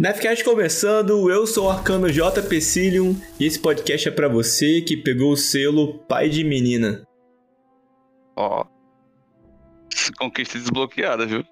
[0.00, 2.40] Nefcast começando, eu sou o Arcano J.
[2.44, 7.06] Pecilium e esse podcast é para você que pegou o selo pai de menina.
[8.34, 8.64] Ó.
[10.18, 11.44] Conquista desbloqueada, viu?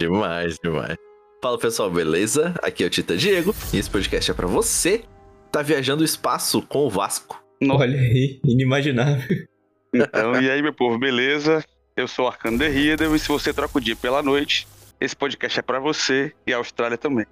[0.00, 0.96] Demais, demais.
[1.42, 2.54] Fala pessoal, beleza?
[2.62, 5.06] Aqui é o Tita Diego e esse podcast é para você que
[5.52, 7.44] tá viajando o espaço com o Vasco.
[7.68, 9.46] Olha aí, inimaginável.
[9.92, 11.62] Então, e aí, meu povo, beleza?
[11.94, 14.66] Eu sou o Arcano Derrida e se você troca o dia pela noite,
[14.98, 17.26] esse podcast é para você e a Austrália também.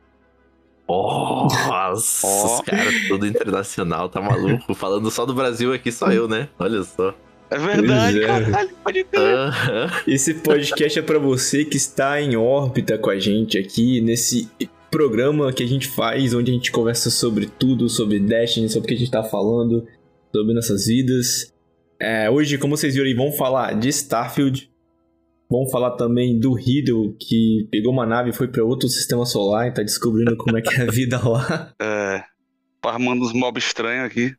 [0.88, 2.54] Nossa, oh.
[2.54, 4.74] os caras tudo internacional, tá maluco?
[4.74, 6.48] Falando só do Brasil aqui, só eu, né?
[6.58, 7.14] Olha só.
[7.50, 8.26] É verdade, é.
[8.26, 9.20] caralho, pode ter.
[10.06, 14.48] Esse podcast é para você que está em órbita com a gente aqui nesse
[14.90, 18.88] programa que a gente faz, onde a gente conversa sobre tudo, sobre Destiny, sobre o
[18.88, 19.86] que a gente tá falando,
[20.34, 21.52] sobre nossas vidas.
[22.00, 24.70] É, hoje, como vocês viram aí, vamos falar de Starfield,
[25.52, 29.68] Vamos falar também do Riddle, que pegou uma nave e foi para outro sistema solar
[29.68, 31.74] e tá descobrindo como é que é a vida lá.
[31.78, 32.24] É.
[32.82, 34.34] Farmando uns mobs estranhos aqui.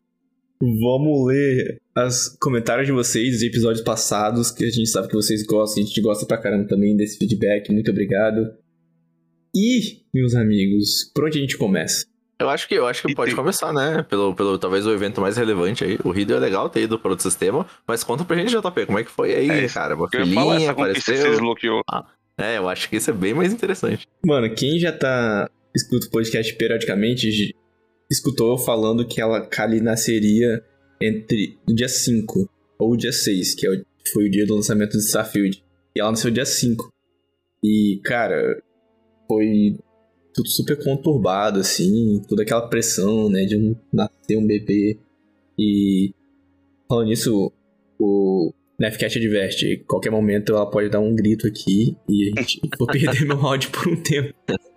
[0.59, 5.45] Vamos ler os comentários de vocês dos episódios passados, que a gente sabe que vocês
[5.45, 7.72] gostam, a gente gosta pra caramba também desse feedback.
[7.72, 8.52] Muito obrigado.
[9.56, 12.06] E, meus amigos, por onde a gente começa?
[12.44, 13.36] Eu acho que eu acho que pode tem...
[13.36, 14.03] começar, né?
[14.09, 15.97] Pelo, pelo talvez o evento mais relevante aí.
[16.03, 19.00] O Riddle é legal ter ido para outro sistema, mas conta pra gente, JP, como
[19.00, 19.95] é que foi aí, é cara?
[19.95, 21.81] Uma filhinha apareceu.
[21.90, 22.06] Ah,
[22.38, 24.06] é, eu acho que isso é bem mais interessante.
[24.25, 27.56] Mano, quem já tá escuta o podcast periodicamente
[28.12, 30.62] escutou eu falando que ela Kali nasceria
[31.01, 34.56] entre o dia 5 ou o dia 6, que é o, foi o dia do
[34.56, 35.63] lançamento de Starfield.
[35.95, 36.91] E ela nasceu dia 5.
[37.63, 38.62] E, cara,
[39.28, 39.78] foi
[40.33, 44.97] tudo super conturbado, assim, toda aquela pressão, né, de um, nascer um bebê.
[45.57, 46.11] E
[46.88, 47.51] falando nisso,
[47.99, 52.88] o Nefcat adverte, qualquer momento ela pode dar um grito aqui e a gente vou
[52.88, 54.33] perder meu áudio por um tempo.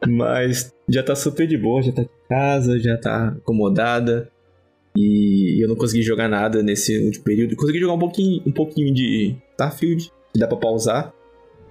[0.06, 4.30] Mas já tá super de boa, já tá em casa, já tá acomodada.
[4.96, 7.56] E eu não consegui jogar nada nesse último período.
[7.56, 11.12] Consegui jogar um pouquinho, um pouquinho de Starfield, que dá pra pausar.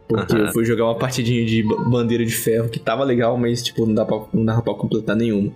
[0.08, 3.86] Porque eu fui jogar uma partidinha de bandeira de ferro que tava legal, mas tipo,
[3.86, 5.52] não, dá pra, não dava pra completar nenhuma.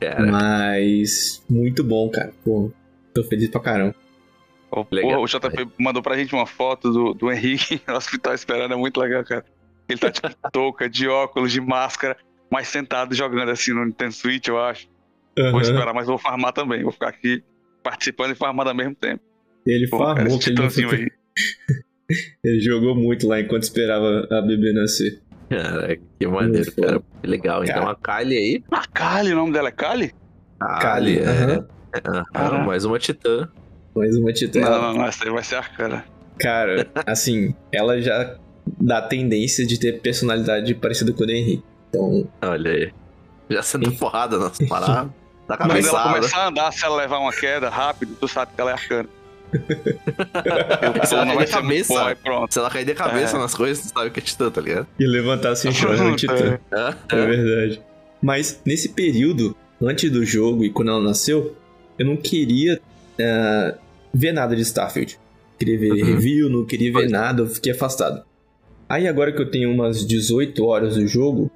[0.00, 0.26] Cara.
[0.26, 2.32] Mas muito bom, cara.
[2.44, 2.70] Pô,
[3.14, 3.94] tô feliz pra caramba.
[4.70, 8.76] Oh, o JP mandou pra gente uma foto do, do Henrique no hospital esperando, é
[8.76, 9.44] muito legal, cara.
[9.88, 12.16] Ele tá tipo touca, de óculos, de máscara,
[12.50, 14.88] mas sentado jogando assim no Nintendo Switch, eu acho.
[15.38, 15.52] Uhum.
[15.52, 16.82] Vou esperar, mas vou farmar também.
[16.82, 17.42] Vou ficar aqui
[17.82, 19.22] participando e farmando ao mesmo tempo.
[19.66, 21.08] Ele Pô, farmou, cara, esse titãzinho aí.
[22.44, 25.20] Ele jogou muito lá enquanto esperava a bebê nascer.
[25.48, 27.02] Cara, que maneiro, cara.
[27.20, 27.64] Que legal.
[27.64, 27.80] Então, cara.
[27.80, 28.64] Então a Kali aí.
[28.70, 30.12] A Kali, o nome dela é Kali?
[30.58, 31.58] Kali, é.
[31.58, 31.64] Uhum.
[32.32, 33.48] Ah, mais uma titã.
[33.94, 34.60] Mais uma titã.
[34.60, 36.04] Não, não, não, essa aí vai ser a cara.
[36.38, 38.36] Cara, assim, ela já
[38.80, 41.62] dá tendência de ter personalidade parecida com o Henry.
[41.88, 42.28] Então.
[42.42, 42.92] Olha aí.
[43.48, 45.12] Já sendo porrada nas paradas.
[45.46, 45.90] Da cabeça.
[45.90, 48.70] Quando ela começar a andar, se ela levar uma queda rápido, tu sabe que ela
[48.70, 49.08] é arcana
[51.04, 52.52] se ela cair de cabeça, pronto.
[52.52, 53.40] se ela cair de cabeça é.
[53.40, 54.86] nas coisas, tu sabe que é titã, tá ligado?
[54.98, 56.58] E levantar assim chorando no titã.
[56.72, 56.94] É.
[57.16, 57.82] é verdade.
[58.22, 61.54] Mas nesse período, antes do jogo e quando ela nasceu,
[61.98, 62.80] eu não queria
[63.20, 63.78] uh,
[64.12, 65.18] ver nada de Starfield.
[65.58, 66.04] Queria ver uhum.
[66.04, 68.24] review, não queria ver nada, eu fiquei afastado.
[68.88, 71.50] Aí agora que eu tenho umas 18 horas do jogo,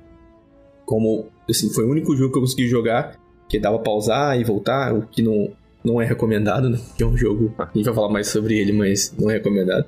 [0.85, 3.17] como assim, foi o único jogo que eu consegui jogar,
[3.49, 5.53] que dava pausar e voltar, o que não
[5.85, 6.79] não é recomendado, né?
[6.97, 7.55] Que é um jogo.
[7.59, 9.87] A gente vai falar mais sobre ele, mas não é recomendado.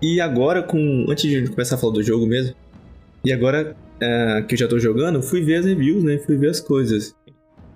[0.00, 1.06] E agora, com.
[1.08, 2.54] Antes de começar a falar do jogo mesmo.
[3.24, 6.18] E agora é, que eu já tô jogando, fui ver as reviews, né?
[6.18, 7.14] Fui ver as coisas.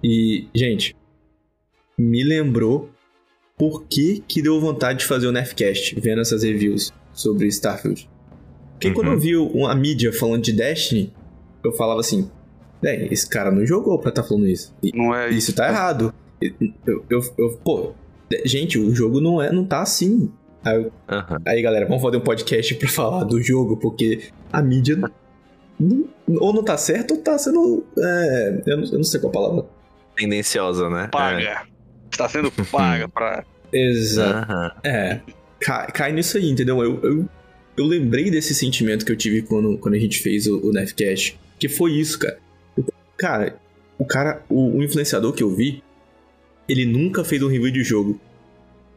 [0.03, 0.97] E, gente,
[1.99, 2.91] me lembrou
[3.59, 8.09] por que, que deu vontade de fazer o Nerfcast vendo essas reviews sobre Starfield.
[8.73, 8.95] Porque uhum.
[8.95, 11.13] quando eu vi uma mídia falando de Destiny,
[11.65, 12.31] eu falava assim:
[12.83, 14.75] esse cara não jogou pra estar tá falando isso.
[14.83, 15.39] E não é isso.
[15.39, 16.15] Isso tá errado.
[16.87, 17.93] Eu, eu, eu, pô,
[18.45, 20.31] gente, o jogo não, é, não tá assim.
[20.65, 20.91] Aí, uhum.
[21.45, 24.97] aí, galera, vamos fazer um podcast pra falar do jogo, porque a mídia
[25.79, 26.09] não,
[26.41, 27.85] ou não tá certo ou tá sendo.
[27.99, 29.65] É, eu, não, eu, não, sei qual a palavra.
[30.17, 31.09] Tendenciosa, né?
[31.11, 31.43] Paga.
[31.43, 31.63] É.
[32.11, 33.45] Está sendo paga pra.
[33.73, 34.53] Exato.
[34.53, 34.71] Uhum.
[34.85, 35.21] É.
[35.59, 36.83] Cai, cai, nisso aí, entendeu?
[36.83, 37.29] Eu, eu,
[37.77, 41.39] eu, lembrei desse sentimento que eu tive quando, quando a gente fez o, o Nefcast.
[41.59, 42.39] Que foi isso, cara.
[43.17, 43.57] Cara,
[43.99, 45.83] o cara, o, o influenciador que eu vi,
[46.69, 48.21] ele nunca fez um review de jogo.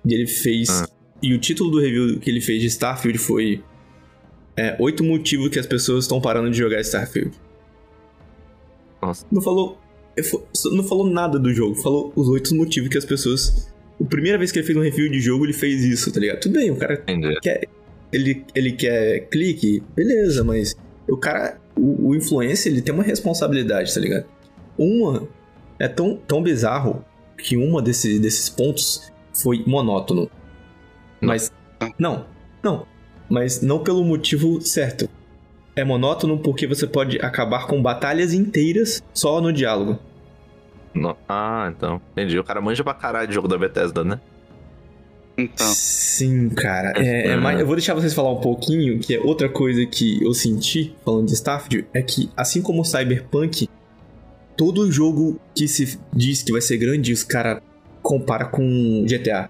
[0.06, 0.70] E ele fez.
[0.70, 0.88] Ah.
[1.22, 3.64] E o título do review que ele fez de Starfield foi.
[4.58, 7.32] É, oito motivos que as pessoas estão parando de jogar Starfield.
[9.02, 9.26] Nossa.
[9.32, 9.78] Não falou.
[10.72, 13.74] Não falou nada do jogo, falou os oito motivos que as pessoas.
[14.00, 16.40] A primeira vez que ele fez um review de jogo, ele fez isso, tá ligado?
[16.40, 17.40] Tudo bem, o cara Entendi.
[17.42, 17.68] quer.
[18.14, 20.74] Ele, ele quer clique, beleza, mas
[21.08, 24.26] o cara o, o influencer, ele tem uma responsabilidade, tá ligado?
[24.78, 25.28] Uma
[25.80, 27.04] é tão, tão bizarro
[27.38, 30.30] que uma desse, desses pontos foi monótono.
[31.20, 31.52] Mas.
[31.98, 32.26] Não,
[32.64, 32.86] não.
[33.30, 35.10] Mas não pelo motivo certo.
[35.76, 40.00] É monótono porque você pode acabar com batalhas inteiras só no diálogo.
[40.94, 41.18] No...
[41.28, 42.02] Ah, então.
[42.14, 42.40] Entendi.
[42.40, 44.20] O cara manja pra caralho de jogo da Bethesda, né?
[45.38, 45.68] Então.
[45.68, 46.94] Sim, cara.
[46.96, 47.60] É, é mais...
[47.60, 51.28] Eu vou deixar vocês falar um pouquinho, que é outra coisa que eu senti, falando
[51.28, 53.68] de Starfield, é que, assim como o Cyberpunk,
[54.56, 57.62] todo jogo que se diz que vai ser grande, os cara
[58.02, 59.50] compara com GTA.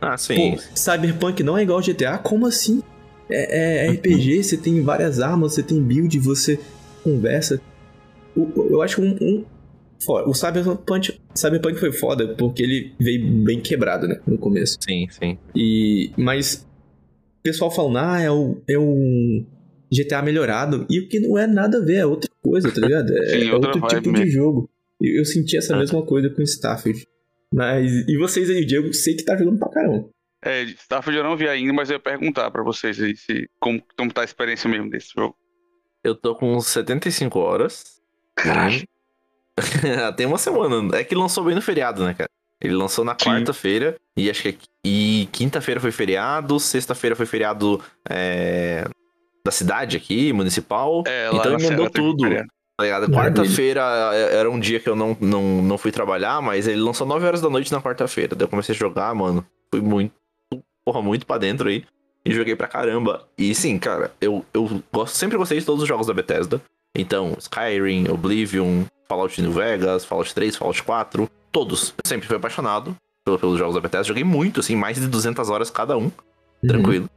[0.00, 0.56] Ah, sim.
[0.56, 2.18] Pô, Cyberpunk não é igual GTA?
[2.18, 2.82] Como assim?
[3.28, 6.58] É, é RPG, você tem várias armas, você tem build, você
[7.02, 7.60] conversa.
[8.36, 9.44] Eu acho um, um
[10.06, 14.20] o Cyberpunk, Cyberpunk foi foda porque ele veio bem quebrado, né?
[14.24, 14.78] No começo.
[14.80, 15.36] Sim, sim.
[15.54, 16.66] E, mas
[17.40, 19.44] o pessoal falando, ah, é o, é um
[19.90, 20.86] GTA melhorado.
[20.90, 23.16] E o que não é nada a ver, é outra coisa, tá ligado?
[23.16, 24.24] É, sim, é outro tipo mesmo.
[24.24, 24.70] de jogo.
[25.00, 25.78] Eu, eu senti essa ah.
[25.78, 27.06] mesma coisa com Starfield.
[27.52, 30.08] Mas, e vocês aí, Diego, sei que tá jogando pra caramba.
[30.44, 33.82] É, Starfield eu não vi ainda, mas eu ia perguntar pra vocês aí se, como,
[33.96, 35.34] como tá a experiência mesmo desse jogo.
[36.04, 38.00] Eu tô com 75 horas.
[38.36, 38.82] Caralho.
[40.16, 40.96] Tem uma semana.
[40.96, 42.30] É que lançou bem no feriado, né, cara?
[42.60, 48.84] Ele lançou na quarta-feira e acho que e quinta-feira foi feriado, sexta-feira foi feriado é,
[49.48, 51.02] da cidade aqui, municipal.
[51.06, 52.28] É, então emendou tudo.
[52.76, 56.80] Tá quarta-feira é, era um dia que eu não, não, não fui trabalhar, mas ele
[56.80, 58.36] lançou 9 horas da noite na quarta-feira.
[58.36, 59.44] Daí eu comecei a jogar, mano.
[59.72, 60.12] Fui muito,
[60.84, 61.84] porra, muito pra dentro aí.
[62.24, 63.26] E joguei pra caramba.
[63.36, 66.60] E sim, cara, eu, eu gosto, sempre gostei de todos os jogos da Bethesda.
[66.96, 71.94] Então, Skyrim, Oblivion, Fallout New Vegas, Fallout 3, Fallout 4, todos.
[71.96, 72.94] Eu sempre fui apaixonado
[73.24, 74.04] pelos jogos da Bethesda.
[74.04, 76.04] Joguei muito, assim, mais de 200 horas cada um.
[76.04, 76.68] Uhum.
[76.68, 77.10] Tranquilo.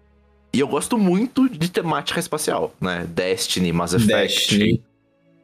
[0.53, 3.05] E eu gosto muito de temática espacial, né?
[3.07, 4.57] Destiny, Mass Effect.
[4.57, 4.83] Destiny.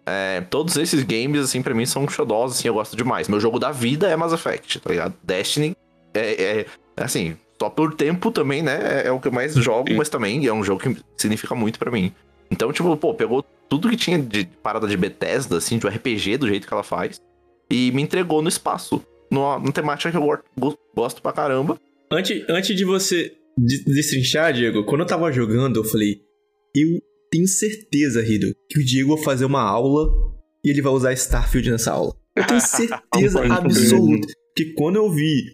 [0.06, 3.27] É, todos esses games, assim, pra mim são xodosos, assim, eu gosto demais.
[3.27, 5.13] Meu jogo da vida é Mass Effect, tá ligado?
[5.24, 5.75] Destiny
[6.13, 6.65] é, é
[6.95, 9.04] assim, só por tempo também, né?
[9.04, 11.80] É, é o que eu mais jogo, mas também é um jogo que significa muito
[11.80, 12.13] para mim.
[12.51, 16.38] Então, tipo, pô, pegou tudo que tinha de parada de Bethesda, assim, de um RPG
[16.38, 17.21] do jeito que ela faz,
[17.69, 19.04] e me entregou no espaço.
[19.30, 20.44] Numa, numa temática que eu
[20.95, 21.77] gosto pra caramba.
[22.09, 26.21] Antes, antes de você destrinchar, Diego, quando eu tava jogando, eu falei,
[26.75, 27.01] eu
[27.31, 30.09] tenho certeza, Rido, que o Diego vai fazer uma aula
[30.63, 32.15] e ele vai usar Starfield nessa aula.
[32.36, 34.27] Eu tenho certeza absoluta.
[34.56, 35.51] Que quando eu vi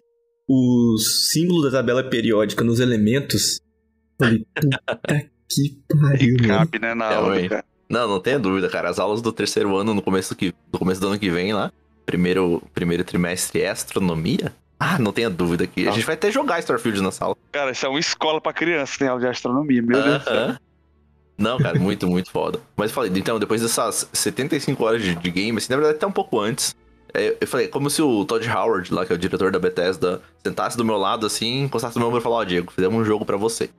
[0.48, 3.60] os símbolos da tabela periódica nos elementos,
[4.20, 6.48] eu falei, puta que pariu, mano.
[6.48, 7.64] Cabe, né, na aula, é, cara.
[7.88, 8.88] Não, não tenha dúvida, cara.
[8.88, 11.72] As aulas do terceiro ano, no começo, que, no começo do ano que vem lá,
[12.04, 14.52] primeiro, primeiro trimestre é astronomia.
[14.78, 17.36] Ah, não tenha dúvida que a gente vai até jogar Starfield na sala.
[17.52, 20.04] Cara, isso é uma escola pra criança, tem aula de astronomia, meu uh -huh.
[20.04, 20.56] Deus do céu.
[21.36, 22.60] Não, cara, muito, muito foda.
[22.76, 26.12] Mas falei, então, depois dessas 75 horas de, de game, assim, na verdade até um
[26.12, 26.74] pouco antes,
[27.12, 30.20] é, eu falei, como se o Todd Howard, lá, que é o diretor da Bethesda,
[30.44, 33.00] sentasse do meu lado, assim, encostasse no meu ombro e falasse, ó, oh, Diego, fizemos
[33.00, 33.70] um jogo para você.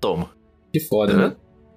[0.00, 0.30] Toma.
[0.72, 1.18] Que foda, uhum.
[1.18, 1.36] né?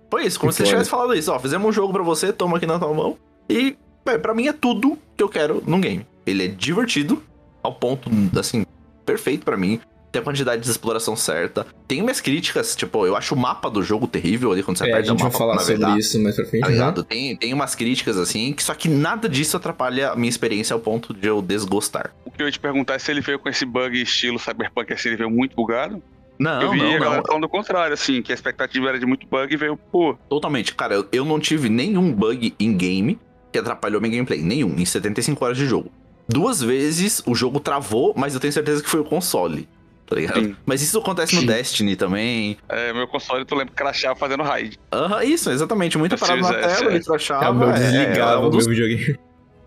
[0.09, 2.33] Foi isso, como que se você tivesse falado isso, ó, fizemos um jogo para você,
[2.33, 3.17] toma aqui na tua mão.
[3.49, 6.05] E, para pra mim é tudo que eu quero num game.
[6.25, 7.21] Ele é divertido,
[7.67, 8.09] ao ponto,
[8.39, 8.65] assim,
[9.05, 9.79] perfeito para mim
[10.11, 11.65] tem a quantidade de exploração certa.
[11.87, 14.91] Tem umas críticas, tipo, eu acho o mapa do jogo terrível ali quando você é,
[14.91, 15.27] aperta o mapa.
[15.27, 17.01] A gente vai falar sobre isso mais pra frente, tá ligado?
[17.01, 17.07] Né?
[17.09, 20.79] Tem, tem umas críticas assim, que só que nada disso atrapalha a minha experiência ao
[20.79, 22.13] ponto de eu desgostar.
[22.25, 24.91] O que eu ia te perguntar é se ele veio com esse bug estilo Cyberpunk,
[24.93, 26.01] assim, ele veio muito bugado.
[26.39, 29.05] Não, eu vi não, a galera falando do contrário, assim, que a expectativa era de
[29.05, 30.15] muito bug e veio, pô.
[30.29, 30.73] Totalmente.
[30.75, 33.19] Cara, eu, eu não tive nenhum bug em game
[33.51, 34.41] que atrapalhou minha gameplay.
[34.41, 35.91] Nenhum, em 75 horas de jogo.
[36.27, 39.67] Duas vezes o jogo travou, mas eu tenho certeza que foi o console
[40.07, 40.39] tá ligado?
[40.39, 40.55] Sim.
[40.65, 41.41] Mas isso acontece Sim.
[41.41, 42.57] no Destiny também.
[42.69, 44.79] É, meu console, tu lembra que crachava fazendo raid.
[44.91, 45.97] Aham, isso, exatamente.
[45.97, 47.45] Muita parada na tela, ele crachava.
[47.45, 48.65] É, o meu desligava é, é um dos...
[48.65, 49.19] meu videogame.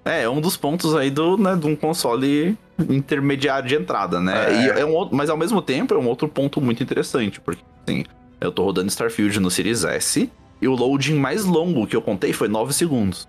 [0.02, 2.56] É, é um dos pontos aí do, né, de um console
[2.88, 4.46] intermediário de entrada, né?
[4.48, 4.62] É.
[4.62, 7.62] E é um outro, mas ao mesmo tempo é um outro ponto muito interessante, porque
[7.86, 8.04] assim,
[8.40, 12.32] eu tô rodando Starfield no Series S e o loading mais longo que eu contei
[12.32, 13.28] foi 9 segundos.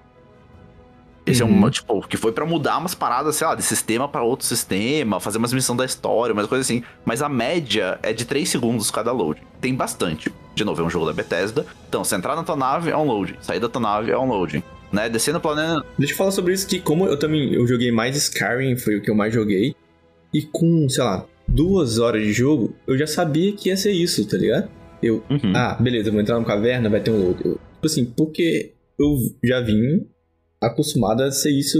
[1.25, 1.49] Esse uhum.
[1.49, 1.69] é um, uhum.
[1.69, 5.37] tipo, que foi para mudar umas paradas, sei lá, de sistema para outro sistema, fazer
[5.37, 6.83] umas missões da história, umas coisas assim.
[7.05, 9.41] Mas a média é de 3 segundos cada load.
[9.59, 10.31] Tem bastante.
[10.55, 11.65] De novo, é um jogo da Bethesda.
[11.87, 14.25] Então, se entrar na tua nave é um load, sair da tua nave é um
[14.25, 14.63] loading.
[14.91, 15.09] Né?
[15.09, 15.85] Descendo o planeta.
[15.97, 19.01] Deixa eu falar sobre isso que, como eu também eu joguei mais Skyrim, foi o
[19.01, 19.75] que eu mais joguei.
[20.33, 24.27] E com, sei lá, duas horas de jogo, eu já sabia que ia ser isso,
[24.27, 24.69] tá ligado?
[25.03, 25.53] Eu, uhum.
[25.55, 27.39] ah, beleza, eu vou entrar numa caverna, vai ter um load.
[27.45, 30.05] Eu, tipo assim, porque eu já vim
[30.61, 31.77] acostumado a ser isso,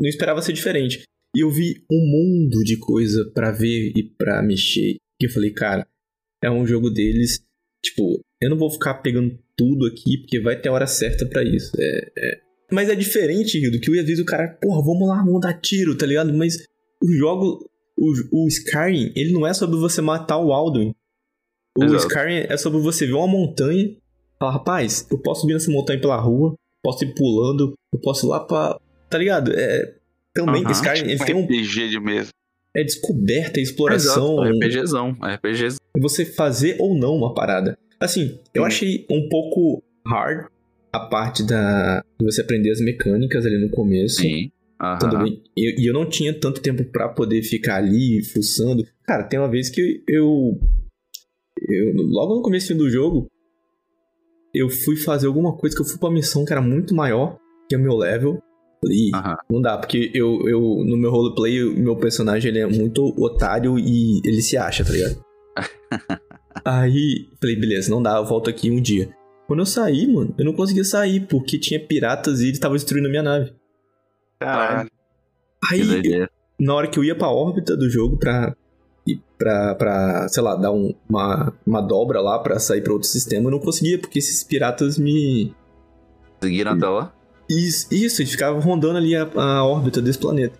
[0.00, 1.02] não esperava ser diferente.
[1.36, 4.96] E eu vi um mundo de coisa para ver e para mexer.
[5.18, 5.86] Que eu falei, cara,
[6.42, 7.44] é um jogo deles.
[7.82, 11.42] Tipo, eu não vou ficar pegando tudo aqui, porque vai ter a hora certa para
[11.42, 11.72] isso.
[11.78, 12.40] É, é,
[12.72, 15.96] Mas é diferente, do que às vezes o cara, porra, vamos lá, vamos dar tiro,
[15.96, 16.32] tá ligado?
[16.32, 16.64] Mas
[17.02, 20.94] o jogo, o, o Skyrim, ele não é sobre você matar o Alduin.
[21.76, 22.06] O Exato.
[22.06, 23.96] Skyrim é sobre você ver uma montanha,
[24.38, 28.30] falar, rapaz, eu posso subir nessa montanha pela rua, posso ir pulando, eu posso ir
[28.30, 28.78] lá pra.
[29.10, 29.52] Tá ligado?
[29.54, 29.94] É,
[30.34, 31.44] também, uhum, Skyrim, tipo ele tem um.
[31.44, 32.30] RPG de mesa.
[32.76, 34.44] É descoberta, é exploração.
[34.44, 35.78] Exato, RPGzão, RPGzão.
[35.98, 37.76] Você fazer ou não uma parada.
[37.98, 40.46] Assim, eu achei um pouco hard
[40.92, 44.16] a parte da de você aprender as mecânicas ali no começo.
[44.16, 44.50] Sim.
[44.80, 45.40] Uhum.
[45.56, 48.86] E eu, eu, não tinha tanto tempo para poder ficar ali fuçando.
[49.04, 50.60] Cara, tem uma vez que eu,
[51.68, 51.92] eu.
[51.96, 53.26] Logo no começo do jogo,
[54.54, 57.38] eu fui fazer alguma coisa que eu fui pra missão que era muito maior
[57.68, 58.42] que o meu level.
[58.80, 59.36] Falei, uhum.
[59.50, 63.78] não dá, porque eu, eu no meu roleplay, o meu personagem ele é muito otário
[63.78, 65.24] e ele se acha, tá ligado?
[66.64, 69.08] Aí, falei, beleza, não dá, eu volto aqui um dia.
[69.46, 73.08] Quando eu saí, mano, eu não conseguia sair, porque tinha piratas e eles estavam destruindo
[73.08, 73.52] a minha nave.
[74.38, 74.90] Caralho.
[75.72, 76.28] Aí,
[76.60, 78.54] na hora que eu ia pra órbita do jogo pra,
[79.16, 83.46] pra, pra sei lá, dar um, uma, uma dobra lá pra sair pra outro sistema,
[83.46, 85.54] eu não conseguia, porque esses piratas me.
[86.40, 87.12] Seguiram até lá?
[87.48, 90.58] Isso, isso, eles ficavam rondando ali a, a órbita desse planeta.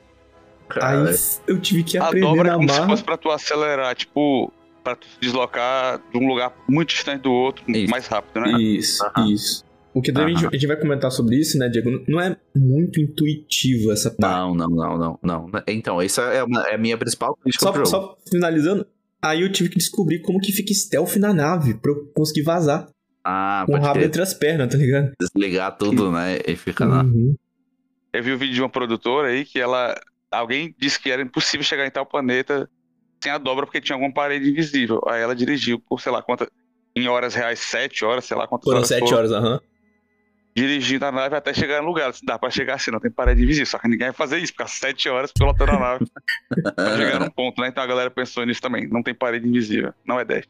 [0.69, 1.09] Caralho.
[1.09, 4.53] Aí eu tive que aprender a dobra é como se fosse pra tu acelerar, tipo,
[4.83, 7.91] para tu se deslocar de um lugar muito distante do outro isso.
[7.91, 8.53] mais rápido, né?
[8.61, 9.27] Isso, uhum.
[9.27, 9.65] isso.
[9.99, 11.91] O que também a gente vai comentar sobre isso, né, Diego?
[12.07, 14.33] Não é muito intuitivo essa parte.
[14.33, 15.63] Não, não, não, não, não.
[15.67, 18.87] Então, essa é, uma, é a minha principal crítica só, só finalizando,
[19.21, 22.89] aí eu tive que descobrir como que fica stealth na nave pra eu conseguir vazar.
[23.25, 25.13] Ah, Com o rabo entre as pernas, tá ligado?
[25.21, 26.39] Desligar tudo, né?
[26.47, 27.03] E fica lá.
[27.03, 27.35] Uhum.
[28.13, 30.01] Eu vi o um vídeo de uma produtora aí que ela.
[30.31, 32.71] Alguém disse que era impossível chegar em tal planeta
[33.21, 35.01] sem a dobra porque tinha alguma parede invisível.
[35.09, 36.49] Aí ela dirigiu por, sei lá, quantas.
[36.97, 38.89] Em horas reais, sete horas, sei lá quantas Foram horas.
[38.89, 39.55] Foram sete horas, aham.
[39.55, 39.61] Uhum.
[40.55, 42.13] Dirigindo a nave até chegar no lugar.
[42.25, 43.67] Dá pra chegar assim, não tem parede invisível.
[43.67, 46.07] Só que ninguém vai fazer isso, ficar sete horas pilotando a nave
[46.75, 47.69] pra chegar num ponto, né?
[47.69, 48.89] Então a galera pensou nisso também.
[48.89, 49.93] Não tem parede invisível.
[50.05, 50.47] Não é 10.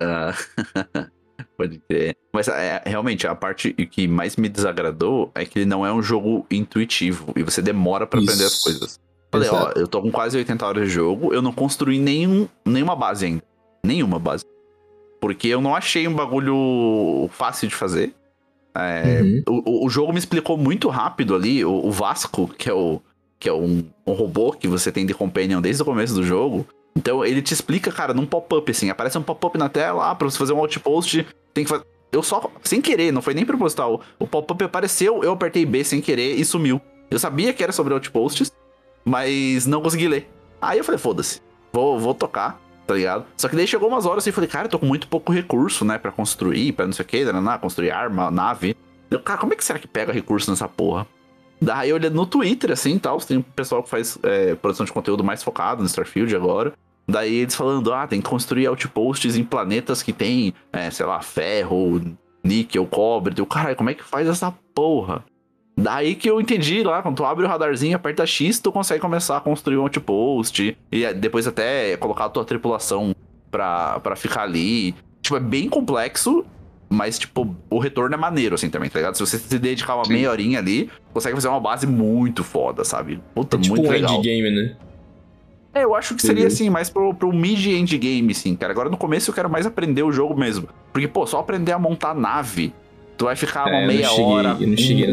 [0.00, 0.34] Ah,
[1.58, 2.16] pode ter.
[2.32, 6.02] Mas é, realmente, a parte que mais me desagradou é que ele não é um
[6.02, 8.98] jogo intuitivo e você demora para aprender as coisas.
[9.30, 9.72] Falei, Exato.
[9.76, 13.26] ó, eu tô com quase 80 horas de jogo, eu não construí nenhum, nenhuma base
[13.26, 13.42] ainda.
[13.84, 14.44] Nenhuma base.
[15.20, 18.14] Porque eu não achei um bagulho fácil de fazer.
[18.74, 19.62] É, uhum.
[19.64, 23.00] o, o jogo me explicou muito rápido ali, o, o Vasco, que é, o,
[23.38, 26.66] que é um, um, robô que você tem de companion desde o começo do jogo.
[26.96, 30.28] Então ele te explica, cara, num pop-up, assim, aparece um pop-up na tela, ah, pra
[30.28, 31.84] você fazer um outpost, tem que fazer.
[32.12, 34.00] Eu só, sem querer, não foi nem proposital.
[34.18, 36.80] O pop-up apareceu, eu apertei B sem querer e sumiu.
[37.08, 38.52] Eu sabia que era sobre outposts,
[39.04, 40.28] mas não consegui ler.
[40.60, 41.40] Aí eu falei, foda-se,
[41.72, 43.24] vou, vou tocar, tá ligado?
[43.36, 45.84] Só que daí chegou umas horas e falei, cara, eu tô com muito pouco recurso,
[45.84, 48.76] né, pra construir, pra não sei o que, né, construir arma, nave.
[49.08, 51.06] Eu, cara, como é que será que pega recurso nessa porra?
[51.62, 54.92] Daí eu olhei no Twitter, assim, tal, tem um pessoal que faz é, produção de
[54.92, 56.72] conteúdo mais focado no Starfield agora.
[57.06, 61.22] Daí eles falando, ah, tem que construir outposts em planetas que tem, é, sei lá,
[61.22, 62.02] ferro,
[62.42, 63.34] níquel, cobre.
[63.38, 65.24] Eu, caralho, como é que faz essa porra?
[65.80, 69.36] Daí que eu entendi lá, quando tu abre o radarzinho, aperta X, tu consegue começar
[69.36, 70.76] a construir um outpost.
[70.92, 73.14] E é, depois até colocar a tua tripulação
[73.50, 74.94] pra, pra ficar ali.
[75.22, 76.44] Tipo, é bem complexo,
[76.88, 79.14] mas, tipo, o retorno é maneiro, assim, também, tá ligado?
[79.14, 80.14] Se você se dedicar uma Sim.
[80.14, 83.20] meia horinha ali, consegue fazer uma base muito foda, sabe?
[83.34, 84.14] Puta, é tipo muito um legal.
[84.16, 84.76] endgame, né?
[85.72, 88.72] É, eu acho que seria, assim, mais pro, pro mid-endgame, assim, cara.
[88.72, 90.68] Agora, no começo, eu quero mais aprender o jogo mesmo.
[90.92, 92.72] Porque, pô, só aprender a montar nave
[93.20, 94.56] Tu vai ficar uma é, meia cheguei, hora,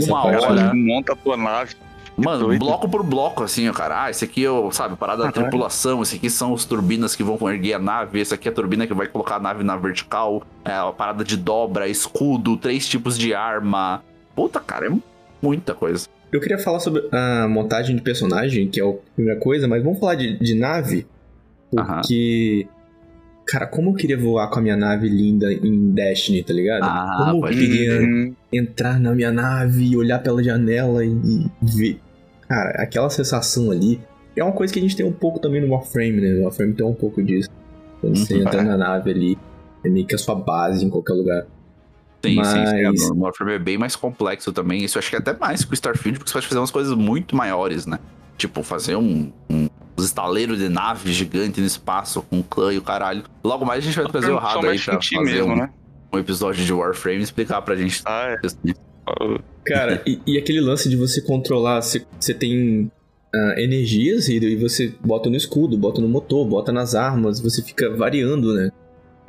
[0.07, 0.73] uma hora.
[0.73, 1.75] Monta a tua nave.
[2.15, 2.59] Mano, doido.
[2.59, 4.05] bloco por bloco, assim, ó, cara.
[4.05, 7.21] Ah, esse aqui é o, sabe, parada da tripulação, esse aqui são os turbinas que
[7.21, 9.75] vão erguer a nave, esse aqui é a turbina que vai colocar a nave na
[9.75, 14.01] vertical, é a parada de dobra, escudo, três tipos de arma.
[14.33, 14.97] Puta, cara, é
[15.41, 16.07] muita coisa.
[16.31, 19.99] Eu queria falar sobre a montagem de personagem, que é a primeira coisa, mas vamos
[19.99, 21.05] falar de, de nave,
[21.69, 22.69] porque
[23.47, 26.83] Cara, como eu queria voar com a minha nave linda em Destiny, tá ligado?
[26.83, 28.33] Ah, como eu queria ir.
[28.51, 31.99] entrar na minha nave, olhar pela janela e, e, ver.
[32.47, 34.01] Cara, aquela sensação ali
[34.35, 36.33] é uma coisa que a gente tem um pouco também no Warframe, né?
[36.39, 37.49] O Warframe tem um pouco disso.
[38.01, 38.41] Quando você uhum.
[38.41, 39.37] entra na nave ali,
[39.83, 41.45] é meio que a sua base em qualquer lugar.
[42.25, 43.01] Sim, Mas...
[43.01, 44.83] sim, O Warframe é bem mais complexo também.
[44.83, 46.71] Isso eu acho que é até mais que o Starfield, porque você pode fazer umas
[46.71, 47.97] coisas muito maiores, né?
[48.37, 52.81] Tipo, fazer um, um os estaleiros de nave gigante no espaço com clã e o
[52.81, 53.23] caralho.
[53.43, 55.69] Logo mais a gente vai trazer o Rado aí pra fazer mesmo, um, né?
[56.13, 58.01] um episódio de Warframe e explicar pra gente.
[58.05, 58.37] Ah, é.
[59.65, 62.91] Cara, e, e, aquele lance de você controlar, você, você tem
[63.33, 67.61] uh, energias e, e você bota no escudo, bota no motor, bota nas armas, você
[67.61, 68.69] fica variando, né?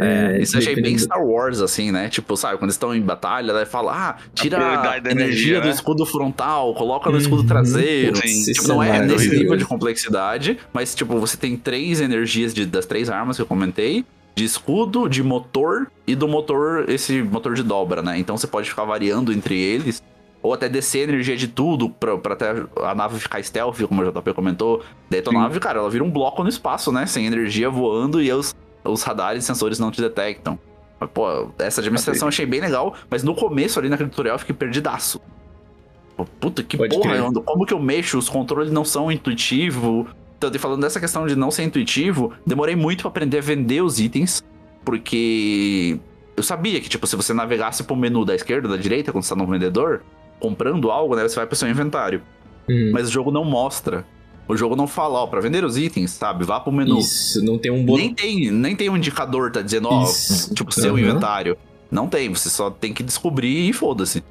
[0.00, 2.08] É, é, isso eu achei bem Star Wars, assim, né?
[2.08, 5.66] Tipo, sabe, quando estão em batalha, ela fala, ah, tira a, a energia, energia do
[5.66, 5.72] né?
[5.72, 7.22] escudo frontal, coloca no uhum.
[7.22, 8.16] escudo traseiro.
[8.16, 12.54] Sim, tipo, não é, é nesse nível de complexidade, mas, tipo, você tem três energias
[12.54, 14.04] de, das três armas que eu comentei,
[14.36, 18.18] de escudo, de motor e do motor, esse motor de dobra, né?
[18.18, 20.02] Então você pode ficar variando entre eles.
[20.40, 24.12] Ou até descer energia de tudo pra, pra até a nave ficar stealth, como o
[24.12, 24.84] JP comentou.
[25.10, 27.06] Daí a tua nave, cara, ela vira um bloco no espaço, né?
[27.06, 28.54] Sem energia voando e os,
[28.85, 30.58] os radares e sensores não te detectam.
[31.00, 34.38] Mas, pô, essa administração eu achei bem legal, mas no começo ali naquele tutorial eu
[34.38, 35.20] fiquei perdidaço.
[36.40, 38.18] Puta que Pode porra, eu, como que eu mexo?
[38.18, 40.06] Os controles não são intuitivos.
[40.37, 44.00] Então, falando dessa questão de não ser intuitivo, demorei muito para aprender a vender os
[44.00, 44.42] itens,
[44.85, 45.99] porque
[46.37, 49.25] eu sabia que, tipo, se você navegasse pro menu da esquerda ou da direita, quando
[49.25, 50.02] você tá no vendedor,
[50.38, 52.23] comprando algo, né, você vai pro seu inventário.
[52.68, 52.90] Hum.
[52.92, 54.04] Mas o jogo não mostra.
[54.48, 56.42] O jogo não fala, ó, pra vender os itens, sabe?
[56.44, 56.98] Vá pro menu.
[56.98, 58.02] Isso, não tem um botão.
[58.02, 60.04] Nem tem, nem tem um indicador, tá dizendo, ó,
[60.54, 60.98] tipo, seu uhum.
[60.98, 61.56] inventário.
[61.90, 64.24] Não tem, você só tem que descobrir e foda-se.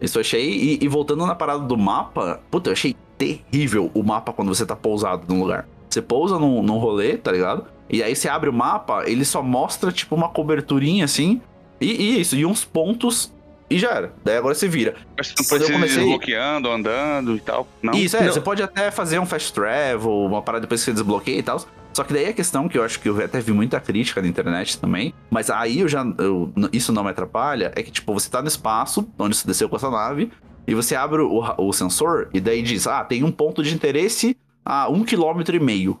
[0.00, 0.50] Isso eu achei.
[0.50, 4.66] E, e, voltando na parada do mapa, puta, eu achei terrível o mapa quando você
[4.66, 5.66] tá pousado num lugar.
[5.88, 7.64] Você pousa num, num rolê, tá ligado?
[7.88, 11.40] E aí você abre o mapa, ele só mostra, tipo, uma coberturinha assim.
[11.80, 13.32] E, e isso, e uns pontos
[13.68, 14.12] e já era.
[14.24, 14.94] Daí agora você vira.
[15.16, 15.98] Mas você não pode ir comecei...
[15.98, 17.66] desbloqueando, andando e tal.
[17.82, 17.94] Não.
[17.94, 18.22] Isso, é.
[18.22, 18.32] Não.
[18.32, 21.64] Você pode até fazer um fast travel, uma parada depois que você desbloqueia e tal.
[21.92, 24.28] Só que daí a questão que eu acho que eu até vi muita crítica na
[24.28, 26.04] internet também, mas aí eu já.
[26.18, 29.66] Eu, isso não me atrapalha, é que, tipo, você tá no espaço, onde você desceu
[29.66, 30.30] com a sua nave,
[30.66, 34.36] e você abre o, o sensor e daí diz: ah, tem um ponto de interesse
[34.62, 35.98] a um quilômetro e meio.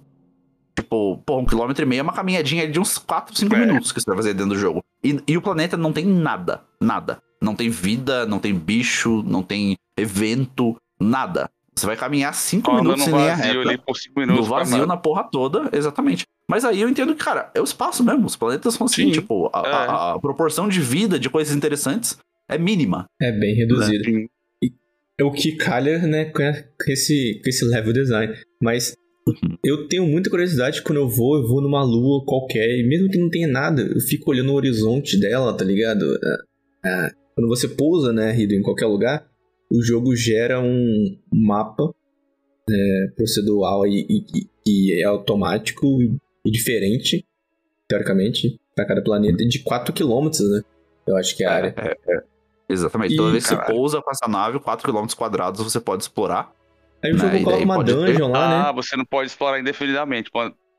[0.78, 3.58] Tipo, pô, um quilômetro e meio é uma caminhadinha de uns 4, 5 é.
[3.58, 4.84] minutos que você vai fazer dentro do jogo.
[5.02, 6.62] E, e o planeta não tem nada.
[6.78, 7.22] Nada.
[7.40, 11.50] Não tem vida, não tem bicho, não tem evento, nada.
[11.74, 13.60] Você vai caminhar cinco minutos em linha reta.
[13.60, 16.24] Ali por cinco minutos no vazio, na porra toda, exatamente.
[16.48, 18.24] Mas aí eu entendo que, cara, é o espaço mesmo.
[18.24, 19.70] Os planetas são assim, Sim, tipo, a, é.
[19.70, 22.16] a, a, proporção de vida, de coisas interessantes,
[22.48, 23.04] é mínima.
[23.20, 24.10] É bem reduzida.
[24.10, 24.26] Né?
[24.62, 24.72] E
[25.18, 26.42] é o que calha, né, com
[26.90, 28.34] esse, com esse level design.
[28.62, 28.96] Mas
[29.28, 29.58] uhum.
[29.62, 33.18] eu tenho muita curiosidade quando eu vou, eu vou numa lua qualquer, e mesmo que
[33.18, 36.04] não tenha nada, eu fico olhando o horizonte dela, tá ligado?
[36.84, 39.28] É, é, quando você pousa, né, Rido, em qualquer lugar,
[39.70, 41.94] o jogo gera um mapa
[42.68, 45.86] é, procedural e, e, e, é automático
[46.44, 47.26] e diferente,
[47.86, 50.62] teoricamente, para cada planeta, de 4 km, né?
[51.06, 51.74] Eu acho que é a área.
[51.76, 52.22] É, é, é.
[52.70, 53.14] Exatamente.
[53.14, 56.50] E, Toda vez que você pousa com essa nave, 4 km quadrados você pode explorar.
[57.04, 57.44] Aí o jogo né?
[57.44, 58.38] coloca uma dungeon ter...
[58.38, 58.68] lá, né?
[58.68, 60.30] Ah, você não pode explorar indefinidamente.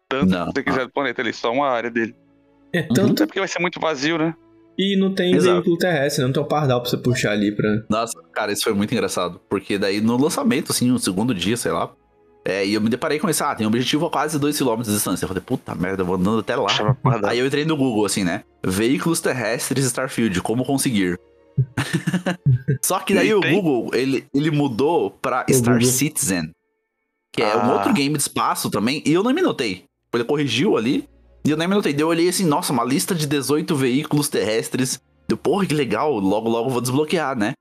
[0.09, 0.47] Tanto não.
[0.47, 2.15] que você quiser do planeta ali, só uma área dele.
[2.73, 3.21] É tanto.
[3.21, 4.35] É porque vai ser muito vazio, né?
[4.77, 5.55] E não tem Exato.
[5.55, 7.83] veículo terrestre, não tem um pardal pra você puxar ali pra.
[7.89, 9.41] Nossa, cara, isso foi muito engraçado.
[9.49, 11.91] Porque daí no lançamento, assim, no segundo dia, sei lá.
[12.45, 14.93] É, e eu me deparei com isso, ah, tem um objetivo a quase 2km de
[14.93, 15.25] distância.
[15.25, 16.67] Eu falei, puta merda, eu vou andando até lá.
[17.27, 18.43] Aí eu entrei no Google, assim, né?
[18.65, 21.19] Veículos terrestres Starfield, como conseguir?
[22.81, 25.89] Só que daí o Google, ele, ele mudou pra o Star Google.
[25.89, 26.51] Citizen,
[27.33, 27.67] que é ah.
[27.67, 29.83] um outro game de espaço também, e eu não me notei.
[30.13, 31.07] Ele corrigiu ali,
[31.47, 31.95] e eu nem me notei.
[31.97, 34.99] Eu olhei assim, nossa, uma lista de 18 veículos terrestres.
[35.29, 36.19] Deu, porra, que legal.
[36.19, 37.53] Logo, logo vou desbloquear, né?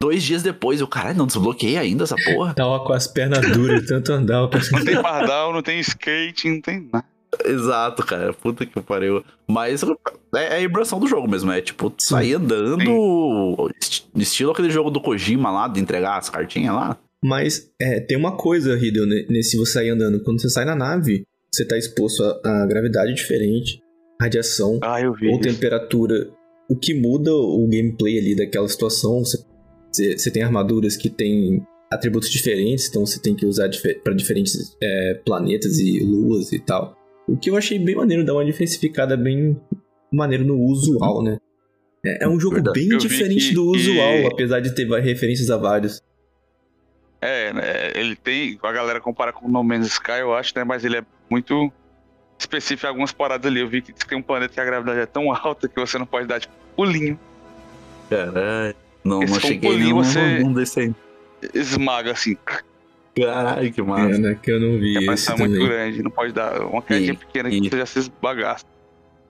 [0.00, 2.54] Dois dias depois, eu, caralho, não desbloqueei ainda essa porra.
[2.54, 4.48] Tava com as pernas duras, tanto andar.
[4.70, 7.04] Não tem pardal, não tem skate, não tem nada.
[7.44, 8.32] Exato, cara.
[8.32, 9.24] Puta que pariu.
[9.48, 11.50] Mas é, é a vibração do jogo mesmo.
[11.50, 13.70] É tipo, sair andando.
[13.80, 14.04] Sim.
[14.14, 16.96] Estilo aquele jogo do Kojima lá, de entregar as cartinhas lá.
[17.24, 20.22] Mas é, tem uma coisa, Hideo, nesse você sair andando.
[20.22, 21.24] Quando você sai na nave,
[21.54, 23.82] você está exposto a, a, gravidade diferente,
[24.20, 24.96] radiação ah,
[25.30, 26.30] ou temperatura.
[26.68, 31.62] O que muda o gameplay ali daquela situação, você, você tem armaduras que têm
[31.92, 33.68] atributos diferentes, então você tem que usar
[34.02, 36.96] para diferentes é, planetas e luas e tal.
[37.28, 39.60] O que eu achei bem maneiro, dá uma diversificada bem
[40.10, 41.36] maneiro no usual, né?
[42.04, 42.80] É, é um jogo Verdade.
[42.80, 44.26] bem eu diferente que, do usual, que...
[44.26, 46.00] apesar de ter referências a vários.
[47.20, 48.58] É, né, ele tem.
[48.62, 50.64] A galera compara com o No Man's Sky, eu acho, né?
[50.64, 51.72] Mas ele é muito
[52.38, 53.60] específico em algumas paradas ali.
[53.60, 56.06] Eu vi que tem um planeta que a gravidade é tão alta que você não
[56.06, 57.18] pode dar, tipo, pulinho.
[58.08, 58.76] Caralho.
[59.04, 60.94] Não, Esse não cheguei um pulinho, você desse aí.
[61.54, 62.36] Esmaga assim.
[63.16, 64.10] Caralho, que massa.
[64.10, 64.96] Pena que eu não vi.
[64.96, 66.62] É, esse é muito grande, não pode dar.
[66.62, 68.64] Uma quedinha pequena que você já se esbagaça.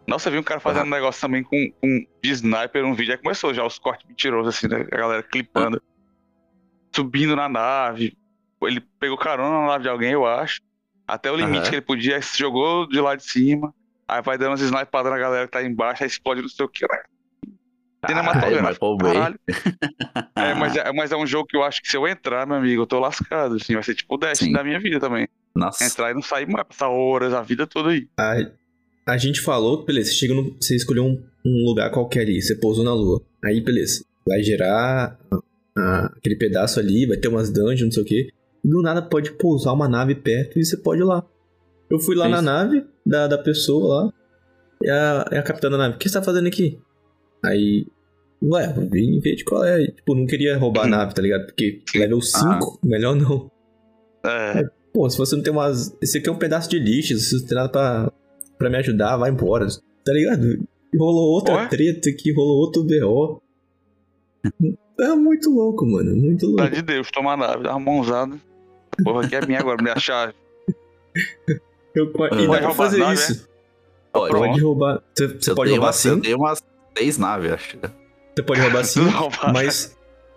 [0.07, 3.13] Nossa, eu vi um cara fazendo um negócio também com, com de sniper, um vídeo.
[3.13, 4.87] Aí começou já os cortes mentirosos, assim, né?
[4.91, 5.81] A galera clipando.
[5.81, 5.93] Ah
[6.95, 8.17] subindo na nave.
[8.63, 10.61] Ele pegou carona na nave de alguém, eu acho.
[11.07, 11.71] Até o limite uhum.
[11.71, 13.75] que ele podia, aí se jogou de lá de cima.
[14.09, 16.69] Aí vai dando umas snipadas na galera que tá embaixo, aí explode não sei o
[16.69, 16.87] que.
[16.87, 17.03] Né?
[18.07, 18.99] Cinematográfico.
[18.99, 19.39] Caralho,
[20.35, 22.57] é, mas é, mas é um jogo que eu acho que se eu entrar, meu
[22.57, 23.55] amigo, eu tô lascado.
[23.55, 25.29] Assim, vai ser tipo o Destiny da minha vida também.
[25.55, 25.85] Nossa.
[25.85, 28.09] Entrar e não sair mais, passar horas, a vida toda aí.
[28.19, 28.51] Ai.
[29.07, 32.57] a gente falou, beleza, você, chega no, você escolheu um, um, lugar qualquer ali, você
[32.57, 33.23] pousou na lua.
[33.45, 35.17] Aí, beleza, vai gerar
[35.79, 38.29] a, aquele pedaço ali, vai ter umas dungeons, não sei o quê.
[38.65, 41.25] Do nada pode pousar uma nave perto e você pode ir lá.
[41.91, 44.13] Eu fui lá é na nave da, da pessoa lá.
[44.83, 46.81] E a, e a capitã da nave, o que você tá fazendo aqui?
[47.45, 47.87] Aí,
[48.43, 49.87] ué, vim ver de qual é.
[49.87, 51.47] Tipo, não queria roubar a nave, tá ligado?
[51.47, 52.59] Porque level 5, ah.
[52.83, 53.51] melhor não.
[54.25, 54.65] É.
[54.93, 55.97] Pô, se você não tem umas.
[56.01, 58.13] Esse aqui é um pedaço de lixo, se você não tem nada pra,
[58.59, 59.67] pra me ajudar, vai embora.
[60.05, 60.47] Tá ligado?
[60.93, 61.69] E rolou outra Ué?
[61.69, 63.43] treta aqui, rolou outro BO.
[65.01, 66.15] É muito louco, mano.
[66.15, 66.63] Muito louco.
[66.63, 68.39] Tá de Deus, toma a nave, dá uma mãozada.
[69.03, 70.35] Porra, aqui é minha agora, minha chave.
[71.95, 73.47] Eu, e dá pra fazer nave, isso.
[73.49, 73.53] É?
[74.13, 75.03] Pode, pode roubar.
[75.15, 76.21] Você, você pode roubar sim.
[76.21, 76.63] Tem umas
[76.97, 77.79] seis naves, acho.
[78.35, 79.01] Você pode roubar sim,
[79.53, 79.95] mas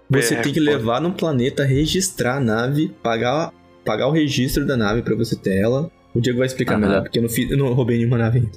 [0.09, 3.53] você é, tem que levar no planeta, registrar a nave, pagar,
[3.85, 5.89] pagar o registro da nave pra você ter ela.
[6.13, 8.51] O Diego vai explicar melhor, porque eu não, fiz, eu não roubei nenhuma nave ainda.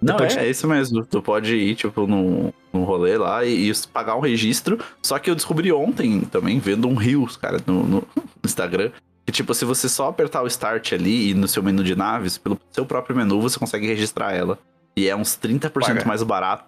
[0.00, 0.38] Não, pode...
[0.38, 1.04] é, é isso mesmo.
[1.04, 4.78] Tu pode ir, tipo, num, num rolê lá e, e, pagar um registro.
[5.02, 8.06] Só que eu descobri ontem também, vendo um Rios, cara, no, no
[8.44, 8.90] Instagram.
[9.24, 12.36] Que, tipo, se você só apertar o Start ali e no seu menu de naves,
[12.36, 14.58] pelo seu próprio menu, você consegue registrar ela.
[14.96, 16.04] E é uns 30% Paga.
[16.04, 16.64] mais barato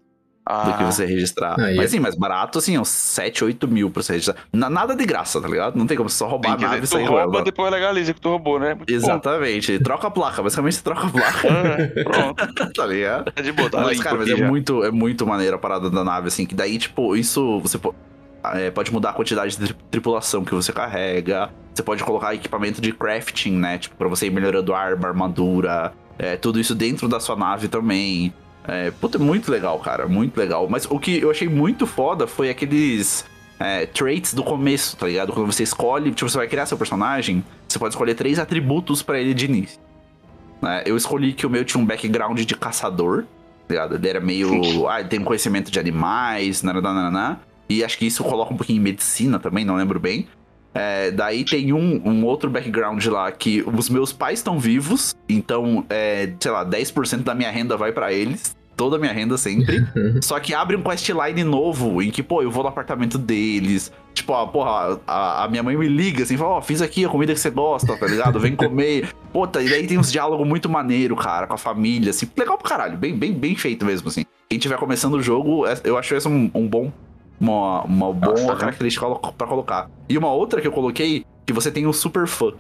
[0.47, 0.65] ah.
[0.65, 1.59] do que você registrar.
[1.61, 4.37] Aí, mas sim, mais barato, assim, uns 7, 8 mil pra você registrar.
[4.53, 5.77] nada de graça, tá ligado?
[5.77, 8.21] Não tem como você só roubar tem a nave e sair rouba, depois legaliza que
[8.21, 8.75] tu roubou, né?
[8.75, 9.77] Muito Exatamente.
[9.77, 9.85] Bom.
[9.85, 11.49] Troca a placa, basicamente você troca a placa.
[11.49, 12.73] Ah, pronto.
[12.73, 13.33] tá ligado?
[13.35, 16.29] É de botar mas, cara, mas é muito, é muito maneiro a parada da nave,
[16.29, 17.79] assim, que daí, tipo, isso você
[18.55, 21.51] é, pode mudar a quantidade de tripulação que você carrega.
[21.75, 23.79] Você pode colocar equipamento de crafting, né?
[23.79, 25.93] Tipo, pra você ir melhorando arma, armadura.
[26.19, 28.33] É, tudo isso dentro da sua nave também.
[28.67, 30.67] É, puta, muito legal, cara, muito legal.
[30.69, 33.25] Mas o que eu achei muito foda foi aqueles
[33.61, 35.33] é, traits do começo, tá ligado?
[35.33, 39.21] Quando você escolhe, tipo, você vai criar seu personagem, você pode escolher três atributos para
[39.21, 39.79] ele de início.
[40.65, 43.25] É, eu escolhi que o meu tinha um background de caçador,
[43.69, 43.95] tá ligado?
[43.97, 44.89] Ele era meio.
[44.89, 47.41] ah, ele tem conhecimento de animais, nananana.
[47.69, 50.27] E acho que isso coloca um pouquinho em medicina também, não lembro bem.
[50.77, 55.87] É, daí tem um, um, outro background lá que os meus pais estão vivos, então,
[55.89, 58.55] é, sei lá, 10% da minha renda vai para eles.
[58.77, 59.87] Toda a minha renda sempre.
[60.21, 63.91] Só que abre um questline novo em que, pô, eu vou no apartamento deles.
[64.13, 67.07] Tipo, ó, porra, a, a minha mãe me liga assim, fala, ó, oh, fiz aqui
[67.07, 68.39] a comida que você gosta, tá ligado?
[68.39, 69.09] Vem comer.
[69.33, 72.29] Puta, e daí tem uns diálogos muito maneiro, cara, com a família, assim.
[72.37, 74.27] Legal pro caralho, bem, bem, bem feito mesmo, assim.
[74.51, 76.93] Quem tiver começando o jogo, é, eu acho esse um, um bom
[77.41, 79.91] uma, uma boa característica para colocar.
[80.09, 82.53] E uma outra que eu coloquei, que você tem um super fã.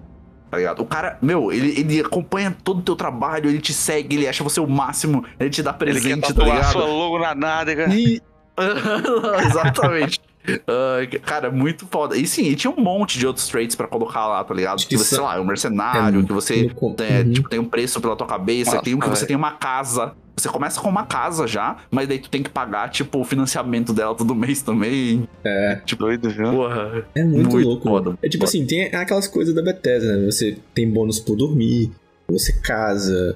[0.50, 0.80] Tá ligado?
[0.80, 4.44] O cara, meu, ele, ele acompanha todo o teu trabalho, ele te segue, ele acha
[4.44, 6.72] você o máximo, ele te dá presente, ele quer tá ligado?
[6.72, 7.92] sua logo na nádega.
[7.92, 8.22] E...
[9.44, 10.15] Exatamente.
[10.52, 12.16] Uh, cara, muito foda.
[12.16, 14.84] E sim, e tinha um monte de outros traits para colocar lá, tá ligado?
[14.86, 17.32] Que, você, sei lá, é um mercenário, é, que você é, uhum.
[17.32, 20.14] tipo, tem um preço pela tua cabeça, Nossa, tem um que você tem uma casa
[20.36, 23.94] você começa com uma casa já, mas daí tu tem que pagar, tipo, o financiamento
[23.94, 25.26] dela todo mês também.
[25.42, 25.80] É.
[25.86, 26.50] Tipo, doido, viu?
[26.50, 27.06] Porra.
[27.14, 27.88] É muito, muito louco.
[27.88, 28.18] Foda.
[28.22, 28.50] É tipo foda.
[28.50, 30.26] assim, tem aquelas coisas da Bethesda, né?
[30.26, 31.90] Você tem bônus por dormir,
[32.28, 33.34] você casa.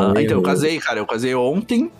[0.00, 0.98] Ah, então, eu casei, cara.
[0.98, 1.92] Eu casei ontem.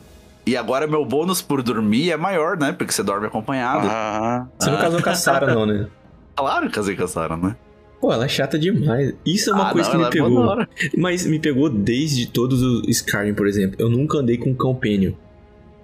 [0.45, 2.73] E agora meu bônus por dormir é maior, né?
[2.73, 3.87] Porque você dorme acompanhado.
[3.89, 5.87] Ah, você não casou com a Sarah, não, né?
[6.35, 7.55] Claro que casei com a Sarah, né?
[8.01, 9.15] Pô, ela é chata demais.
[9.25, 10.67] Isso é uma ah, coisa não, que me é pegou.
[10.99, 13.77] Mas me pegou desde todos os Skyrim, por exemplo.
[13.79, 15.13] Eu nunca andei com um companion.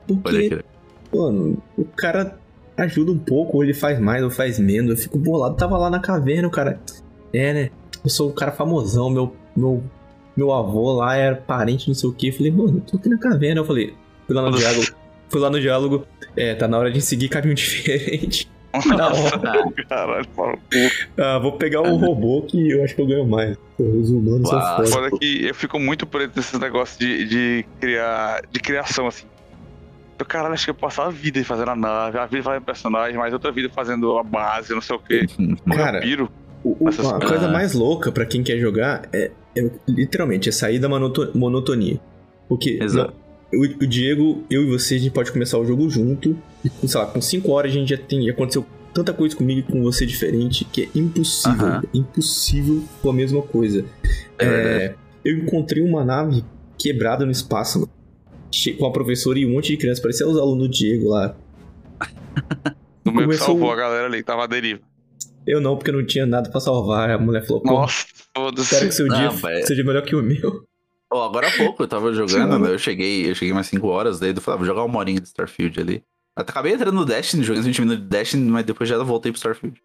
[0.06, 0.64] Porque,
[1.14, 2.36] mano, o cara
[2.76, 4.90] ajuda um pouco, ou ele faz mais ou faz menos.
[4.90, 5.54] Eu fico bolado.
[5.54, 6.80] Tava lá na caverna, o cara.
[7.32, 7.70] É, né?
[8.02, 9.84] Eu sou um cara famosão, meu, meu,
[10.36, 12.32] meu avô lá era parente, não sei o que.
[12.32, 13.60] Falei, mano, eu tô aqui na caverna.
[13.60, 13.94] Eu falei,
[14.28, 14.86] fui lá no diálogo.
[15.28, 16.06] Fui lá no diálogo.
[16.36, 18.48] É, tá na hora de seguir caminho diferente.
[19.88, 20.28] Caralho,
[21.16, 23.56] ah, vou pegar o robô que eu acho que eu ganho mais.
[23.78, 24.60] Os humanos Uau.
[24.60, 24.88] são foda.
[24.88, 29.26] Foda que eu fico muito preso nesses negócios de, de, criar, de criação, assim.
[30.18, 33.16] Eu, caralho, acho que eu passo a vida fazendo a nave, a vida fazendo personagem,
[33.16, 35.26] mas outra vida fazendo a base, não sei o quê.
[35.74, 36.30] Cara, piro.
[36.62, 40.88] O, a coisa mais louca para quem quer jogar é, é, literalmente é sair da
[40.88, 42.00] monotonia.
[42.48, 43.14] Porque Exato.
[43.52, 47.00] O, o Diego, eu e você, a gente pode começar o jogo junto e, sei
[47.00, 48.24] lá, com 5 horas a gente já tem.
[48.24, 51.66] Já aconteceu tanta coisa comigo e com você diferente que é impossível.
[51.66, 51.88] Uh -huh.
[51.94, 53.84] impossível com a mesma coisa.
[54.38, 56.44] É, é, eu encontrei uma nave
[56.76, 57.92] quebrada no espaço, mano.
[58.78, 60.00] Com a professora e um monte de crianças.
[60.00, 61.36] Parecia os alunos do Diego lá.
[63.04, 63.46] No meu Começou...
[63.46, 64.80] que salvou a galera ali, tava à deriva.
[65.46, 67.08] Eu não, porque não tinha nada pra salvar.
[67.10, 68.04] A mulher falou, Nossa,
[68.36, 68.74] foda-se.
[68.74, 69.30] Espero que seu dia
[69.64, 70.62] seja melhor que o meu.
[71.10, 72.72] Oh, agora há pouco eu tava jogando, né?
[72.72, 75.20] Eu cheguei, eu cheguei mais 5 horas, daí eu falei, ah, vou jogar uma horinha
[75.20, 76.02] de Starfield ali.
[76.36, 79.38] Acabei entrando no Destiny, joguei uns 20 minutos de Destiny, mas depois já voltei pro
[79.38, 79.80] Starfield.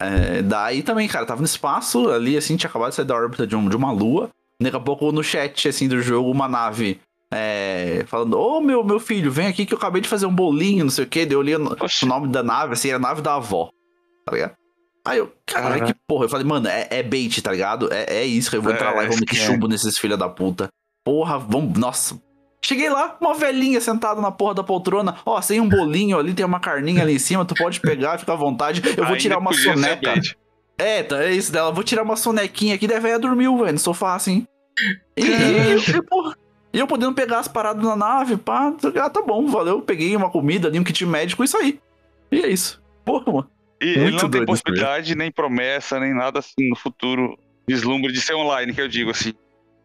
[0.00, 3.46] É, daí também, cara, tava no espaço ali, assim, tinha acabado de sair da órbita
[3.46, 4.30] de, um, de uma lua.
[4.60, 8.98] Daqui a pouco no chat, assim, do jogo, uma nave é, falando: Ô meu, meu
[8.98, 11.26] filho, vem aqui que eu acabei de fazer um bolinho, não sei o quê.
[11.26, 13.70] Daí eu li o, o nome da nave, assim, era a nave da avó,
[14.24, 14.54] tá ligado?
[15.08, 16.26] Aí eu, caralho, que porra.
[16.26, 17.92] Eu falei, mano, é, é bait, tá ligado?
[17.92, 19.38] É, é isso, eu vou entrar é, lá e vou meter é.
[19.38, 20.68] chumbo nesses filha da puta.
[21.02, 21.78] Porra, vamos.
[21.78, 22.20] Nossa.
[22.62, 25.16] Cheguei lá, uma velhinha sentada na porra da poltrona.
[25.24, 28.32] Ó, sem um bolinho ali, tem uma carninha ali em cima, tu pode pegar, fica
[28.34, 28.82] à vontade.
[28.96, 30.14] Eu vou tirar uma soneca.
[30.76, 31.72] É, tá, é isso dela.
[31.72, 34.46] Vou tirar uma sonequinha aqui, daí a velha dormiu, velho, no sofá, assim.
[35.16, 36.36] E, e, e, porra,
[36.72, 38.74] e eu podendo pegar as paradas na nave, pá.
[39.00, 39.80] Ah, tá bom, valeu.
[39.80, 41.80] Peguei uma comida ali, um kit médico e saí.
[42.30, 42.82] E é isso.
[43.04, 43.50] Porra, mano.
[43.80, 47.38] E Muito ele não tem possibilidade, nem promessa, nem nada assim no futuro.
[47.66, 49.34] Vislumbre de ser online, que eu digo assim.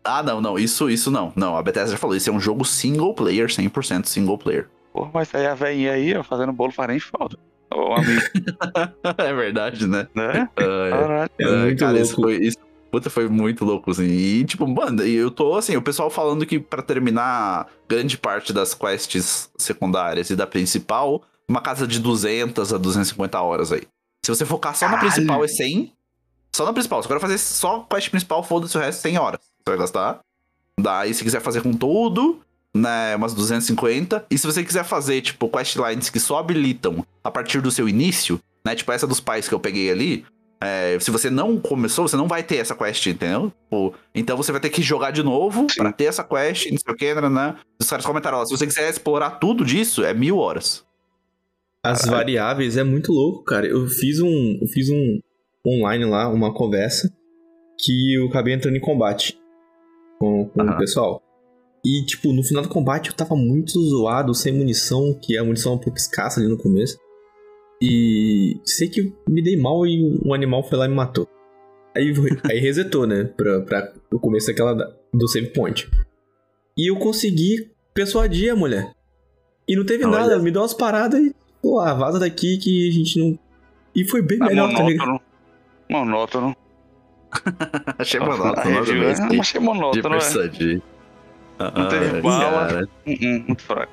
[0.04, 0.58] Ah, não, não.
[0.58, 1.32] Isso, isso não.
[1.36, 2.16] Não, a Bethesda já falou.
[2.16, 4.70] Isso é um jogo single player, 100% single player.
[4.92, 7.38] Porra, mas aí a velhinha aí, ó, fazendo bolo faz nem falta.
[7.74, 8.22] Ô, amigo.
[9.18, 10.08] é verdade, né?
[10.14, 10.50] né?
[10.58, 12.04] Uh, é, é, muito cara, louco.
[12.06, 12.58] Isso foi, isso,
[12.92, 14.06] puta, foi muito louco, assim.
[14.06, 18.74] E, tipo, mano, eu tô, assim, o pessoal falando que para terminar grande parte das
[18.74, 23.84] quests secundárias e da principal, uma casa de 200 a 250 horas aí.
[24.26, 25.06] Se você focar só Caralho.
[25.06, 25.94] na principal é 100.
[26.56, 27.02] Só na principal.
[27.02, 29.40] Se você fazer só quest principal, foda-se o resto, 100 horas.
[29.42, 30.20] Você vai gastar.
[30.80, 32.40] Daí, se quiser fazer com tudo,
[32.74, 34.26] né, umas 250.
[34.30, 38.40] E se você quiser fazer, tipo, questlines que só habilitam a partir do seu início,
[38.66, 40.26] né, tipo essa dos pais que eu peguei ali,
[40.62, 43.52] é, se você não começou, você não vai ter essa quest, entendeu?
[43.64, 46.94] Tipo, então você vai ter que jogar de novo pra ter essa quest, não sei
[46.94, 47.56] o que, né?
[47.80, 50.86] Os caras comentaram, ó, se você quiser explorar tudo disso, é mil horas.
[51.84, 53.68] As variáveis é muito louco, cara.
[53.68, 54.58] Eu fiz um.
[54.62, 55.20] Eu fiz um
[55.68, 57.14] online lá, uma conversa,
[57.78, 59.38] que eu acabei entrando em combate
[60.18, 61.22] com, com o pessoal.
[61.86, 65.74] E, tipo, no final do combate eu tava muito zoado, sem munição, que a munição
[65.74, 66.98] é um pouco escassa ali no começo.
[67.82, 71.28] E sei que eu me dei mal e um animal foi lá e me matou.
[71.94, 72.14] Aí,
[72.50, 73.26] aí resetou, né?
[73.26, 74.74] Pra, pra o começo daquela
[75.14, 75.90] do save point.
[76.78, 78.94] E eu consegui persuadir a mulher.
[79.68, 82.92] E não teve nada, me deu umas paradas e pô, ah, vaza daqui que a
[82.92, 83.40] gente não.
[83.96, 84.86] E foi bem tá melhor, monótono.
[84.86, 85.22] tá ligado?
[85.90, 86.56] Monótono.
[87.98, 88.70] achei monótono.
[88.70, 90.20] É, achei monótono,
[90.52, 90.82] de
[91.60, 92.88] ah, Não teve bala.
[93.06, 93.92] Uh -uh, muito fraco.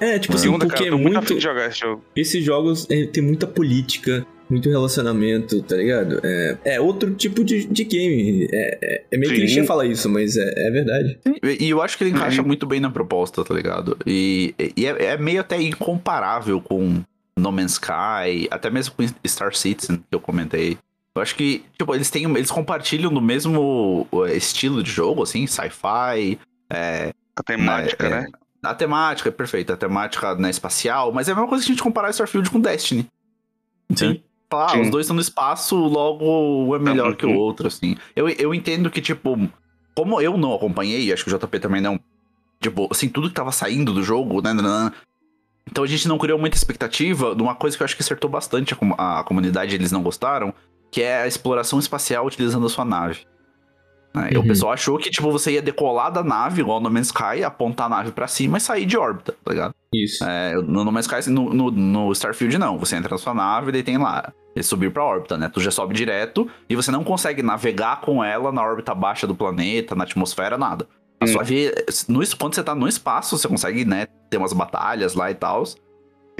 [0.00, 1.38] É, tipo assim, Segunda, porque cara, é muito...
[1.38, 2.04] jogar esse jogo.
[2.16, 6.20] Esses jogos é, tem muita política, muito relacionamento, tá ligado?
[6.24, 8.48] É, é outro tipo de, de game.
[8.52, 9.38] É, é, é meio Sim.
[9.38, 11.18] clichê falar isso, mas é, é verdade.
[11.42, 13.96] E, e eu acho que ele encaixa muito bem na proposta, tá ligado?
[14.04, 17.02] E, e é, é, meio até incomparável com
[17.36, 20.76] No Man's Sky, até mesmo com Star Citizen, que eu comentei.
[21.14, 22.24] Eu acho que, tipo, eles têm.
[22.24, 26.38] Eles compartilham no mesmo estilo de jogo, assim, sci-fi.
[26.72, 28.20] É, a temática, né?
[28.20, 28.28] né?
[28.62, 31.74] A temática é perfeita, a temática né, espacial, mas é a mesma coisa que a
[31.74, 33.06] gente comparar Starfield com Destiny.
[33.96, 34.22] Sim.
[34.52, 37.96] Ah, os dois estão no espaço, logo um é melhor que o outro, assim.
[38.16, 39.38] Eu, eu entendo que, tipo,
[39.94, 42.00] como eu não acompanhei, acho que o JP também não.
[42.60, 44.52] Tipo, assim, tudo que tava saindo do jogo, né?
[44.52, 44.92] né, né, né
[45.70, 48.28] então a gente não criou muita expectativa de uma coisa que eu acho que acertou
[48.28, 50.52] bastante a, a comunidade, eles não gostaram,
[50.90, 53.20] que é a exploração espacial utilizando a sua nave.
[54.14, 54.30] Né?
[54.34, 54.40] Uhum.
[54.40, 57.86] O pessoal achou que, tipo, você ia decolar da nave, igual no Man's Sky, apontar
[57.86, 59.74] a nave para cima e sair de órbita, tá ligado?
[59.94, 60.24] Isso.
[60.24, 62.76] É, no, no Man's Sky, no, no, no, Starfield, não.
[62.78, 64.32] Você entra na sua nave e daí tem lá,
[64.62, 65.48] subir pra órbita, né?
[65.48, 69.34] Tu já sobe direto e você não consegue navegar com ela na órbita baixa do
[69.34, 70.86] planeta, na atmosfera, nada.
[71.20, 71.72] A sua nave,
[72.08, 75.64] no, quando você tá no espaço, você consegue, né, ter umas batalhas lá e tal.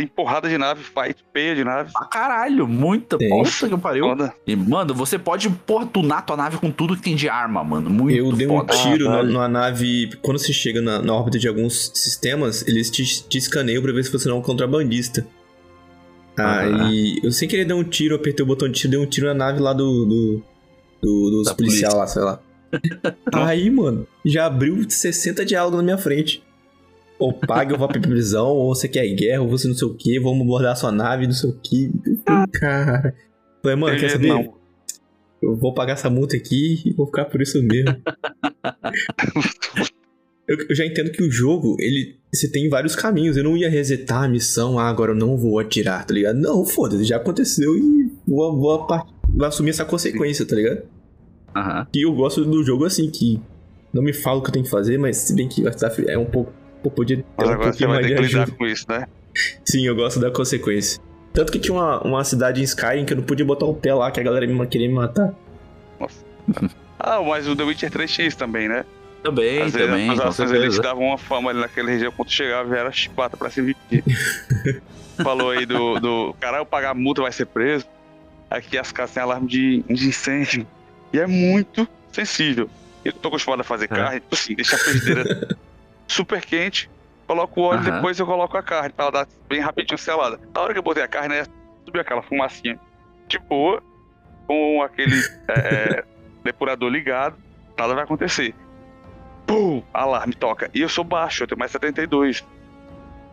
[0.01, 1.91] Tem porrada de nave, fight, peia de nave.
[1.95, 3.19] Ah, caralho, muita.
[3.19, 3.29] Tem.
[3.29, 4.07] Puta que pariu.
[4.07, 4.33] Foda.
[4.47, 7.91] E, mano, você pode, porra, tunar tua nave com tudo que tem de arma, mano.
[7.91, 8.73] Muito Eu dei foda.
[8.73, 10.11] um tiro ah, na, numa nave.
[10.23, 14.03] Quando você chega na, na, órbita de alguns sistemas, eles te, te escaneiam pra ver
[14.03, 15.27] se você não é um contrabandista.
[16.45, 19.27] Aí, eu sem querer dar um tiro, apertei o botão de tiro, dei um tiro
[19.27, 20.05] na nave lá do.
[20.05, 20.43] do,
[21.03, 22.41] do dos policiais lá, sei lá.
[23.33, 26.43] Aí, mano, já abriu 60 diálogos na minha frente
[27.21, 29.95] ou paga, eu vou pra prisão, ou você quer guerra, ou você não sei o
[29.95, 31.93] que, vamos abordar sua nave, não sei o que.
[32.55, 33.15] Cara.
[33.63, 34.29] Falei, mano, quer saber?
[34.29, 34.55] Não.
[35.43, 37.95] Eu vou pagar essa multa aqui e vou ficar por isso mesmo.
[40.51, 42.19] eu, eu, já entendo que o jogo, ele.
[42.33, 43.37] Você tem vários caminhos.
[43.37, 46.37] Eu não ia resetar a missão, ah, agora eu não vou atirar, tá ligado?
[46.37, 50.83] Não, foda-se, já aconteceu e vou, vou, vou, assumir essa consequência, tá ligado?
[51.57, 51.87] Uhum.
[51.95, 53.41] E eu gosto do jogo assim, que
[53.93, 55.65] não me fala o que eu tenho que fazer, mas se bem que
[56.09, 58.67] é um pouco Pô, podia ter Mas um agora você vai ter que lidar com
[58.67, 59.07] isso, né?
[59.65, 61.01] Sim, eu gosto da consequência.
[61.33, 63.95] Tanto que tinha uma, uma cidade em Skyrim que eu não podia botar o pé
[63.95, 65.33] lá, que a galera me queria me matar.
[65.99, 66.25] Nossa.
[66.99, 68.85] ah, mas o The Witcher 3 tinha isso também, né?
[69.23, 70.09] Também, Às também.
[70.09, 73.51] Vezes, as ações eles davam uma fama ali naquela região, quando chegava era chipata pra
[73.51, 74.03] se vestir.
[75.23, 77.87] Falou aí do, do cara, eu pagar multa vai ser preso.
[78.51, 80.67] Aqui as casas têm alarme de, de incêndio.
[81.13, 82.69] E é muito sensível.
[83.05, 83.89] Eu tô acostumado a fazer é.
[83.89, 85.57] carne, tipo assim, deixa a frigideira
[86.09, 86.91] super quente,
[87.27, 87.95] coloco o óleo, uhum.
[87.95, 90.41] depois eu coloco a carne, pra ela dar bem rapidinho selada.
[90.55, 91.47] Na hora que eu botei a carne, né,
[91.85, 92.79] subiu aquela fumacinha
[93.29, 93.83] de boa,
[94.47, 95.17] com aquele
[95.49, 96.05] é
[96.43, 97.37] depurador ligado,
[97.79, 98.55] nada vai acontecer.
[99.51, 99.83] Pum!
[99.93, 100.71] Alarme toca.
[100.73, 102.45] E eu sou baixo, eu tenho mais 72.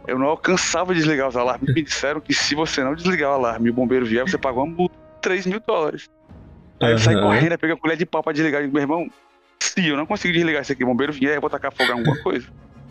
[0.07, 1.73] Eu não alcançava desligar os alarmes.
[1.75, 4.65] Me disseram que se você não desligar o alarme e o bombeiro vier, você uma
[4.65, 6.09] multa de 3 mil dólares.
[6.81, 8.61] Aí eu saí correndo, peguei a colher de pau pra desligar.
[8.61, 9.07] E digo, meu irmão,
[9.59, 11.99] se eu não conseguir desligar isso aqui, o bombeiro vier, eu vou tacar fogo em
[11.99, 12.47] alguma coisa.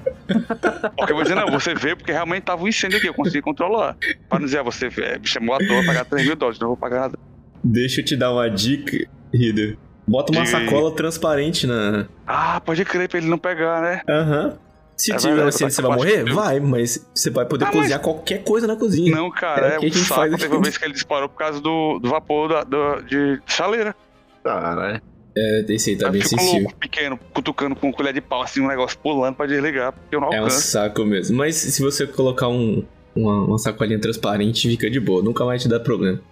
[0.96, 3.42] Porque eu vou dizer, não, você veio porque realmente tava um incêndio aqui, eu consegui
[3.42, 3.96] controlar.
[4.28, 6.68] Pra não dizer, ah, você é, me chamou à toa, pagar 3 mil dólares, não
[6.68, 7.18] vou pagar nada.
[7.64, 9.76] Deixa eu te dar uma dica, Rido.
[10.06, 12.06] Bota uma sacola transparente na.
[12.26, 14.02] Ah, pode crer pra ele não pegar, né?
[14.08, 14.46] Aham.
[14.46, 14.66] Uhum.
[14.96, 16.24] Se é tiver assim, você vai morrer?
[16.32, 18.04] Vai, mas você vai poder ah, cozinhar mas...
[18.04, 19.14] qualquer coisa na cozinha.
[19.14, 20.38] Não, cara, é, é o que a gente saco.
[20.38, 23.94] Teve uma vez que ele disparou por causa do, do vapor da, do, de chaleira.
[24.42, 25.02] Caralho.
[25.36, 26.68] É, esse aí tá bem sensível.
[26.68, 30.20] Um pequeno, cutucando com colher de pau, assim, um negócio pulando pra desligar, porque eu
[30.20, 30.56] não alcanço.
[30.56, 31.36] É um saco mesmo.
[31.36, 32.82] Mas se você colocar um,
[33.14, 35.22] uma, uma sacolinha transparente, fica de boa.
[35.22, 36.22] Nunca mais te dá problema.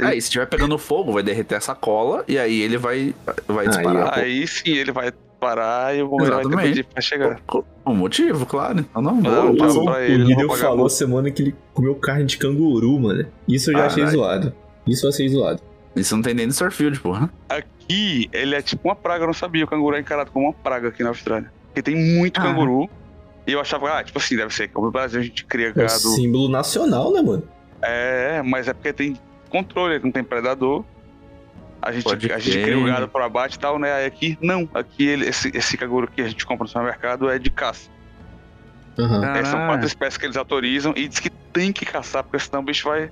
[0.00, 3.14] Aí, se tiver pegando fogo, vai derreter a sacola e aí ele vai,
[3.46, 4.18] vai disparar.
[4.18, 6.56] Aí, aí sim, ele vai parar e o bombeiro Exatamente.
[6.56, 7.40] vai ter pra chegar.
[7.84, 8.80] O motivo, claro.
[8.80, 12.38] Então não, não, não, não ele, o Guido falou semana que ele comeu carne de
[12.38, 13.26] canguru, mano.
[13.46, 14.54] Isso eu já ah, achei zoado.
[14.86, 15.62] Isso eu achei zoado.
[15.94, 17.30] Isso não tem nem no Starfield, porra.
[17.48, 19.64] Aqui, ele é tipo uma praga, eu não sabia.
[19.64, 21.50] O canguru é encarado como uma praga aqui na Austrália.
[21.68, 22.42] Porque tem muito ah.
[22.42, 22.88] canguru.
[23.46, 24.68] E eu achava, ah, tipo assim, deve ser.
[24.68, 25.84] Como no Brasil a gente cria gado.
[25.84, 27.44] É símbolo nacional, né, mano?
[27.80, 29.16] É, mas é porque tem
[29.48, 30.84] controle, não tem predador.
[31.80, 33.92] A gente, a gente cria o gado para abate e tal, né?
[33.92, 34.68] Aí aqui, não.
[34.74, 37.88] Aqui ele, esse, esse canguru que a gente compra no supermercado é de caça.
[38.98, 39.24] Uhum.
[39.24, 42.62] É, são quatro espécies que eles autorizam e diz que tem que caçar, porque senão
[42.62, 43.10] o bicho vai.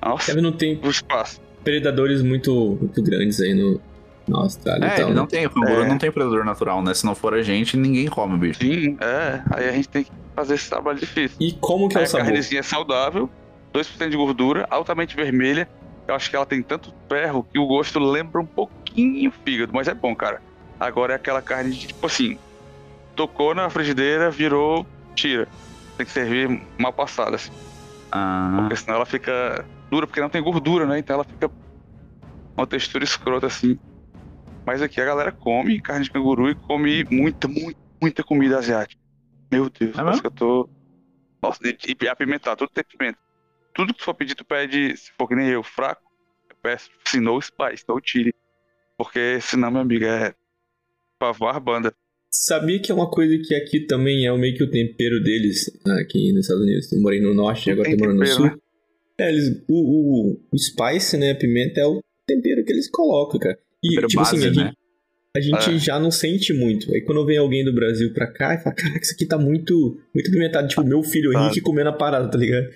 [0.00, 1.40] Nossa, Deve não tem o espaço.
[1.64, 3.80] predadores muito, muito grandes aí no,
[4.28, 4.86] na Austrália.
[4.86, 5.28] É, tal, não né?
[5.28, 5.88] tem, o canguru é.
[5.88, 6.94] não tem predador natural, né?
[6.94, 8.60] Se não for a gente, ninguém come o bicho.
[8.60, 9.42] Sim, é.
[9.50, 11.36] Aí a gente tem que fazer esse trabalho difícil.
[11.40, 12.22] E como que é o sabor?
[12.22, 13.28] A carnezinha é saudável,
[13.78, 15.68] 2% de gordura, altamente vermelha.
[16.06, 19.88] Eu acho que ela tem tanto ferro que o gosto lembra um pouquinho fígado, mas
[19.88, 20.42] é bom, cara.
[20.80, 22.38] Agora é aquela carne de, tipo assim,
[23.14, 25.48] tocou na frigideira, virou, tira.
[25.96, 27.52] Tem que servir mal passada, assim.
[28.10, 28.56] Ah.
[28.60, 30.98] Porque senão ela fica dura, porque não tem gordura, né?
[30.98, 31.50] Então ela fica
[32.56, 33.78] uma textura escrota, assim.
[34.64, 39.00] Mas aqui a galera come carne de canguru e come muita, muita, muita comida asiática.
[39.50, 40.68] Meu Deus, é parece que eu tô.
[41.42, 43.18] Nossa, e, e apimentar, tudo tem pimenta
[43.78, 46.02] tudo que tu for pedir, tu pede, se for que nem eu, fraco,
[46.50, 48.34] eu peço, se no spice, no tire.
[48.96, 50.34] Porque senão, meu amigo, é
[51.16, 51.94] pavor banda.
[52.28, 56.32] Sabia que é uma coisa que aqui também é meio que o tempero deles, aqui
[56.32, 56.92] nos Estados Unidos.
[56.92, 58.46] Eu morei no norte e agora tô morando no sul.
[58.46, 58.56] Né?
[59.20, 63.38] É, eles, o, o, o, spice, né, a pimenta é o tempero que eles colocam,
[63.38, 63.56] cara.
[63.82, 64.72] E, tempero tipo assim, base, assim, aqui, né?
[65.36, 65.78] a gente é.
[65.78, 66.92] já não sente muito.
[66.92, 70.00] Aí quando vem alguém do Brasil pra cá e fala, caraca, isso aqui tá muito,
[70.12, 70.66] muito pimentado.
[70.66, 72.68] Tipo, meu filho Henrique comendo a parada, tá ligado?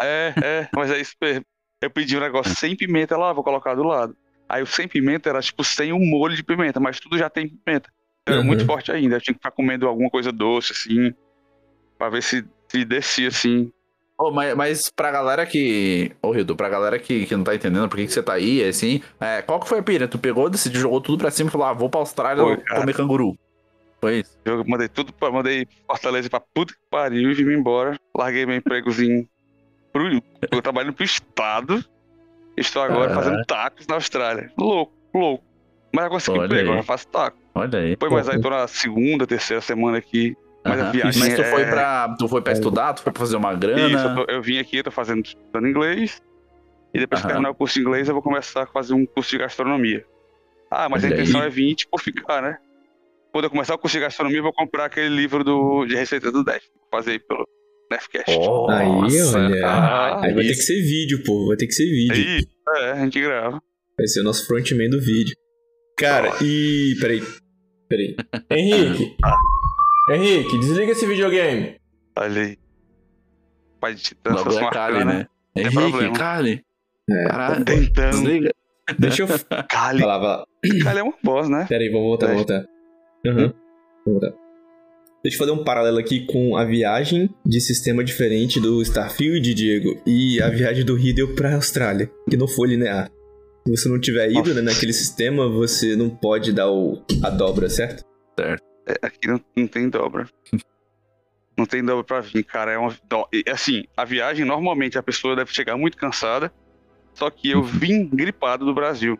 [0.00, 1.44] É, é, mas é isso mesmo.
[1.80, 4.16] Eu pedi um negócio sem pimenta lá, vou colocar do lado.
[4.48, 7.48] Aí o sem pimenta era tipo sem um molho de pimenta, mas tudo já tem
[7.48, 7.90] pimenta.
[8.26, 8.44] Era uhum.
[8.44, 9.16] muito forte ainda.
[9.16, 11.14] Eu tinha que ficar comendo alguma coisa doce, assim,
[11.98, 13.70] pra ver se, se descia, assim.
[14.18, 16.12] Oh, mas, mas pra galera que.
[16.22, 18.64] Ô, oh, pra galera que, que não tá entendendo por que, que você tá aí,
[18.64, 20.08] assim, é, qual que foi a pira?
[20.08, 23.36] Tu pegou, decidiu, jogou tudo pra cima e falou, ah, vou pra Austrália comer canguru.
[24.00, 24.38] Foi isso?
[24.44, 25.30] Eu mandei tudo pra.
[25.30, 27.96] Mandei Fortaleza pra puta que pariu e vim embora.
[28.16, 29.28] Larguei meu empregozinho
[29.96, 30.22] pro,
[30.52, 31.84] eu trabalho pro Estado.
[32.56, 34.50] Estou agora fazendo tacos na Austrália.
[34.58, 35.44] Louco, louco.
[35.92, 37.38] Mas eu consegui emprego, agora faço taco.
[37.54, 37.90] Olha aí.
[37.90, 40.36] Depois, mas aí tô na segunda, terceira semana aqui.
[40.64, 41.44] Mas a viagem Mas tu é...
[41.44, 42.16] foi pra.
[42.18, 43.88] Tu foi pra estudar, tu foi pra fazer uma grana?
[43.88, 46.20] Isso, eu, tô, eu vim aqui, tô fazendo estudando inglês.
[46.92, 49.30] E depois que terminar o curso de inglês, eu vou começar a fazer um curso
[49.30, 50.04] de gastronomia.
[50.70, 51.46] Ah, mas Olha a intenção aí.
[51.46, 52.58] é vir, tipo, ficar, né?
[53.32, 56.32] Quando eu começar o curso de gastronomia, eu vou comprar aquele livro do, de receitas
[56.32, 56.62] do 10.
[56.90, 57.46] Fazer pelo,
[57.90, 58.30] Nefcast.
[58.30, 59.66] aí, olha.
[59.66, 61.46] Ah, aí vai ter que ser vídeo, pô.
[61.46, 62.14] Vai ter que ser vídeo.
[62.14, 62.46] Aí,
[62.82, 63.62] é, a gente grava.
[63.96, 65.36] Vai ser o nosso frontman do vídeo.
[65.96, 66.44] Cara, oh.
[66.44, 66.96] e.
[67.00, 67.22] Peraí.
[67.88, 68.16] Peraí.
[68.50, 69.16] Henrique.
[70.10, 71.80] Henrique, desliga esse videogame.
[72.16, 72.58] Olha aí.
[73.80, 75.26] Pai de titã, Logo é Kali, né?
[75.54, 76.64] Henrique, Kali.
[77.08, 77.24] É.
[77.28, 77.64] Caralho.
[77.64, 78.10] Tentando.
[78.10, 78.50] Desliga.
[78.98, 79.28] Deixa eu.
[79.68, 80.02] Kali.
[80.82, 81.66] Kali é uma boss, né?
[81.68, 82.66] Peraí, vou voltar, vou voltar.
[83.24, 83.46] Uhum.
[83.46, 83.52] Hum?
[84.04, 84.45] Vou voltar.
[85.26, 90.00] Deixa eu fazer um paralelo aqui com a viagem de sistema diferente do Starfield, Diego,
[90.06, 93.10] e a viagem do Riddle pra Austrália, que não foi linear.
[93.66, 97.68] Se você não tiver ido né, naquele sistema, você não pode dar o, a dobra,
[97.68, 98.04] certo?
[98.38, 98.62] Certo.
[98.86, 100.28] É, aqui não, não tem dobra.
[101.58, 102.70] não tem dobra pra vir, cara.
[102.70, 102.94] É uma.
[103.52, 106.52] Assim, a viagem, normalmente a pessoa deve chegar muito cansada.
[107.14, 109.18] Só que eu vim gripado do Brasil.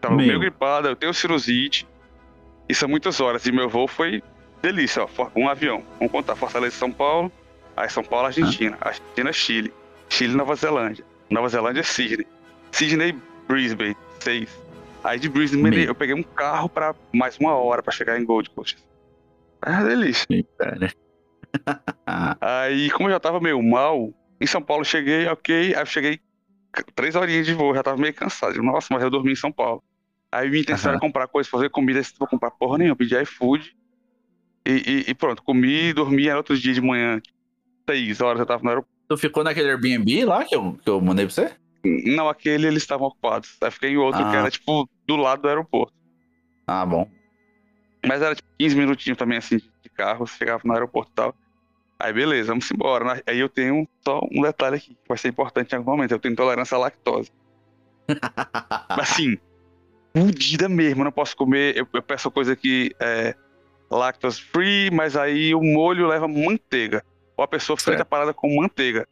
[0.00, 1.86] Tava meio gripado, eu tenho cirrosite.
[2.66, 3.44] Isso é muitas horas.
[3.44, 4.22] E meu voo foi
[4.62, 5.30] delícia, ó.
[5.34, 5.82] Um avião.
[5.98, 7.30] Vamos contar Fortaleza São Paulo,
[7.76, 8.76] aí São Paulo, Argentina.
[8.80, 8.88] Ah.
[8.88, 9.72] Argentina, Chile.
[10.08, 11.04] Chile, Nova Zelândia.
[11.30, 12.26] Nova Zelândia, Sydney.
[12.70, 14.48] Sydney, Brisbane, seis.
[15.02, 18.50] Aí de Brisbane eu peguei um carro pra mais uma hora pra chegar em Gold
[18.50, 18.78] Coast.
[19.64, 20.26] É uma delícia.
[20.30, 20.90] Né?
[22.40, 25.74] aí, como eu já tava meio mal, em São Paulo cheguei, ok.
[25.74, 26.20] Aí eu cheguei
[26.94, 28.62] três horinhas de voo, já tava meio cansado.
[28.62, 29.82] Nossa, mas eu dormi em São Paulo.
[30.30, 30.64] Aí uhum.
[30.84, 33.76] era comprar coisas, fazer comida, vou comprar porra nenhuma, pedi iFood.
[34.66, 37.22] E, e, e, pronto, comi, dormi, era outro dia de manhã,
[37.88, 38.96] seis horas eu tava no aeroporto.
[39.08, 41.54] Tu ficou naquele Airbnb lá que eu, que eu mandei pra você?
[41.84, 43.56] Não, aquele eles estavam ocupados.
[43.62, 44.30] Aí fiquei em outro ah.
[44.30, 45.94] que era, tipo, do lado do aeroporto.
[46.66, 47.08] Ah, bom.
[48.04, 51.34] Mas era, tipo, 15 minutinhos também, assim, de carro, chegava no aeroporto e tal.
[51.98, 53.22] Aí, beleza, vamos embora.
[53.24, 56.10] Aí eu tenho só um detalhe aqui, que vai ser importante em algum momento.
[56.10, 57.30] Eu tenho intolerância à lactose.
[58.88, 59.38] assim,
[60.14, 61.02] fudida mesmo.
[61.02, 61.76] Eu não posso comer.
[61.76, 63.34] Eu, eu peço coisa que é
[63.90, 67.04] lactose free, mas aí o molho leva manteiga.
[67.36, 69.06] Ou a pessoa frita a parada com manteiga.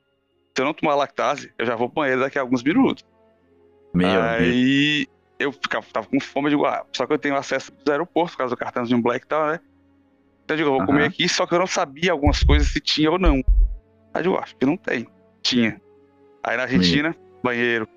[0.54, 3.04] Se eu não tomar lactase, eu já vou pro banheiro daqui a alguns minutos.
[3.92, 5.06] Meu aí
[5.38, 8.32] eu ficava, tava com fome, eu digo, ah, só que eu tenho acesso do aeroporto,
[8.32, 9.60] por causa do cartãozinho black e tal, né?
[10.44, 10.86] Então eu digo, eu vou uhum.
[10.86, 13.36] comer aqui, só que eu não sabia algumas coisas se tinha ou não.
[14.12, 15.06] Aí eu digo, acho que não tem.
[15.42, 15.80] Tinha.
[16.42, 17.40] Aí na Argentina, Meu.
[17.42, 17.88] banheiro.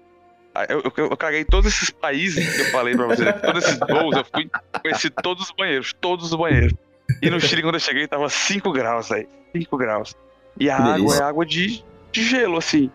[0.69, 3.31] Eu, eu, eu, caguei todos esses países que eu falei pra você.
[3.33, 4.49] todos esses voos, eu fui,
[4.81, 6.73] conheci todos os banheiros, todos os banheiros.
[7.21, 9.27] E no Chile, quando eu cheguei, tava 5 graus aí.
[9.55, 10.15] 5 graus.
[10.59, 12.89] E a água é água de, de gelo, assim.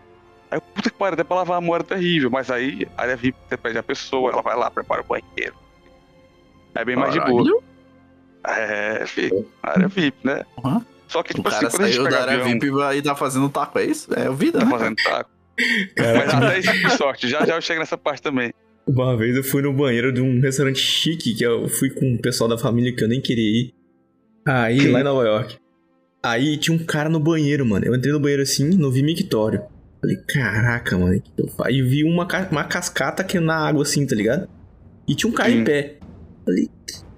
[0.51, 2.29] Aí, puta que pariu, até pra lavar a mão era terrível.
[2.29, 5.55] Mas aí, a área VIP, você pede a pessoa, ela vai lá, prepara o banheiro.
[6.75, 7.43] É bem mais Caralho.
[7.43, 7.63] de boa.
[8.45, 9.47] É, VIP.
[9.63, 10.45] Área VIP, né?
[10.63, 10.81] Uhum.
[11.07, 13.79] Só que, tipo o assim, cara saiu da área avião, VIP e tá fazendo taco,
[13.79, 14.11] é isso?
[14.13, 14.71] É vida, Tá né?
[14.71, 15.29] fazendo taco.
[15.97, 17.27] Mas até isso por sorte.
[17.27, 18.51] Já já eu chego nessa parte também.
[18.85, 22.21] Uma vez eu fui no banheiro de um restaurante chique, que eu fui com o
[22.21, 23.73] pessoal da família que eu nem queria ir.
[24.45, 25.57] Aí, lá em Nova York.
[26.21, 27.85] Aí tinha um cara no banheiro, mano.
[27.85, 29.61] Eu entrei no banheiro assim, não vi mictório.
[30.01, 31.69] Falei, caraca, mano, que eu faço?
[31.69, 34.49] Aí vi uma, uma cascata aqui na água assim, tá ligado?
[35.07, 35.59] E tinha um cara Sim.
[35.59, 35.95] em pé.
[36.45, 36.69] Falei,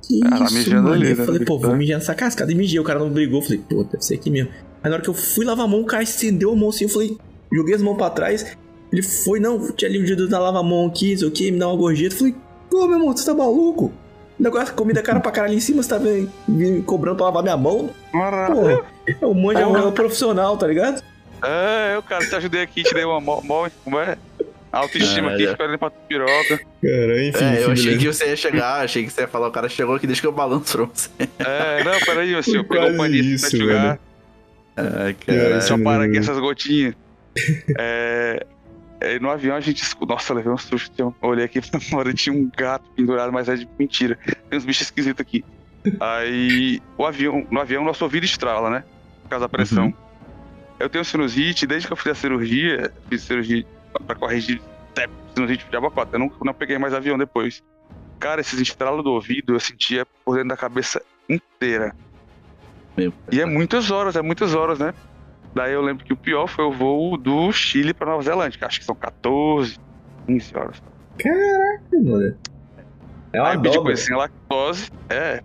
[0.08, 0.92] que cara, isso, mano?
[0.92, 2.52] Ali, eu né, falei, pô, vou mijar nessa cascata.
[2.52, 3.42] E mijei, o cara não brigou.
[3.42, 4.52] Falei, pô, deve ser aqui mesmo.
[4.84, 6.84] Aí na hora que eu fui lavar a mão, o cara estendeu a mão assim,
[6.84, 7.18] eu falei,
[7.54, 8.58] joguei as mãos pra trás.
[8.92, 11.52] Ele foi, não, tinha ali o dedo da lava mão aqui, não sei o que,
[11.52, 12.16] me dá uma gorjeta.
[12.16, 12.36] Eu falei,
[12.70, 13.92] pô, meu irmão, você tá maluco?
[14.40, 17.44] O negócio, comida cara pra caralho em cima, você tá vendo, me cobrando pra lavar
[17.44, 17.90] minha mão?
[18.12, 18.70] Pô,
[19.08, 21.02] é o manjo é um profissional, tá ligado?
[21.42, 24.18] É, eu, cara, te ajudei aqui, te dei uma mó, como é?
[24.72, 26.60] Autoestima aqui, esperando pra piroca.
[26.82, 27.46] Cara, enfim.
[27.46, 29.96] É, eu achei que você ia chegar, achei que você ia falar, o cara chegou
[29.96, 31.10] aqui, deixa que eu balanço pra você.
[31.40, 34.00] É, não, peraí, meu senhor, pegou o paninho pra enxugar.
[34.76, 35.60] Ai, cara.
[35.70, 36.94] Eu parar aqui essas gotinhas.
[37.78, 38.46] É,
[39.00, 40.14] é, no avião a gente escuta.
[40.14, 40.94] Nossa, levei um susto.
[41.00, 44.18] Eu olhei aqui pra fora tinha um gato pendurado, mas é de mentira.
[44.50, 45.44] Tem uns bichos esquisitos aqui.
[46.00, 48.84] Aí, o avião, no avião, nosso ouvido estrala, né?
[49.24, 49.86] Por causa da pressão.
[49.86, 49.94] Uhum.
[50.80, 53.66] Eu tenho sinusite, desde que eu fiz a cirurgia, fiz cirurgia
[54.06, 54.62] pra corrigir
[55.36, 56.16] sinusite de 4.
[56.16, 57.62] Eu não, não peguei mais avião depois.
[58.20, 61.94] Cara, esses estralos do ouvido eu sentia por dentro da cabeça inteira.
[62.98, 64.94] Meu e é muitas horas, é muitas horas, né?
[65.56, 68.66] Daí eu lembro que o pior foi o voo do Chile pra Nova Zelândia, que
[68.66, 69.80] acho que são 14,
[70.28, 70.84] 15 horas.
[71.18, 72.38] Caraca, mano.
[73.32, 73.82] É uma Aí dobra.
[73.82, 75.42] coisa sem lactose, é.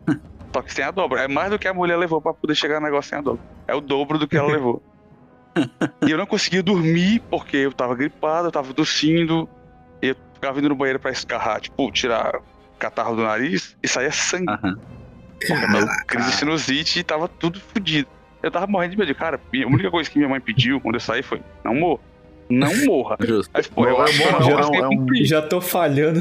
[0.52, 1.22] Só que sem a dobra.
[1.22, 3.42] É mais do que a mulher levou pra poder chegar no negócio sem a dobra.
[3.68, 4.82] É o dobro do que ela levou.
[6.06, 9.48] e eu não conseguia dormir porque eu tava gripado, eu tava tossindo.
[10.02, 12.40] E eu ficava vindo no banheiro pra escarrar, tipo, tirar
[12.80, 14.50] catarro do nariz e saía sangue.
[14.50, 14.76] Uhum.
[16.06, 18.08] Crise de sinusite e tava tudo fodido.
[18.42, 19.14] Eu tava morrendo de medo.
[19.14, 22.00] Cara, a única coisa que minha mãe pediu quando eu saí foi: não morra.
[22.48, 23.16] Não morra.
[23.24, 23.50] Justo.
[23.54, 26.20] Aí, pô, eu acho que eu não é um, já tô falhando.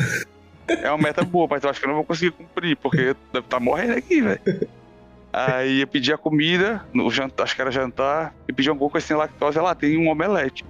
[0.67, 3.47] É uma meta boa, mas eu acho que eu não vou conseguir cumprir, porque deve
[3.47, 4.39] tá morrendo aqui, velho.
[5.33, 9.05] Aí eu pedi a comida, no jantar, acho que era jantar, e pedi alguma coisa
[9.05, 10.63] sem lactose, ela tem um omelete.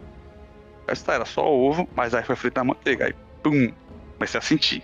[0.88, 3.06] Essa tá, era só ovo, mas aí foi frita na manteiga.
[3.06, 3.72] Aí, pum,
[4.18, 4.84] comecei a sentir.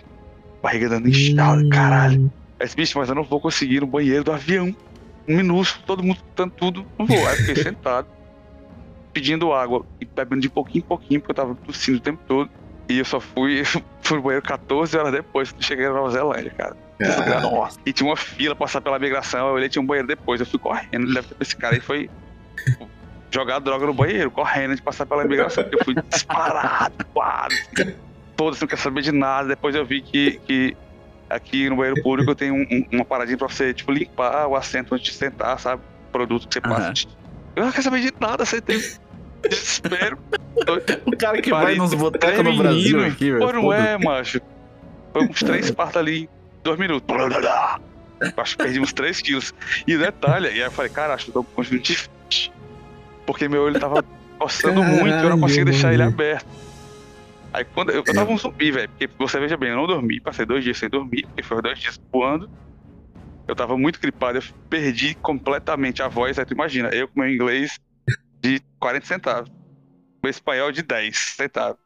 [0.62, 1.68] Barriga dando inchada, hum.
[1.68, 2.32] caralho.
[2.60, 4.74] Aí, bicho, mas eu não vou conseguir no banheiro do avião
[5.34, 7.26] minúsculo, todo mundo cantando tudo no voo.
[7.26, 8.06] Aí fiquei sentado,
[9.12, 12.50] pedindo água e bebendo de pouquinho em pouquinho, porque eu tava tossindo o tempo todo.
[12.88, 13.62] E eu só fui
[14.02, 16.76] pro banheiro 14 horas depois que cheguei na Nova Zelândia, cara.
[17.42, 17.78] Nossa.
[17.84, 20.58] E tinha uma fila passar pela migração, eu olhei tinha um banheiro depois, eu fui
[20.58, 22.08] correndo, deve ter esse cara aí foi
[23.30, 27.68] jogar droga no banheiro, correndo de passar pela migração, eu fui disparado, quase.
[28.36, 29.48] Todo, assim, não quer saber de nada.
[29.48, 30.76] Depois eu vi que, que
[31.28, 34.94] aqui no banheiro público tem um, um, uma paradinha pra você, tipo, limpar o assento
[34.94, 35.82] antes de sentar, sabe?
[36.12, 37.06] Produto que você passa.
[37.06, 37.12] Uhum.
[37.56, 38.80] Eu não quero saber de nada, você tem
[39.48, 40.18] desespero.
[41.06, 43.38] o cara que vai nos botecos no Brasil aqui, velho.
[43.38, 44.40] Pô, não é, macho.
[45.12, 46.28] Foi uns três partos ali,
[46.62, 47.06] dois minutos.
[48.36, 49.54] Acho que perdi uns 3 quilos.
[49.86, 52.52] E detalhe, e aí eu falei, cara, acho que eu tô com conjuntivite.
[53.26, 54.04] Porque meu olho tava
[54.38, 56.46] coçando Caralho, muito, eu não conseguia deixar ele aberto.
[57.56, 60.20] Aí quando eu, eu tava um zumbi, velho, porque você veja bem, eu não dormi,
[60.20, 62.50] passei dois dias sem dormir, porque foi dois dias voando.
[63.48, 66.38] Eu tava muito gripado, eu perdi completamente a voz.
[66.38, 67.80] Aí tu imagina, eu com meu inglês
[68.42, 69.50] de 40 centavos,
[70.22, 71.80] meu espanhol de 10 centavos,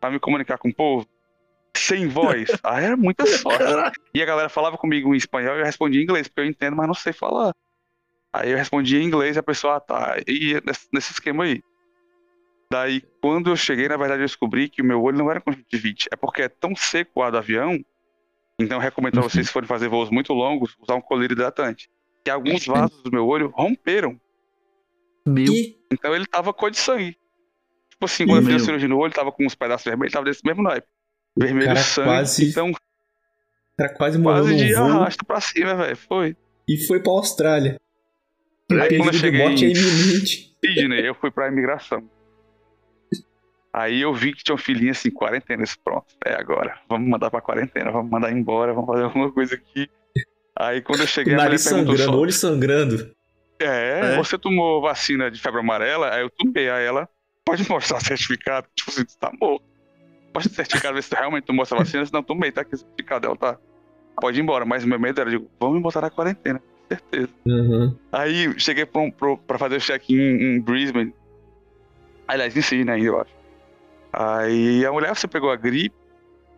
[0.00, 1.06] pra me comunicar com o povo,
[1.76, 2.48] sem voz.
[2.64, 3.62] Ah, era muita sorte.
[4.14, 6.76] E a galera falava comigo em espanhol e eu respondia em inglês, porque eu entendo,
[6.76, 7.54] mas não sei falar.
[8.32, 10.54] Aí eu respondia em inglês e a pessoa, ah, tá, e
[10.90, 11.62] nesse esquema aí.
[12.72, 16.08] Daí, quando eu cheguei, na verdade, eu descobri que o meu olho não era conjuntivite.
[16.12, 17.84] É porque é tão seco o ar do avião.
[18.60, 19.22] Então, eu recomendo uhum.
[19.22, 21.90] vocês, se forem fazer voos muito longos, usar um colírio hidratante.
[22.24, 24.20] Que alguns vasos do meu olho romperam.
[25.26, 25.52] Meu.
[25.92, 27.16] Então, ele tava cor de sangue.
[27.90, 30.24] Tipo assim, quando eu fiz a cirurgia no olho, tava com uns pedaços vermelhos, tava
[30.24, 30.86] desse mesmo naipe.
[31.36, 32.08] Vermelho cara sangue.
[32.08, 32.72] Quase, então.
[33.76, 35.96] Cara, quase morreu quase de arrasto pra cima, velho.
[35.96, 36.36] Foi.
[36.68, 37.80] E foi pra Austrália.
[38.70, 40.56] Aí, quando eu cheguei morte é iminente.
[40.64, 42.08] Sydney, eu fui pra imigração.
[43.72, 47.40] Aí eu vi que tinha um filhinho assim, quarentena, pronto, é agora, vamos mandar pra
[47.40, 49.88] quarentena, vamos mandar embora, vamos fazer alguma coisa aqui.
[50.56, 53.10] Aí quando eu cheguei, o a mulher perguntou sangrando, olho sangrando.
[53.60, 56.12] É, é, você tomou vacina de febre amarela?
[56.12, 57.08] Aí eu tomei, a ela,
[57.44, 58.66] pode mostrar certificado?
[58.74, 59.64] Tipo assim, tá morto.
[60.32, 63.22] Pode certificar, ver se realmente tomou essa vacina, se não tomei, tá aqui o certificado
[63.22, 63.58] dela, tá?
[64.20, 66.94] Pode ir embora, mas o meu medo era, digo, vamos me botar na quarentena, com
[66.94, 67.30] certeza.
[67.46, 67.96] Uhum.
[68.12, 71.12] Aí cheguei pra, pra, pra fazer o check-in em Brisbane,
[72.28, 73.39] aliás, em Sydney ainda, eu acho.
[74.12, 75.94] Aí a mulher, você pegou a gripe?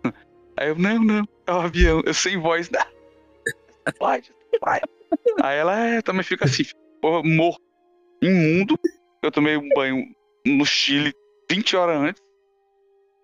[0.56, 2.80] Aí eu, não, não, é o avião, eu sem voz, né?
[3.98, 4.80] Pode, vai.
[5.42, 6.64] Aí ela é, também fica assim,
[7.00, 7.62] porra, morto,
[8.22, 8.78] imundo.
[9.22, 10.04] Eu tomei um banho
[10.46, 11.12] no Chile
[11.50, 12.22] 20 horas antes.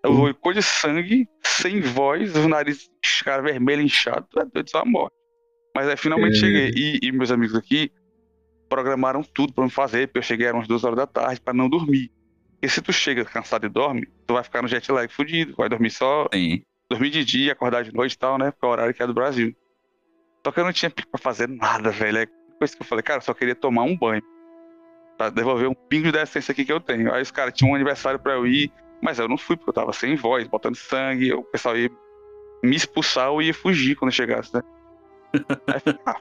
[0.02, 2.88] Eu vou cor de sangue, sem voz, o nariz,
[3.24, 5.14] cara vermelho, inchado, é doido, só morte.
[5.74, 6.40] Mas aí finalmente é.
[6.40, 6.70] cheguei.
[6.74, 7.90] E, e, meus amigos aqui
[8.68, 11.68] programaram tudo pra me fazer, porque eu cheguei às duas horas da tarde pra não
[11.68, 12.10] dormir.
[12.60, 15.54] Porque se tu chega cansado e dorme, tu vai ficar no jet lag fudido.
[15.56, 16.28] Vai dormir só.
[16.32, 16.62] Sim.
[16.90, 18.50] Dormir de dia, acordar de noite e tal, né?
[18.50, 19.54] Porque é o horário que é do Brasil.
[20.44, 22.18] Só que eu não tinha pique pra fazer nada, velho.
[22.18, 22.26] É
[22.58, 24.22] coisa que eu falei, cara, eu só queria tomar um banho.
[25.16, 27.12] Pra devolver um pingo de decência aqui que eu tenho.
[27.12, 29.74] Aí os caras tinham um aniversário pra eu ir, mas eu não fui, porque eu
[29.74, 31.32] tava sem voz, botando sangue.
[31.32, 31.90] O pessoal ia
[32.64, 34.62] me expulsar ou ia fugir quando eu chegasse, né?
[35.68, 36.20] Aí, ah,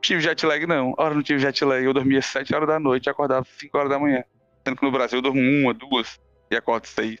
[0.00, 0.94] tive jet lag não.
[0.96, 1.84] Ora, não tive jet lag.
[1.84, 4.22] Eu dormia 7 horas da noite e acordava 5 horas da manhã.
[4.66, 6.18] Sendo que no Brasil eu durmo uma, duas
[6.50, 7.20] e acordo seis.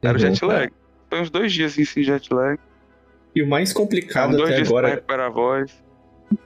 [0.00, 0.18] Era uhum.
[0.20, 0.72] jet lag.
[1.10, 2.56] Foi uns dois dias assim, sem jet lag.
[3.34, 4.88] E o mais complicado dois até agora.
[4.90, 5.82] recuperar a voz.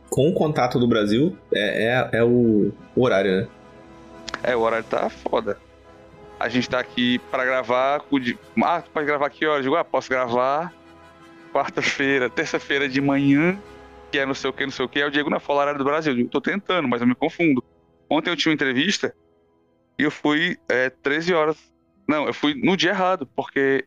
[0.08, 3.48] Com o contato do Brasil, é, é, é o horário, né?
[4.42, 5.58] É, o horário tá foda.
[6.40, 8.00] A gente tá aqui pra gravar.
[8.64, 9.58] Ah, tu pode gravar que horas?
[9.58, 10.72] Eu digo, ah, posso gravar
[11.52, 13.58] quarta-feira, terça-feira de manhã,
[14.10, 15.02] que é não sei o que, não sei o que.
[15.02, 16.12] Aí o Diego não fala horário do Brasil.
[16.12, 17.62] Eu digo, tô tentando, mas eu me confundo.
[18.08, 19.14] Ontem eu tinha uma entrevista
[19.98, 21.56] e eu fui é, 13 horas.
[22.08, 23.86] Não, eu fui no dia errado, porque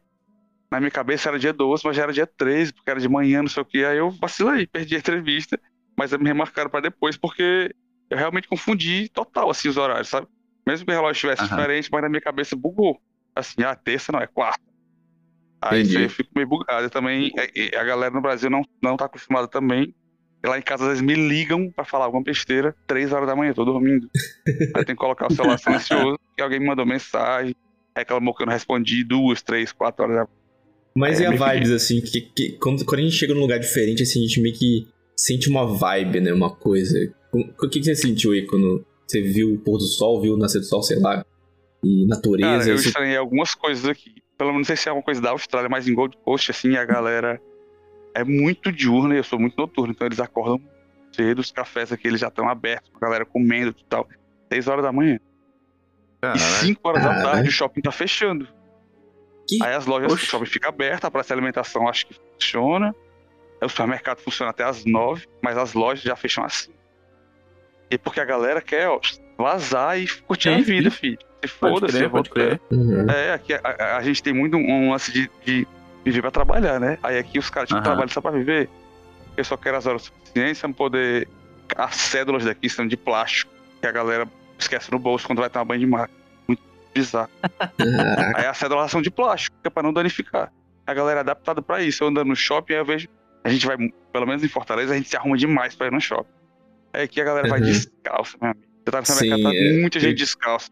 [0.69, 3.41] na minha cabeça era dia 12, mas já era dia 13, porque era de manhã,
[3.41, 3.83] não sei o que.
[3.83, 5.59] Aí eu vacilei, perdi a entrevista,
[5.97, 7.73] mas me remarcaram para depois, porque
[8.09, 10.27] eu realmente confundi total, assim, os horários, sabe?
[10.67, 11.47] Mesmo que o relógio estivesse uhum.
[11.47, 13.01] diferente, mas na minha cabeça bugou.
[13.35, 14.61] Assim, ah, terça não, é quarta.
[15.61, 16.85] Aí eu fico meio bugado.
[16.85, 19.93] Eu também, é, a galera no Brasil não, não tá acostumada também
[20.47, 23.53] lá em casa, às vezes, me ligam pra falar alguma besteira, três horas da manhã,
[23.53, 24.09] tô dormindo.
[24.75, 27.55] Aí tem que colocar o celular silencioso, que alguém me mandou mensagem,
[27.95, 30.39] reclamou que eu não respondi duas, três, quatro horas da manhã.
[30.95, 33.59] Mas é, e a vibes, assim, que, que quando, quando a gente chega num lugar
[33.59, 36.33] diferente, assim, a gente meio que sente uma vibe, né?
[36.33, 36.97] Uma coisa.
[37.33, 40.37] O que, que você sentiu aí quando você viu o pôr do sol, viu o
[40.37, 41.25] nascer do sol, sei lá?
[41.83, 42.59] E natureza.
[42.59, 42.87] Cara, eu você...
[42.87, 44.15] estranhei algumas coisas aqui.
[44.37, 46.75] Pelo menos não sei se é alguma coisa da Austrália, mas em Gold Coast, assim,
[46.75, 47.39] a galera
[48.13, 50.61] é muito diurna e eu sou muito noturno, então eles acordam
[51.11, 54.07] cedo, os cafés aqui eles já estão abertos, a galera comendo e tal.
[54.51, 55.19] 6 horas da manhã.
[56.35, 58.47] e 5 horas da tarde o shopping tá fechando.
[59.47, 59.63] Que?
[59.63, 60.25] Aí as lojas, Oxi.
[60.25, 62.95] o shopping fica aberto, a praça de alimentação acho que funciona.
[63.61, 66.71] O supermercado funciona até as 9, mas as lojas já fecham assim.
[67.91, 68.99] E porque a galera quer, ó,
[69.37, 71.17] vazar e curtir é, a vida, filho.
[71.41, 72.23] Se foda-se, eu vou
[72.71, 73.09] uhum.
[73.09, 75.67] É, aqui a, a, a, gente tem muito um lance de, de
[76.03, 76.97] viver pra trabalhar, né?
[77.03, 77.83] Aí aqui os caras tipo, uhum.
[77.83, 78.69] trabalham só pra viver.
[79.35, 81.27] Eu só quero as horas suficientes pra poder.
[81.75, 84.27] As cédulas daqui são de plástico, que a galera
[84.57, 86.09] esquece no bolso quando vai tomar banho de mar.
[86.47, 86.61] Muito
[86.93, 87.29] bizarro.
[88.35, 90.51] aí as cédulas são de plástico, que é pra não danificar.
[90.85, 92.03] A galera é adaptada pra isso.
[92.03, 93.07] Eu andando no shopping, aí eu vejo.
[93.43, 93.77] A gente vai,
[94.11, 96.29] pelo menos em Fortaleza, a gente se arruma demais pra ir no shopping.
[96.91, 97.51] Aí aqui a galera uhum.
[97.51, 98.67] vai descalça, meu amigo.
[98.83, 100.69] Você tá vendo Sim, tá é, muita gente descalça.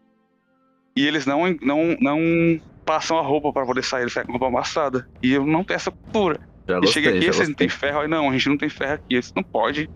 [0.96, 4.46] E eles não, não, não passam a roupa para poder sair, ele sai com roupa
[4.46, 5.06] amassada.
[5.22, 6.40] E eu não tenho essa cultura.
[6.66, 8.00] Já gostei, chega aqui, vocês não tem ferro?
[8.00, 9.14] Aí, não, a gente não tem ferro aqui.
[9.14, 9.90] Isso não pode.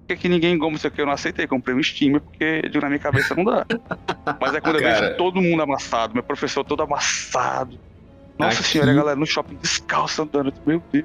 [0.00, 1.46] Porque aqui ninguém goma isso aqui, eu não aceitei.
[1.46, 3.64] Comprei um Steamer, porque na minha cabeça não dá.
[4.40, 7.78] Mas é quando eu vejo todo mundo amassado, meu professor todo amassado.
[8.36, 8.70] Nossa aqui...
[8.70, 10.52] senhora, a galera no shopping descalço andando.
[10.66, 11.04] Meu Deus.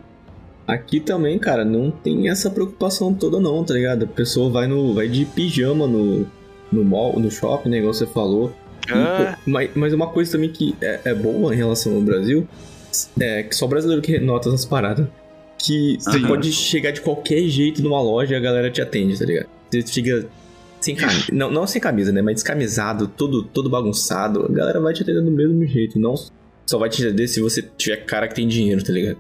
[0.67, 4.05] Aqui também, cara, não tem essa preocupação toda não, tá ligado?
[4.05, 6.25] A pessoa vai no vai de pijama no,
[6.71, 8.51] no mall, no shopping, né, igual você falou.
[8.87, 12.47] E, mas, mas uma coisa também que é, é, boa em relação ao Brasil
[13.19, 15.07] é que só o brasileiro que nota essas paradas.
[15.57, 19.25] Que você pode chegar de qualquer jeito numa loja e a galera te atende, tá
[19.25, 19.49] ligado?
[19.71, 20.27] Você chega
[20.79, 22.21] sem camisa, não, não sem camisa, né?
[22.21, 24.45] Mas descamisado, todo, todo bagunçado.
[24.45, 25.99] A galera vai te atender do mesmo jeito.
[25.99, 26.13] Não
[26.67, 29.17] só vai te atender se você tiver cara que tem dinheiro, tá ligado?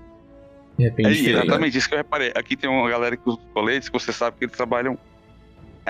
[0.77, 2.31] De repente, é exatamente isso que eu reparei.
[2.35, 4.97] Aqui tem uma galera que usa coletes que você sabe que eles trabalham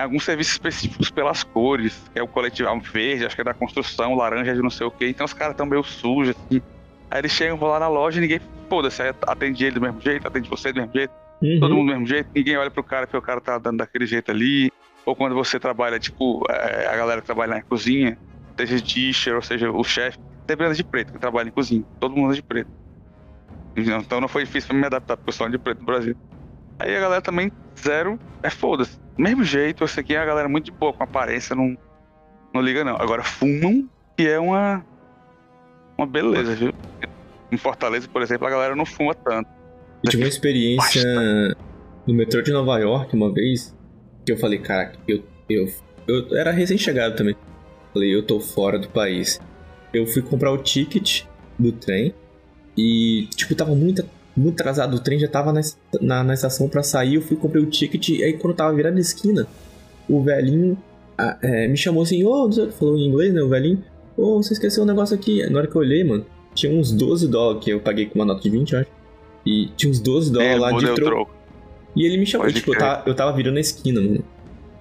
[0.01, 4.15] alguns serviços específicos pelas cores, que é o colete verde, acho que é da construção,
[4.15, 5.07] laranja de não sei o que.
[5.07, 6.61] Então os caras estão meio sujos, assim.
[7.09, 10.27] Aí eles chegam, vão lá na loja e ninguém, foda-se, atende ele do mesmo jeito,
[10.27, 11.59] atende você do mesmo jeito, uhum.
[11.59, 14.05] todo mundo do mesmo jeito, ninguém olha pro cara porque o cara tá dando daquele
[14.05, 14.71] jeito ali.
[15.05, 18.17] Ou quando você trabalha, tipo, é, a galera que trabalha na cozinha,
[18.59, 22.13] seja teacher, ou seja, o chefe, sempre anda de preto, que trabalha em cozinha, todo
[22.13, 22.69] mundo anda de preto.
[23.77, 26.15] Então não foi difícil pra me adaptar, porque eu sou de preto no Brasil.
[26.79, 28.99] Aí a galera também, zero, é foda-se.
[29.17, 31.77] Mesmo jeito, eu sei que a galera muito de boa, com aparência, não,
[32.53, 32.95] não liga não.
[32.95, 34.85] Agora fumam, que é uma,
[35.97, 36.73] uma beleza, viu?
[37.51, 39.49] Em Fortaleza, por exemplo, a galera não fuma tanto.
[40.03, 41.03] Eu tive uma experiência
[42.05, 43.75] no metrô de Nova York uma vez,
[44.25, 45.67] que eu falei, cara, eu, eu,
[46.07, 47.35] eu era recém-chegado também.
[47.93, 49.39] Falei, eu tô fora do país.
[49.93, 51.23] Eu fui comprar o ticket
[51.57, 52.13] do trem,
[52.77, 54.07] e, tipo, tava muito,
[54.37, 54.95] muito atrasado.
[54.95, 55.61] O trem já tava na,
[55.99, 57.15] na, na estação pra sair.
[57.15, 58.09] Eu fui, comprei o ticket.
[58.09, 59.47] E aí, quando eu tava virando na esquina,
[60.07, 60.77] o velhinho
[61.17, 63.41] ah, é, me chamou assim: Ô, oh, falou em inglês, né?
[63.41, 63.83] O velhinho,
[64.15, 65.47] ô, oh, você esqueceu um negócio aqui.
[65.49, 68.25] Na hora que eu olhei, mano, tinha uns 12 dólares que eu paguei com uma
[68.25, 68.89] nota de 20, eu acho.
[69.45, 71.01] E tinha uns 12 dólares é, lá de troco.
[71.01, 71.31] troco.
[71.95, 74.23] E ele me chamou, tipo, eu tava, eu tava, virando na esquina, mano.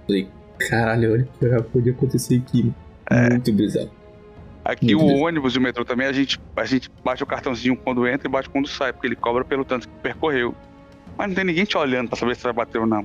[0.06, 0.28] Falei,
[0.68, 2.74] caralho, olha o que já podia acontecer aqui, mano.
[3.10, 3.30] É.
[3.30, 3.90] Muito bizarro.
[4.66, 8.06] Aqui o ônibus e o metrô também, a gente, a gente bate o cartãozinho quando
[8.06, 10.54] entra e bate quando sai, porque ele cobra pelo tanto que percorreu.
[11.16, 13.02] Mas não tem ninguém te olhando pra saber se vai bater ou não.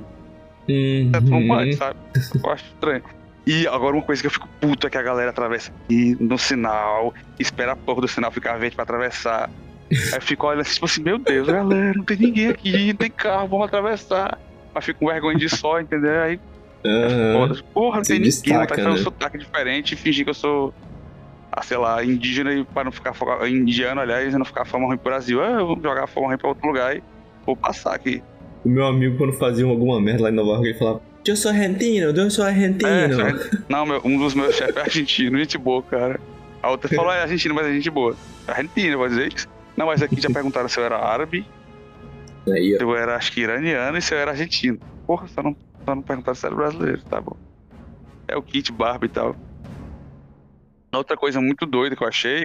[0.67, 1.11] Uhum.
[1.13, 1.99] É trombante, sabe?
[2.43, 3.03] Eu acho estranho.
[3.45, 6.37] E agora uma coisa que eu fico puto é que a galera atravessa aqui no
[6.37, 9.49] sinal, espera a porra do sinal ficar verde pra atravessar.
[9.91, 12.95] Aí eu fico olhando assim, tipo assim, meu Deus, galera, não tem ninguém aqui, não
[12.95, 14.39] tem carro, vamos atravessar.
[14.73, 16.21] Mas fico com vergonha de só, entendeu?
[16.21, 16.39] Aí.
[16.83, 17.61] Uhum.
[17.73, 18.99] Porra, não tem ninguém, destaca, tá fazendo né?
[18.99, 20.73] um sotaque diferente e fingir que eu sou
[21.51, 23.13] a, sei lá, indígena e para não ficar
[23.47, 25.43] indiano, aliás, e não ficar fama ruim pro Brasil.
[25.43, 27.03] Ah, eu vou jogar fama ruim pra outro lugar e
[27.45, 28.23] vou passar aqui.
[28.63, 31.51] O meu amigo, quando fazia alguma merda lá em Nova York, ele falava: Eu sou
[31.51, 32.89] argentino, eu sou argentino.
[32.89, 36.19] É, não, meu, um dos meus chefes é argentino, gente boa, cara.
[36.61, 38.15] A outra falou: É argentino, mas é gente boa.
[38.47, 39.47] Argentino, vou dizer isso.
[39.75, 41.45] Não, mas aqui já perguntaram se eu era árabe.
[42.47, 44.79] Aí, se eu era, acho que iraniano e se eu era argentino.
[45.05, 47.35] Porra, só não, só não perguntaram se era brasileiro, tá bom.
[48.27, 49.35] É o kit barba e tal.
[50.93, 52.43] Outra coisa muito doida que eu achei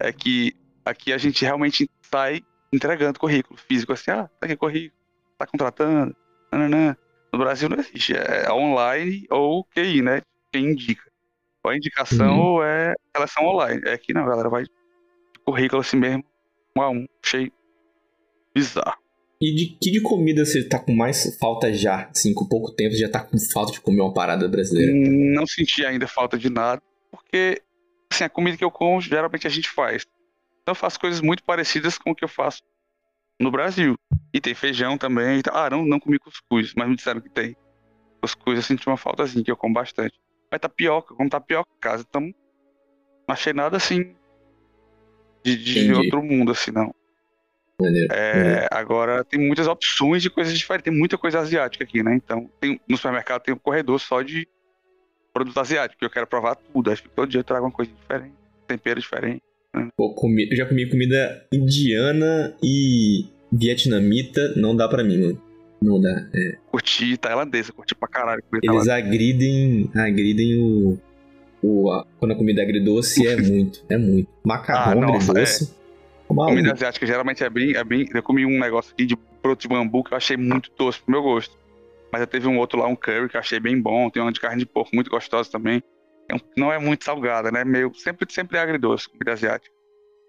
[0.00, 0.54] é que
[0.84, 5.00] aqui a gente realmente sai entregando currículo físico, assim, ah, tá aqui currículo,
[5.36, 6.14] tá contratando,
[6.50, 6.96] nananã.
[7.32, 10.22] No Brasil não existe, é online ou QI, né?
[10.52, 11.02] Quem indica.
[11.62, 12.46] Ou a indicação uhum.
[12.46, 13.82] ou é seleção online.
[13.84, 14.64] É aqui não, galera, vai
[15.44, 16.24] currículo assim mesmo,
[16.76, 17.52] um a um, cheio.
[18.54, 18.98] Bizarro.
[19.40, 22.08] E de que de comida você tá com mais falta já?
[22.10, 24.92] Assim, com pouco tempo você já tá com falta de comer uma parada brasileira?
[24.92, 27.62] Não senti ainda falta de nada, porque
[28.12, 30.06] assim, a comida que eu como, geralmente a gente faz.
[30.62, 32.62] Então eu faço coisas muito parecidas com o que eu faço
[33.40, 33.96] no Brasil.
[34.32, 35.40] E tem feijão também.
[35.52, 37.56] Ah, não, não comi cuscuz, mas me disseram que tem.
[38.20, 40.18] Cuscuz eu senti uma faltazinha, que eu como bastante.
[40.50, 42.04] Mas tapioca, como tapioca em casa.
[42.08, 42.32] Então, não
[43.32, 44.14] achei nada assim
[45.42, 46.94] de, de outro mundo, assim, não.
[48.10, 48.66] É.
[48.72, 50.90] Agora tem muitas opções de coisas diferentes.
[50.90, 52.14] Tem muita coisa asiática aqui, né?
[52.14, 54.48] Então, tem, no supermercado tem um corredor só de
[55.32, 56.90] produto asiático, eu quero provar tudo.
[56.90, 58.34] Acho que todo dia eu trago uma coisa diferente,
[58.66, 59.42] tempero diferente.
[59.74, 59.88] Né?
[59.96, 65.42] Pô, comi, eu já comi comida indiana e vietnamita, não dá pra mim, mano.
[65.80, 66.28] Não dá.
[66.34, 66.58] É.
[66.70, 68.42] Curti tailandesa, curti pra caralho.
[68.62, 70.98] Eles agridem, agridem o.
[71.62, 74.28] o a, quando a comida é agridoce é muito, é muito.
[74.44, 75.72] Macarrão ah, agridoce.
[75.72, 75.78] É.
[76.26, 78.06] Comida asiática geralmente é bem, é bem.
[78.12, 81.12] Eu comi um negócio aqui de produto de bambu que eu achei muito doce pro
[81.12, 81.56] meu gosto.
[82.12, 84.08] Mas eu teve um outro lá, um curry, que eu achei bem bom.
[84.10, 85.82] Tem uma de carne de porco muito gostosa também.
[86.56, 87.64] Não é muito salgada, né?
[87.64, 89.74] Meio, sempre, sempre é agridoce, comida asiática.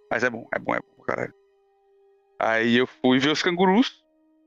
[0.09, 1.33] Mas é bom, é bom, é bom, caralho.
[2.39, 4.03] Aí eu fui ver os cangurus.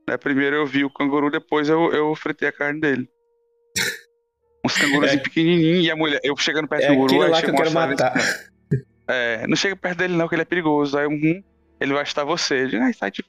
[0.07, 0.17] Né?
[0.17, 3.09] Primeiro eu vi o canguru, depois eu, eu fritei a carne dele.
[4.65, 5.17] Uns cangurus é.
[5.17, 7.71] pequenininhos e a mulher, eu chegando perto é do canguru, aí lá que eu quero
[7.71, 8.13] matar.
[9.05, 10.97] É, não chega perto dele não, que ele é perigoso.
[10.97, 11.43] Aí um,
[11.77, 12.67] ele vai estar você.
[12.67, 13.21] Digo, ai, sai de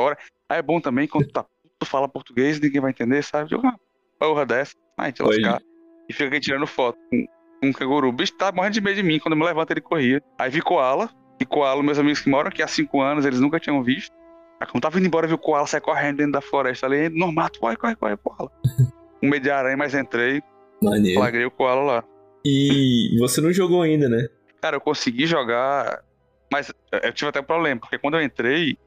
[0.00, 0.16] fora.
[0.48, 1.44] Aí é bom também quando tá,
[1.86, 3.54] tu fala português, ninguém vai entender, sabe?
[3.54, 3.76] Eu, ah,
[4.18, 5.60] porra dessa, ai, te lascar.
[6.08, 7.26] E fica aqui tirando foto com,
[7.62, 8.08] um canguru.
[8.08, 9.18] O bicho tá morrendo de medo de mim.
[9.18, 10.22] Quando eu me levanto, ele corria.
[10.38, 11.08] Aí vi koala.
[11.40, 14.14] E koala, meus amigos que moram aqui há cinco anos, eles nunca tinham visto.
[14.60, 17.08] Aí quando tava indo embora, vi o koala sair correndo dentro da floresta ali.
[17.08, 18.50] No mato, corre, corre, corre, koala.
[19.22, 20.42] um medo de aranha, mas entrei.
[20.82, 21.20] Maneiro.
[21.20, 22.04] Flagrei o koala lá.
[22.44, 24.28] E você não jogou ainda, né?
[24.60, 26.02] Cara, eu consegui jogar,
[26.50, 26.72] mas
[27.02, 28.78] eu tive até um problema, porque quando eu entrei,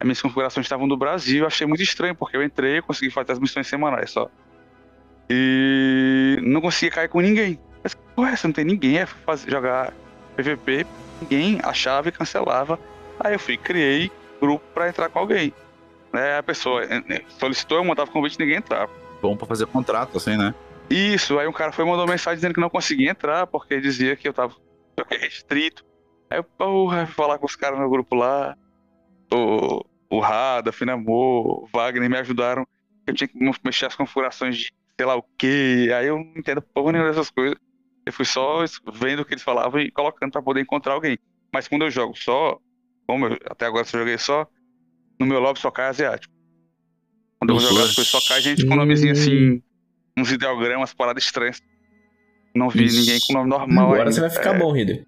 [0.00, 3.10] as minhas configurações estavam no Brasil, eu achei muito estranho, porque eu entrei e consegui
[3.10, 4.30] fazer as missões semanais só.
[5.28, 7.60] E não conseguia cair com ninguém.
[7.84, 9.92] Mas, ué, você não tem ninguém, é fazer, jogar
[10.36, 10.86] PVP,
[11.20, 12.78] ninguém achava e cancelava.
[13.20, 15.52] Aí eu fui, criei grupo para entrar com alguém.
[16.12, 18.90] Né, a pessoa eh, eh, solicitou, eu mandava convite e ninguém entrava.
[19.20, 20.54] Bom para fazer contrato, assim, né?
[20.88, 24.26] Isso, aí um cara foi mandou mensagem dizendo que não conseguia entrar, porque dizia que
[24.26, 24.56] eu tava
[25.08, 25.84] restrito.
[26.28, 28.56] Aí eu, porra, falar com os caras no grupo lá.
[29.32, 32.66] O, o Rada, Finamor, o Wagner me ajudaram.
[33.06, 35.90] Eu tinha que mexer as configurações de sei lá o que.
[35.94, 37.56] Aí eu não entendo porra nenhuma dessas coisas.
[38.04, 41.18] Eu fui só vendo o que eles falavam e colocando para poder encontrar alguém.
[41.52, 42.58] Mas quando eu jogo só,
[43.06, 44.46] como eu, até agora eu joguei só,
[45.18, 46.32] no meu lobby só cai asiático.
[47.38, 49.62] Quando eu vou jogar as coisas, só cai gente com nomezinho assim,
[50.16, 51.62] uns ideogramas, paradas estranhas.
[52.54, 52.98] Não vi Ixi.
[52.98, 54.12] ninguém com nome normal Agora ainda.
[54.12, 54.58] você vai ficar é...
[54.58, 55.06] bom, Rider.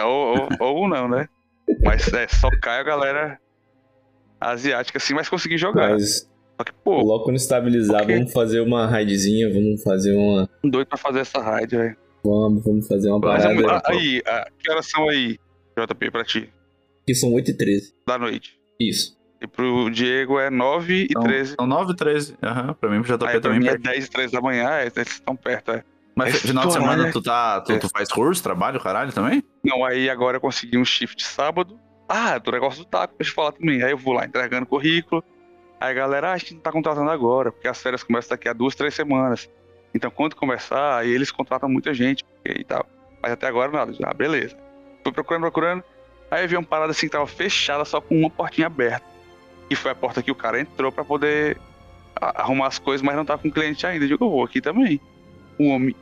[0.00, 1.28] Ou, ou, ou, não, né?
[1.82, 3.38] Mas é, só cai a galera
[4.40, 5.90] asiática assim, mas consegui jogar.
[5.90, 6.28] Mas...
[6.56, 7.00] Só que, pô.
[7.02, 8.16] Logo quando estabilizar, okay.
[8.16, 10.48] vamos fazer uma raidzinha, vamos fazer uma.
[10.62, 11.96] Doido pra fazer essa raid, velho.
[12.24, 13.54] Vamos, vamos fazer uma parada.
[13.54, 15.38] Mas, ah, aí, ah, que horas são aí,
[15.76, 16.48] JP, pra ti?
[17.06, 17.94] Que são 8 e 13.
[18.06, 18.58] Da noite.
[18.80, 19.16] Isso.
[19.42, 21.54] E pro Diego é 9 e então, 13.
[21.58, 22.36] São 9 e 13.
[22.42, 22.74] Aham, uhum.
[22.74, 23.60] pra mim pro JP aí, também.
[23.60, 25.84] Pra mim é 10 e 13 da manhã, é, eles estão perto, é.
[26.14, 29.42] Mas Esse final de semana tu, tá, tu, tu, faz curso, trabalho, caralho, também?
[29.64, 31.78] Não, aí agora eu consegui um shift sábado.
[32.08, 33.82] Ah, do negócio do taco, deixa eu falar também.
[33.82, 35.24] Aí eu vou lá entregando currículo.
[35.80, 38.48] Aí a galera, ah, a gente não tá contratando agora, porque as férias começam daqui
[38.48, 39.48] a duas, três semanas.
[39.92, 42.86] Então quando começar, aí eles contratam muita gente e tal.
[43.20, 43.92] Mas até agora nada.
[44.04, 44.56] Ah, beleza.
[45.02, 45.82] Fui procurando, procurando.
[46.30, 49.06] Aí vi uma parada assim que tava fechada, só com uma portinha aberta.
[49.68, 51.58] E foi a porta que o cara entrou para poder
[52.20, 54.04] arrumar as coisas, mas não tava com cliente ainda.
[54.04, 55.00] Eu digo, eu vou aqui também.
[55.58, 55.94] Um homem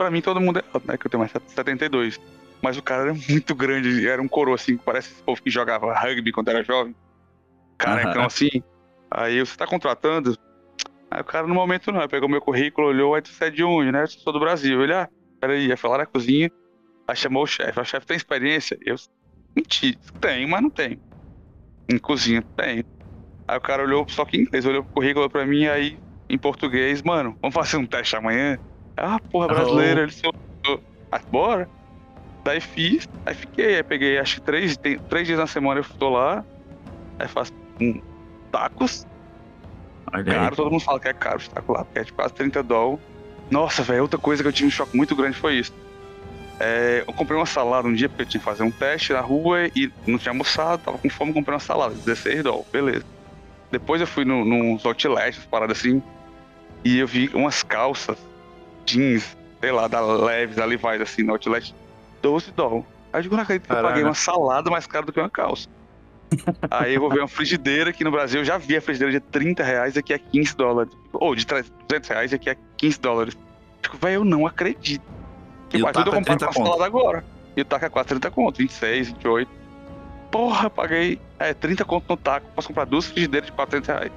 [0.00, 0.96] pra mim todo mundo é alto, né?
[0.96, 2.18] Que eu tenho mais 72.
[2.62, 5.50] Mas o cara era muito grande, era um coroa assim, que parece esse povo que
[5.50, 6.94] jogava rugby quando era jovem.
[7.76, 8.26] Carecão uhum.
[8.26, 8.62] assim.
[9.10, 10.38] Aí você tá contratando?
[11.10, 13.92] Aí o cara no momento não, pegou meu currículo, olhou, aí você é de onde,
[13.92, 14.04] né?
[14.04, 14.82] Eu sou do Brasil.
[14.82, 15.08] Ele, ah,
[15.38, 16.50] peraí, ia falar na cozinha.
[17.06, 17.78] Aí chamou o chefe.
[17.78, 18.78] O chefe tem experiência?
[18.80, 18.96] Eu,
[19.54, 20.98] mentira, tem, mas não tem.
[21.90, 22.84] Em cozinha, tem.
[23.46, 25.98] Aí o cara olhou só que em inglês, olhou pro currículo pra mim, aí
[26.30, 28.58] em português, mano, vamos fazer um teste amanhã?
[28.96, 30.02] Ah, porra, brasileiro, oh.
[30.04, 30.84] ele soltou.
[31.10, 31.68] Ah, bora.
[32.44, 35.84] Daí fiz, aí fiquei, aí peguei acho que três, tem, três dias na semana eu
[35.98, 36.44] tô lá,
[37.18, 38.00] aí faço um,
[38.50, 39.06] tacos.
[40.12, 42.34] Olha caro, todo mundo fala que é caro o taco lá, porque é tipo quase
[42.34, 43.00] 30 dólares.
[43.50, 45.72] Nossa, velho, outra coisa que eu tive um choque muito grande foi isso.
[46.58, 49.20] É, eu comprei uma salada um dia porque eu tinha que fazer um teste na
[49.20, 53.04] rua e não tinha almoçado, tava com fome, comprei uma salada, 16 dólares, beleza.
[53.70, 56.02] Depois eu fui no, nos outlets, paradas assim,
[56.84, 58.18] e eu vi umas calças
[58.84, 61.74] jeans, sei lá, da Leves, da Levi's, assim, no outlet,
[62.22, 62.86] 12 dólares.
[63.12, 65.30] Aí eu digo, não acredito que eu paguei uma salada mais cara do que uma
[65.30, 65.68] calça.
[66.70, 69.20] Aí eu vou ver uma frigideira, que no Brasil eu já vi a frigideira de
[69.20, 70.92] 30 reais, aqui é 15 dólares.
[71.12, 73.38] Ou de 200 reais, aqui é 15 dólares.
[73.82, 75.02] Tipo, velho, eu não acredito.
[75.68, 77.24] Tipo, e tudo eu comparo com a salada agora.
[77.56, 79.50] E o taco é quase 30 conto, 26, 28.
[80.30, 84.12] Porra, paguei é, 30 conto no taco, posso comprar duas frigideiras de 400 reais.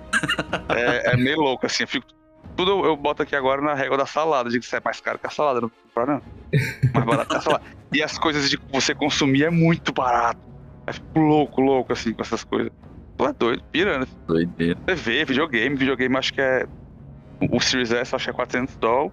[0.69, 2.05] é, é meio louco, assim, eu fico
[2.55, 4.49] tudo eu boto aqui agora na régua da salada.
[4.49, 6.21] Digo que é mais caro que a salada, não comprar não.
[6.93, 7.63] Mais barato que a salada.
[7.91, 10.39] E as coisas de você consumir é muito barato.
[10.87, 12.71] É fico louco, louco, assim, com essas coisas.
[13.17, 14.07] Tu é doido, pirando.
[14.27, 14.79] Doideira.
[14.85, 16.67] TV, videogame, videogame acho que é.
[17.51, 19.11] O Series S acho que é 400 dólares.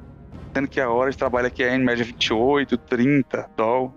[0.54, 3.92] Sendo que a hora de trabalho aqui é em média 28, 30 dólares.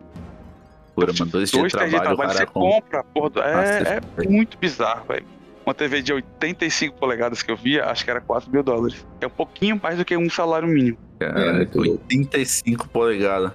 [0.96, 3.42] Pura, mano, dois, dois dias de trabalho, você compra, porra.
[3.44, 5.26] É, é muito bizarro, velho.
[5.66, 9.06] Uma TV de 85 polegadas que eu via, acho que era 4 mil dólares.
[9.22, 10.98] É um pouquinho mais do que um salário mínimo.
[11.20, 13.52] Cara, é, 85 polegadas.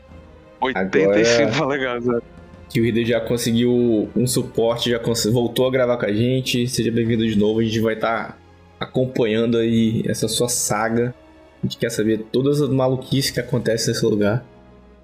[0.60, 1.58] 85 Agora...
[1.58, 2.20] polegadas, né?
[2.68, 5.00] que o Hida já conseguiu um suporte, já
[5.32, 6.68] voltou a gravar com a gente.
[6.68, 7.60] Seja bem-vindo de novo.
[7.60, 8.36] A gente vai estar tá
[8.78, 11.14] acompanhando aí essa sua saga.
[11.62, 14.44] A gente quer saber todas as maluquices que acontecem nesse lugar.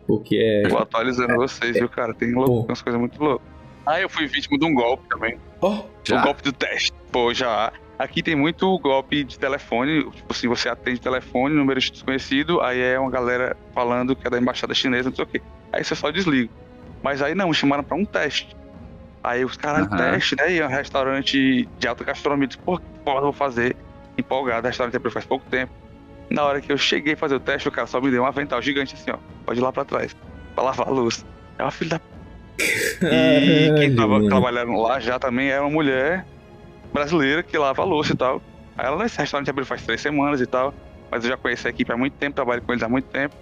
[0.07, 0.69] Porque é.
[0.69, 2.13] Vou atualizando é, vocês, é, viu, cara?
[2.13, 3.54] Tem louco, umas coisas muito loucas.
[3.87, 5.39] Ah, eu fui vítima de um golpe também.
[5.61, 6.21] Oh, já?
[6.21, 6.93] O golpe do teste.
[7.13, 7.73] Pô, já.
[7.99, 12.99] Aqui tem muito golpe de telefone, tipo assim, você atende telefone, número desconhecido, aí é
[12.99, 15.43] uma galera falando que é da embaixada chinesa, não sei o quê.
[15.73, 16.51] Aí você só desliga.
[17.03, 18.57] Mas aí não, me chamaram para um teste.
[19.23, 19.97] Aí os caras, uhum.
[19.97, 20.53] teste, né?
[20.53, 22.49] E é um restaurante de alta gastronomia.
[22.49, 23.77] Disse, pô, que porra eu vou fazer?
[24.19, 25.73] Empolgado, restaurante abriu faz pouco tempo.
[26.31, 28.27] Na hora que eu cheguei a fazer o teste, o cara só me deu um
[28.27, 29.19] avental gigante assim, ó.
[29.47, 30.15] Pode ir lá pra trás.
[30.55, 31.25] Pra lavar a luz.
[31.59, 32.01] É uma filha da.
[32.59, 36.25] E quem tava trabalhando lá já também era uma mulher
[36.93, 38.41] brasileira que lava a louça e tal.
[38.77, 40.73] Aí ela nesse restaurante abriu faz três semanas e tal.
[41.11, 43.35] Mas eu já conheci a equipe há muito tempo, trabalho com eles há muito tempo.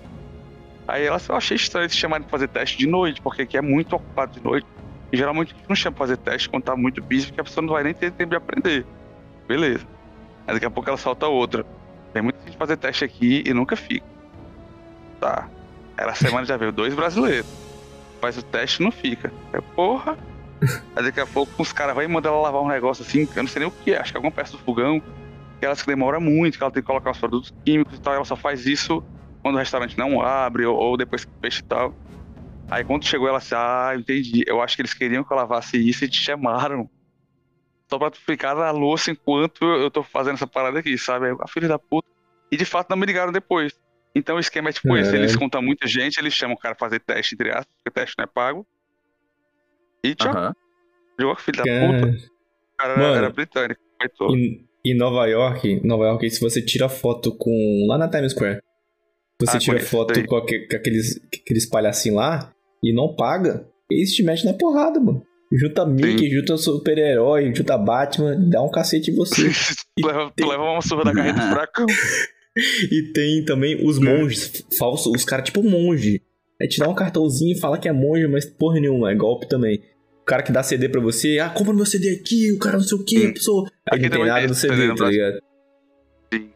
[0.87, 3.63] Aí ela eu achei estranho se chamarem pra fazer teste de noite, porque aqui é
[3.63, 4.67] muito ocupado de noite.
[5.13, 7.45] E geralmente a gente não chama pra fazer teste quando tá muito busy, porque a
[7.45, 8.87] pessoa não vai nem ter tempo de aprender.
[9.47, 9.87] Beleza.
[10.47, 11.65] Aí daqui a pouco ela solta outra.
[12.13, 14.07] Tem muita gente fazer teste aqui e nunca fica.
[15.21, 15.49] Tá.
[15.97, 17.47] Era semana já veio dois brasileiros.
[18.23, 19.33] Faz o teste não fica.
[19.53, 20.17] É porra.
[20.95, 23.51] Aí daqui a pouco os caras vão mandar ela lavar um negócio assim, eu não
[23.51, 25.01] sei nem o que é, acho que é alguma peça do fogão,
[25.59, 28.15] que ela se demora muito, que ela tem que colocar os produtos químicos e tal,
[28.15, 29.03] ela só faz isso
[29.43, 31.93] quando o restaurante não abre ou, ou depois que fecha e tal.
[32.71, 34.45] Aí quando chegou ela assim, ah, entendi.
[34.47, 36.89] Eu acho que eles queriam que eu lavasse isso e te chamaram.
[37.91, 41.27] Só pra tu ficar na louça enquanto eu tô fazendo essa parada aqui, sabe?
[41.41, 42.09] A filha da puta.
[42.51, 43.75] E de fato não me ligaram depois.
[44.15, 45.01] Então o esquema é tipo é.
[45.01, 47.89] esse, eles contam muita gente, eles chamam o cara pra fazer teste, entre aspas, porque
[47.89, 48.67] o teste não é pago.
[50.05, 50.35] E tchau.
[50.35, 50.53] Uhum.
[51.19, 52.07] Jogou filho da puta.
[52.75, 53.81] O cara Mano, era, britânico.
[54.31, 57.87] Em, em Nova York, Nova York, se você tira foto com.
[57.89, 58.61] lá na Times Square.
[59.41, 62.53] Você ah, tira foto com, aqueles, aqueles palhacinhos lá
[62.83, 65.25] e não paga, eles te metem na porrada, mano.
[65.53, 66.37] Junta Mickey, Sim.
[66.37, 69.51] junta super-herói, junta Batman, dá um cacete em você.
[69.99, 71.87] tu, leva, tu leva uma surra da carreta do furacão.
[72.57, 76.23] E tem também os monges falsos, os caras tipo monge.
[76.61, 79.49] É te dá um cartãozinho e fala que é monge, mas porra nenhuma, é golpe
[79.49, 79.83] também.
[80.23, 82.85] O cara que dá CD pra você, ah, compra meu CD aqui, o cara não
[82.85, 83.69] sei o que, pessoa.
[83.91, 85.43] Aí não tem nada no CD, tá ligado?
[86.33, 86.51] Sim.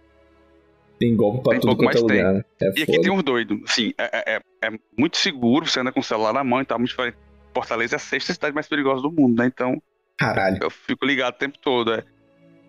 [1.01, 2.34] Tem golpe pra tem tudo quanto é lugar.
[2.34, 2.44] Né?
[2.62, 3.59] É e aqui tem uns doidos.
[3.66, 6.64] Sim, é, é, é, é, muito seguro, você anda com o celular na mão e
[6.64, 7.16] tá muito diferente.
[7.53, 9.47] Fortaleza é a sexta cidade mais perigosa do mundo, né?
[9.47, 9.82] Então.
[10.16, 10.59] Caralho.
[10.62, 12.05] Eu fico ligado o tempo todo, é.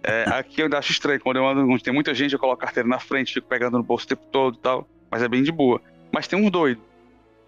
[0.03, 1.19] É aqui eu acho estranho.
[1.19, 3.77] Quando eu ando onde tem muita gente, eu coloco a carteira na frente, fico pegando
[3.77, 4.87] no bolso o tempo todo e tal.
[5.09, 5.81] Mas é bem de boa.
[6.11, 6.83] Mas tem uns doidos.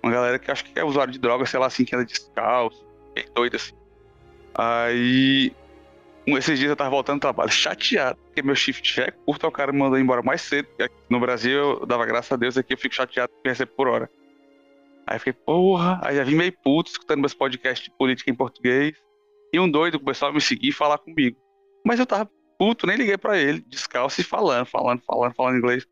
[0.01, 2.89] Uma galera que acho que é usuário de droga, sei lá assim, que anda descalço
[3.13, 3.73] bem doido assim.
[4.55, 5.53] Aí,
[6.27, 9.71] esses dias eu tava voltando do trabalho, chateado, porque meu shift é curto, o cara
[9.71, 10.67] me mandou embora mais cedo.
[11.09, 14.09] No Brasil, eu dava graças a Deus, aqui eu fico chateado porque recebo por hora.
[15.07, 18.95] Aí fiquei, porra, aí já vim meio puto, escutando meus podcasts de política em português.
[19.51, 21.35] E um doido começou a me seguir e falar comigo.
[21.83, 22.29] Mas eu tava
[22.59, 25.87] puto, nem liguei para ele, descalço e falando, falando, falando, falando inglês.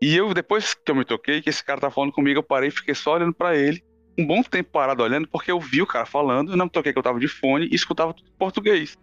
[0.00, 2.68] E eu, depois que eu me toquei, que esse cara tá falando comigo, eu parei
[2.68, 3.82] e fiquei só olhando para ele
[4.16, 6.98] um bom tempo parado olhando, porque eu vi o cara falando, eu não toquei que
[6.98, 8.96] eu tava de fone e escutava tudo em português.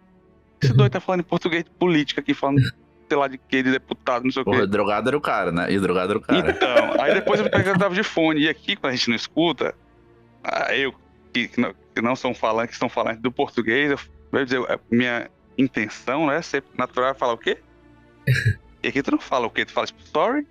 [0.62, 2.62] Esse doido tá falando em português de política aqui, falando,
[3.08, 4.56] sei lá, de quê, de deputado, não sei o quê.
[4.62, 5.70] O drogado era o cara, né?
[5.70, 6.50] E o drogado era o cara.
[6.50, 8.42] Então, aí depois eu peguei que eu tava de fone.
[8.42, 9.74] E aqui, quando a gente não escuta,
[10.44, 10.94] ah, eu,
[11.32, 13.98] que, que, não, que não são falantes, que estão falando do português, eu,
[14.30, 17.58] vou dizer, minha intenção, né, ser natural é falar o quê?
[18.82, 19.64] E aqui tu não fala o quê?
[19.64, 20.44] Tu fala tipo, sorry?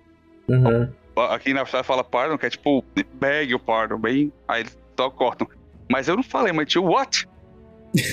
[0.48, 0.90] Uhum.
[1.28, 2.82] Aqui na Austrália fala pardon, que é tipo
[3.20, 4.32] beg o pardon, bem.
[4.48, 5.46] Aí eles só cortam.
[5.90, 7.28] Mas eu não falei, mas tinha what?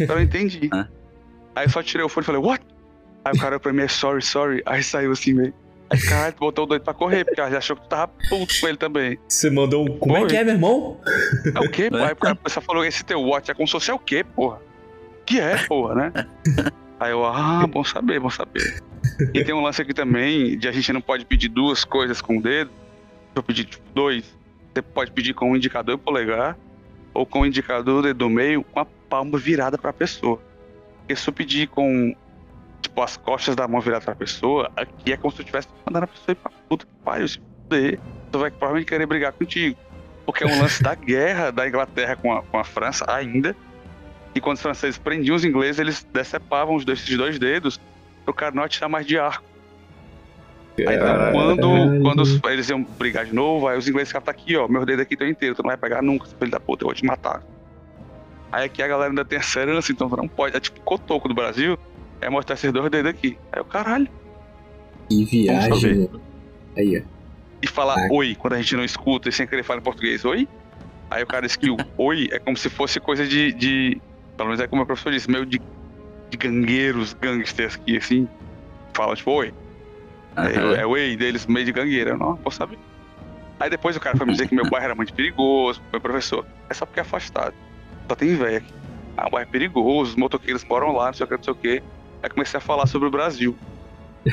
[0.01, 0.69] Então eu entendi.
[1.55, 2.65] aí eu só tirei o fone e falei, what?
[3.23, 4.61] Aí o cara pra mim é sorry, sorry.
[4.65, 5.53] Aí saiu assim meio.
[5.89, 8.59] Aí, caralho, tu botou o doido pra correr, porque ele achou que tu tava puto
[8.59, 9.17] com ele também.
[9.27, 9.97] Você mandou um.
[9.97, 10.23] Como Foi.
[10.23, 10.99] é que é, meu irmão?
[11.55, 11.89] É o quê?
[11.95, 14.23] Aí o cara só falou: esse teu watch é como se fosse é o quê,
[14.23, 14.59] porra?
[15.29, 16.13] Que é, porra, né?
[16.99, 18.83] Aí eu, ah, bom saber, bom saber.
[19.33, 22.39] E tem um lance aqui também de a gente não pode pedir duas coisas com
[22.39, 22.71] o dedo
[23.35, 24.37] eu pedir tipo, dois,
[24.73, 26.57] você pode pedir com o indicador polegar
[27.13, 30.39] ou com o indicador dedo do meio com a palma virada para a pessoa.
[30.99, 32.15] Porque se eu pedir com
[32.81, 35.67] tipo as costas da mão virada para a pessoa, aqui é como se eu estivesse
[35.85, 37.99] mandando a pessoa ir pra puta que pariu, se fuder.
[38.31, 39.77] Você vai provavelmente querer brigar contigo.
[40.25, 43.55] Porque é um lance da guerra da Inglaterra com a, com a França ainda.
[44.33, 47.79] E quando os franceses prendiam os ingleses, eles decepavam os dois, esses dois dedos
[48.23, 49.43] para o cara não atirar mais de arco.
[50.77, 54.55] Aí, então, quando, quando eles iam brigar de novo, aí os ingleses ficavam, tá aqui,
[54.55, 56.87] ó, meu dedo aqui tá inteiro, tu não vai pegar nunca, filho da puta, eu
[56.87, 57.43] vou te matar.
[58.51, 60.55] Aí aqui a galera ainda tem essa herança, então não pode.
[60.55, 61.77] É tipo cotoco do Brasil,
[62.21, 63.37] é mostrar esses dois dedos aqui.
[63.51, 64.07] Aí o caralho.
[65.09, 66.09] Que viagem.
[66.77, 67.19] Aí, ó.
[67.61, 68.07] E falar ah.
[68.11, 70.47] oi, quando a gente não escuta e sem querer falar em português, oi.
[71.09, 74.01] Aí o cara diz que o oi é como se fosse coisa de, de.
[74.39, 75.59] Pelo menos é como o professor disse, meio de,
[76.29, 78.25] de gangueiros, gangsters aqui, assim.
[78.93, 79.53] Fala tipo, oi.
[80.37, 80.75] Uhum.
[80.75, 82.11] É, é o EI deles meio de gangueira.
[82.11, 82.79] Eu não posso saber.
[83.59, 86.45] Aí depois o cara foi me dizer que meu bairro era muito perigoso, meu professor.
[86.69, 87.53] É só porque é afastado.
[88.07, 88.73] Só tem velho aqui.
[89.17, 91.51] Ah, o bairro é perigoso, os motoqueiros moram lá, não sei o que, não sei
[91.51, 91.83] o que.
[92.23, 93.57] Aí comecei a falar sobre o Brasil.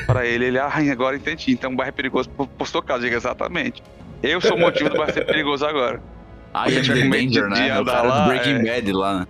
[0.05, 1.51] Para ele, ele, ah, agora entendi.
[1.51, 3.03] Então o bairro é perigoso por, sua causa.
[3.03, 3.83] Diga exatamente.
[4.23, 6.01] Eu sou o motivo do bairro ser perigoso agora.
[6.53, 7.77] Ah, é danger, né?
[7.77, 8.75] O cara lá, do Breaking é...
[8.75, 9.27] Bad lá, né?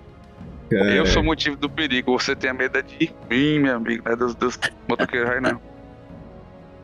[0.72, 1.00] É.
[1.00, 2.18] Eu sou o motivo do perigo.
[2.18, 5.62] Você tem a medo de mim, meu amigo, não é dos, dos motoqueiros aí, não.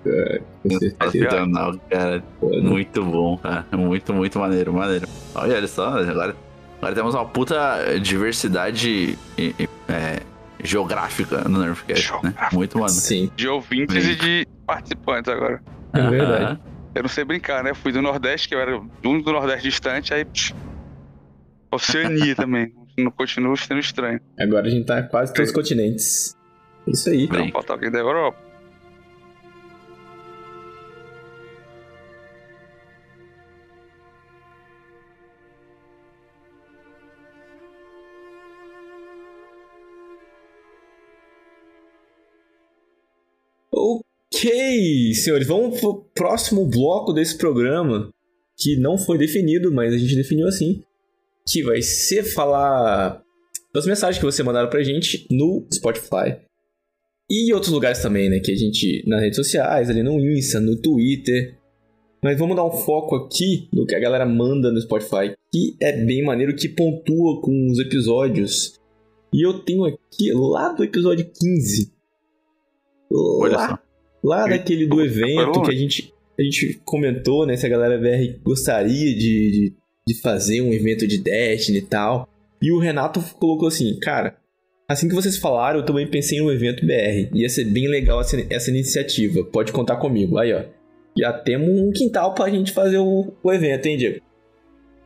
[0.05, 0.41] É,
[0.79, 2.23] Sensacional, cara.
[2.41, 3.65] Muito bom, cara.
[3.71, 5.07] Muito, muito maneiro, maneiro.
[5.33, 6.35] Olha só, agora,
[6.77, 9.17] agora temos uma puta diversidade
[9.87, 10.21] é,
[10.61, 12.33] geográfica no Nerfcast, né?
[12.51, 13.01] Muito maneiro.
[13.01, 13.31] Sim.
[13.35, 14.11] De ouvintes Sim.
[14.11, 15.61] e de participantes agora.
[15.93, 16.59] É verdade.
[16.95, 17.73] Eu não sei brincar, né?
[17.73, 20.25] Fui do Nordeste, que eu era um do Nordeste distante, aí.
[20.25, 20.53] Psh,
[21.71, 22.71] Oceania também.
[22.97, 24.19] Não continua sendo estranho.
[24.37, 26.35] Agora a gente tá quase todos os continentes.
[26.87, 27.27] Isso aí.
[27.27, 28.37] Não, falta alguém da Europa.
[43.71, 48.09] Ok, senhores, vamos pro próximo bloco desse programa,
[48.57, 50.83] que não foi definido, mas a gente definiu assim,
[51.47, 53.21] que vai ser falar
[53.73, 56.37] das mensagens que você mandaram pra gente no Spotify.
[57.29, 60.59] E em outros lugares também, né, que a gente, nas redes sociais, ali no Insta,
[60.59, 61.57] no Twitter.
[62.23, 65.91] Mas vamos dar um foco aqui no que a galera manda no Spotify, que é
[66.05, 68.79] bem maneiro, que pontua com os episódios.
[69.33, 71.91] E eu tenho aqui, lá do episódio 15,
[73.13, 73.79] Olha lá, só.
[74.23, 77.55] Lá daquele do evento que a gente, a gente comentou, né?
[77.55, 79.73] Se a galera VR gostaria de, de,
[80.07, 82.27] de fazer um evento de Destiny e tal.
[82.61, 84.37] E o Renato colocou assim, cara,
[84.87, 87.29] assim que vocês falaram, eu também pensei em um evento BR.
[87.33, 89.43] Ia ser bem legal essa, essa iniciativa.
[89.43, 90.37] Pode contar comigo.
[90.37, 90.63] Aí, ó.
[91.17, 94.21] Já temos um quintal pra gente fazer o, o evento, hein, Diego?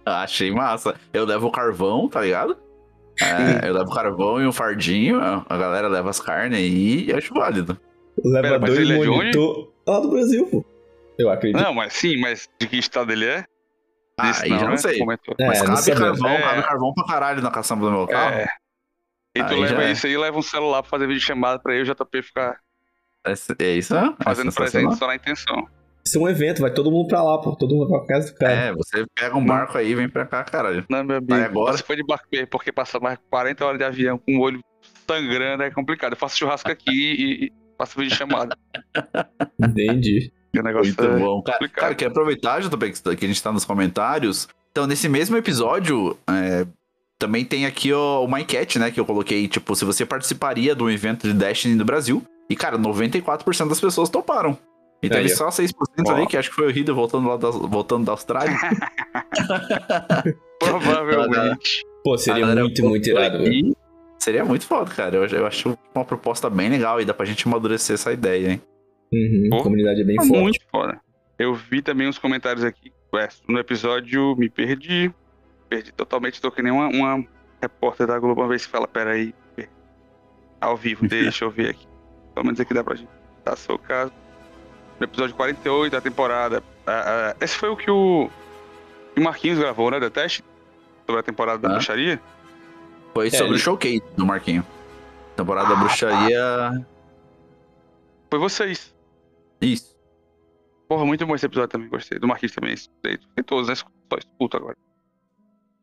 [0.06, 0.96] Achei massa.
[1.14, 2.58] Eu levo o carvão, tá ligado?
[3.22, 7.34] É, eu levo carvão e um fardinho, a galera leva as carnes aí e acho
[7.34, 7.78] válido.
[8.24, 9.74] Leva Pera, dois monitor.
[9.86, 10.64] É lá do Brasil, pô.
[11.18, 11.62] Eu acredito.
[11.62, 13.44] Não, mas sim, mas de que estado ele é?
[14.20, 14.78] Ah, aí já não né?
[14.78, 15.00] sei.
[15.00, 16.42] É, mas cabe carvão, é...
[16.42, 18.36] cabe carvão pra caralho na caçamba do meu carro.
[18.36, 18.48] É.
[19.36, 19.92] E tu aí leva é.
[19.92, 22.60] isso aí, leva um celular pra fazer vídeo chamada pra eu e o JP ficar.
[23.26, 24.16] É, é isso, né?
[24.24, 25.68] Fazendo presente só na intenção.
[26.04, 27.56] Isso é um evento, vai todo mundo pra lá, pô.
[27.56, 28.54] Todo mundo pra casa do cara.
[28.54, 30.86] É, você pega um barco aí e vem pra cá, caralho.
[30.90, 31.34] Não, meu amigo.
[31.34, 31.78] Agora...
[31.78, 34.62] Se for de barco porque passa mais 40 horas de avião com o olho
[35.08, 36.14] sangrando é complicado.
[36.14, 38.58] Eu faço churrasco aqui e Passa vídeo chamada.
[39.62, 40.32] Entendi.
[40.58, 41.42] Que negócio Muito é bom.
[41.44, 44.48] Cara, cara, quer aproveitar, JP, que a gente tá nos comentários.
[44.72, 46.66] Então, nesse mesmo episódio, é,
[47.20, 48.90] também tem aqui ó, uma enquete, né?
[48.90, 52.24] Que eu coloquei, tipo, se você participaria de um evento de Destiny no Brasil.
[52.50, 54.58] E, cara, 94% das pessoas toparam.
[55.04, 55.72] Então, é, só 6%
[56.08, 56.12] ó.
[56.12, 58.58] ali, que acho que foi o Rido voltando, lá da, voltando da Austrália.
[60.60, 61.86] Provavelmente.
[62.04, 63.38] Pô, seria muito, muito irado.
[63.38, 63.76] Aqui,
[64.18, 65.16] Seria muito foda, cara.
[65.16, 68.62] Eu, eu acho uma proposta bem legal e dá pra gente amadurecer essa ideia, hein?
[69.12, 70.32] Uhum, a comunidade é bem forte.
[70.32, 71.00] Muito foda.
[71.40, 72.92] Eu vi também uns comentários aqui.
[73.48, 75.12] No episódio me perdi.
[75.70, 76.42] Perdi totalmente.
[76.42, 77.26] Tô que nem uma, uma
[77.62, 79.34] repórter da Globo uma vez que fala: Peraí,
[80.60, 81.88] ao vivo, deixa eu ver aqui.
[82.34, 83.10] Pelo menos aqui dá pra gente.
[83.44, 84.12] Tá, seu caso.
[85.00, 86.60] No episódio 48 da temporada.
[86.60, 88.30] Uh, uh, esse foi o que o,
[89.16, 90.00] o Marquinhos gravou, né?
[90.00, 90.44] Da teste?
[91.06, 92.20] Sobre a temporada da bruxaria.
[93.14, 93.56] Foi é, sobre ele...
[93.56, 94.66] o showcase do Marquinho.
[95.36, 96.40] Temporada ah, da bruxaria.
[96.40, 96.82] Tá.
[98.30, 98.97] Foi vocês.
[99.62, 99.98] Isso.
[100.88, 102.20] Porra, muito bom esse episódio também, gostei.
[102.20, 102.76] Do Marquinhos também.
[103.02, 103.76] Tem todos, né?
[103.76, 103.86] Só
[104.18, 104.78] escuta agora.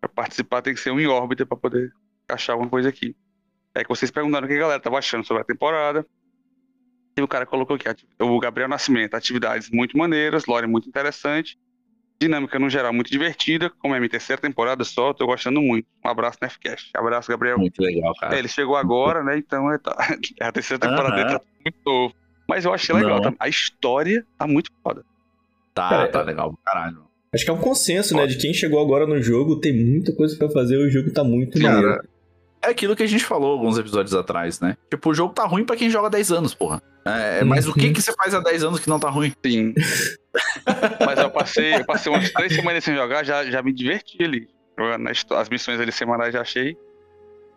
[0.01, 1.93] Pra participar tem que ser um em órbita pra poder
[2.29, 3.15] achar alguma coisa aqui.
[3.75, 6.07] É que vocês perguntaram o que a galera tava achando sobre a temporada.
[7.17, 11.57] E o cara colocou aqui, o Gabriel Nascimento, atividades muito maneiras, lore muito interessante
[12.21, 13.71] dinâmica no geral muito divertida.
[13.71, 15.87] Como é minha terceira temporada só, tô gostando muito.
[16.05, 16.91] Um abraço, Nefcast.
[16.95, 17.59] Abraço, Gabriel.
[17.59, 18.35] Muito legal, cara.
[18.35, 19.37] É, ele chegou agora, né?
[19.37, 19.97] Então é, tá,
[20.41, 22.15] é a terceira temporada dele tá muito novo.
[22.49, 23.21] Mas eu achei legal.
[23.21, 25.05] Tá, a história tá muito foda.
[25.75, 27.05] Tá, cara, tá legal caralho.
[27.33, 28.27] Acho que é um consenso, né?
[28.27, 31.61] De quem chegou agora no jogo, tem muita coisa para fazer, o jogo tá muito
[31.61, 32.01] maneiro.
[32.63, 34.77] É aquilo que a gente falou alguns episódios atrás, né?
[34.89, 36.81] Tipo, o jogo tá ruim para quem joga 10 anos, porra.
[37.05, 39.35] É, mas o que que você faz há 10 anos que não tá ruim?
[39.45, 39.75] Sim.
[41.05, 44.49] mas eu passei, eu passei umas 3 semanas sem jogar, já, já me diverti ali.
[45.37, 46.77] As missões ali semanais já achei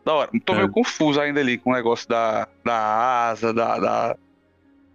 [0.07, 0.31] da hora.
[0.45, 0.71] Tô meio é.
[0.71, 4.17] confuso ainda ali com o negócio da, da asa, da, da...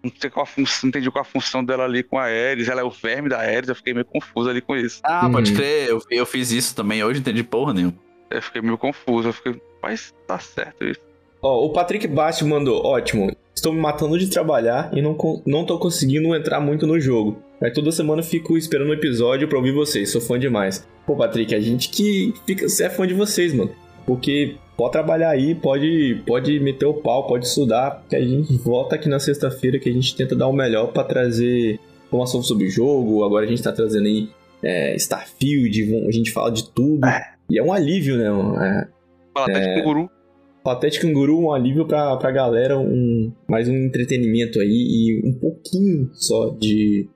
[0.02, 2.68] Não sei qual a função, não entendi qual a função dela ali com a Ares.
[2.68, 5.00] Ela é o verme da Ares, eu fiquei meio confuso ali com isso.
[5.04, 5.56] Ah, pode uhum.
[5.56, 7.94] crer, eu, eu fiz isso também hoje, entendi porra nenhuma.
[8.30, 11.00] Eu fiquei meio confuso, eu fiquei, mas tá certo isso.
[11.40, 15.78] Ó, o Patrick Basti mandou, ótimo, estou me matando de trabalhar e não, não tô
[15.78, 17.42] conseguindo entrar muito no jogo.
[17.60, 20.86] Aí toda semana fico esperando um episódio pra ouvir vocês, sou fã demais.
[21.06, 23.72] Pô, Patrick, a gente que fica, você é fã de vocês, mano.
[24.06, 28.96] Porque pode trabalhar aí, pode, pode meter o pau, pode estudar, que a gente volta
[28.96, 32.70] aqui na sexta-feira que a gente tenta dar o melhor para trazer informação sobre o
[32.70, 33.24] jogo.
[33.24, 34.28] Agora a gente tá trazendo aí
[34.62, 37.06] é, Starfield, a gente fala de tudo.
[37.06, 37.32] É.
[37.48, 38.26] E é um alívio, né?
[38.26, 38.88] É,
[39.32, 41.00] Fala até de é.
[41.00, 46.50] Canguru um alívio pra, pra galera, um, mais um entretenimento aí e um pouquinho só
[46.58, 47.08] de,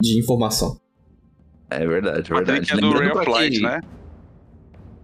[0.00, 0.78] de informação.
[1.70, 2.60] É verdade, verdade.
[2.60, 3.80] Patrick é do Real Flight, né?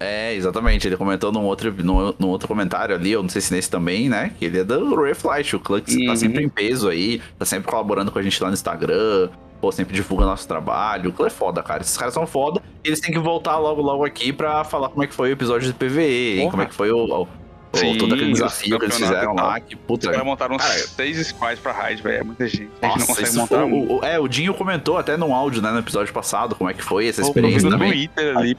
[0.00, 0.88] É, exatamente.
[0.88, 4.08] Ele comentou num outro, num, num, outro comentário ali, eu não sei se nesse também,
[4.08, 4.32] né?
[4.38, 5.54] Que ele é do Ray Flight.
[5.54, 6.06] O Clux tá uhum.
[6.06, 9.28] tá sempre em peso aí, tá sempre colaborando com a gente lá no Instagram,
[9.60, 11.10] pô, sempre divulga nosso trabalho.
[11.10, 11.82] O Clã é foda, cara.
[11.82, 12.62] Esses caras são foda.
[12.82, 15.70] Eles têm que voltar logo, logo aqui pra falar como é que foi o episódio
[15.70, 17.28] de PVE, como é que foi o
[17.72, 20.06] Sim, todo aquele desafio que eles fizeram lá, que puta.
[20.06, 22.18] Os caras montaram cara, seis squads pra raid, velho.
[22.18, 22.70] É muita gente.
[22.82, 23.64] A gente não consegue montar.
[23.64, 23.96] um.
[23.98, 26.82] o, é, o Dinho comentou até no áudio, né, no episódio passado, como é que
[26.82, 27.92] foi essa experiência Pô, também.
[27.92, 28.56] Twitter ali.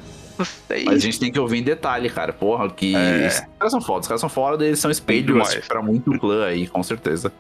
[0.86, 2.32] Mas a gente tem que ouvir em detalhe, cara.
[2.32, 2.96] Porra, que.
[2.96, 3.28] É.
[3.28, 6.46] Os caras são foda, os caras são foda, eles são espelho assim, pra muito clã
[6.46, 7.32] aí, com certeza.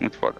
[0.00, 0.36] Muito foda.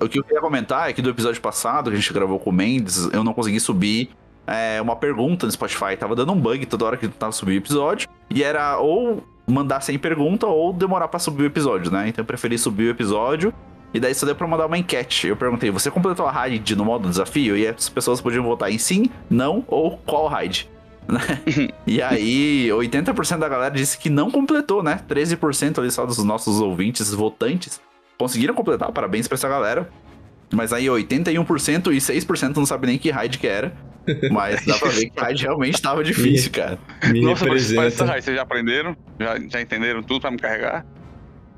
[0.00, 2.50] O que eu queria comentar é que do episódio passado, que a gente gravou com
[2.50, 4.10] o Mendes, eu não consegui subir
[4.50, 5.96] é, uma pergunta no Spotify.
[5.96, 8.08] Tava dando um bug toda hora que tava subindo o episódio.
[8.28, 12.08] E era ou mandar sem pergunta ou demorar para subir o episódio, né?
[12.08, 13.54] Então eu preferi subir o episódio.
[13.94, 15.28] E daí só deu pra mandar uma enquete.
[15.28, 17.56] Eu perguntei, você completou a raid no modo desafio?
[17.56, 20.68] E as pessoas podiam votar em sim, não ou qual raid.
[21.08, 21.72] Né?
[21.88, 25.00] e aí, 80% da galera disse que não completou, né?
[25.08, 27.80] 13% ali só dos nossos ouvintes votantes
[28.16, 28.92] conseguiram completar.
[28.92, 29.90] Parabéns pra essa galera.
[30.52, 33.72] Mas aí 81% e 6% não sabe nem que raid que era.
[34.30, 36.78] Mas dá pra ver que raid realmente tava difícil, cara.
[37.12, 38.06] Me Nossa, representa.
[38.06, 38.96] mas vocês já aprenderam?
[39.18, 40.84] Já, já entenderam tudo pra me carregar?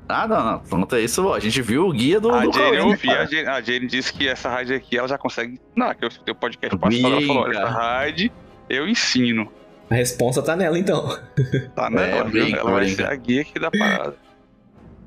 [0.07, 0.59] Ah, não, não.
[0.59, 1.31] Pronto, é isso.
[1.31, 2.29] A gente viu o guia do.
[2.29, 3.09] A Jane, eu ouvi.
[3.09, 5.59] A Jane, a Jane disse que essa raid aqui ela já consegue.
[5.75, 7.05] Não, que eu o podcast passado.
[7.05, 8.31] Ela falou: olha, essa raid
[8.69, 9.51] eu ensino.
[9.89, 11.17] A resposta tá nela, então.
[11.75, 14.15] Tá nela, é, brinca, ela vai ser a guia aqui da parada.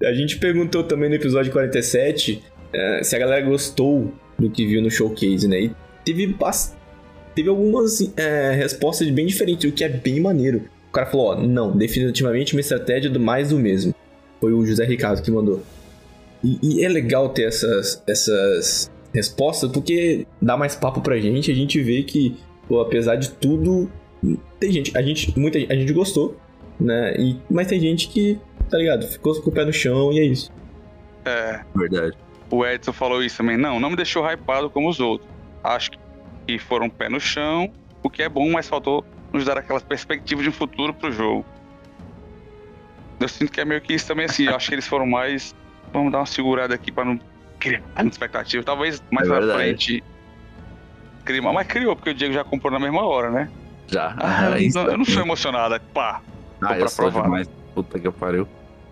[0.03, 4.83] A gente perguntou também no episódio 47 uh, se a galera gostou do que viu
[4.83, 5.61] no showcase, né?
[5.61, 5.73] E
[6.05, 6.37] teve,
[7.37, 8.13] teve algumas uh,
[8.57, 10.69] respostas bem diferentes, o que é bem maneiro.
[10.89, 13.95] O cara falou, ó, não, definitivamente uma estratégia do mais do mesmo.
[14.41, 15.63] Foi o José Ricardo que mandou.
[16.43, 21.55] E, e é legal ter essas, essas respostas, porque dá mais papo pra gente, a
[21.55, 23.91] gente vê que, pô, apesar de tudo,
[24.59, 26.37] tem gente, a gente, muita a gente gostou,
[26.81, 27.15] né?
[27.19, 29.07] E, mas tem gente que tá ligado?
[29.07, 30.51] Ficou com o pé no chão e é isso.
[31.25, 31.61] É.
[31.75, 32.17] Verdade.
[32.51, 33.57] O Edson falou isso também.
[33.57, 35.29] Não, não me deixou hypado como os outros.
[35.63, 35.99] Acho que
[36.59, 37.71] foram pé no chão,
[38.03, 41.45] o que é bom, mas faltou nos dar aquelas perspectivas de um futuro pro jogo.
[43.19, 44.45] Eu sinto que é meio que isso também, assim.
[44.45, 45.55] Eu acho que eles foram mais.
[45.93, 47.19] Vamos dar uma segurada aqui pra não
[47.59, 48.63] criar expectativa.
[48.63, 50.05] Talvez mais é frente.
[51.25, 53.51] Criar, mas criou, porque o Diego já comprou na mesma hora, né?
[53.89, 54.15] Já.
[54.19, 55.81] Ah, eu, não, eu não sou emocionado.
[55.93, 56.21] Pá.
[56.61, 57.23] Ah, eu provar.
[57.23, 57.51] Demais.
[57.75, 58.47] Puta que pariu.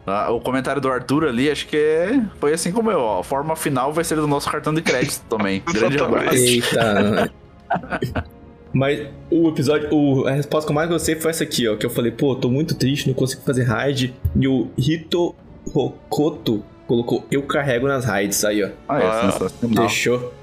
[0.06, 2.20] Ah, o comentário do Arthur ali, acho que é...
[2.38, 3.20] foi assim como eu, ó.
[3.20, 5.62] A forma final vai ser do nosso cartão de crédito também.
[5.72, 6.34] Grande abraço.
[6.34, 7.32] Eita.
[8.74, 11.76] Mas o episódio, o, a resposta que eu mais gostei foi essa aqui, ó.
[11.76, 14.12] Que eu falei, pô, tô muito triste, não consigo fazer raid.
[14.34, 15.32] E o Hito
[15.72, 18.44] Hokoto colocou, eu carrego nas raids.
[18.44, 18.70] Aí, ó.
[18.88, 19.86] Ah, é, ah, sensacional.
[19.86, 20.34] Deixou.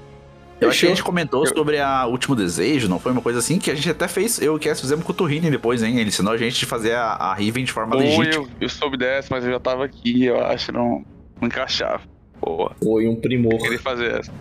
[0.62, 1.54] Eu acho que a gente comentou eu...
[1.54, 3.58] sobre a Último Desejo, não foi uma coisa assim?
[3.58, 5.98] Que a gente até fez, eu e o Cass fizemos com o Turini depois, hein?
[5.98, 8.44] Ele ensinou a gente a fazer a, a Riven de forma Pô, legítima.
[8.44, 11.04] Eu, eu soube dessa, mas eu já tava aqui, eu acho, não,
[11.40, 12.02] não encaixava.
[12.40, 12.72] Boa.
[12.82, 13.54] Foi um primor.
[13.54, 14.32] Eu queria fazer essa.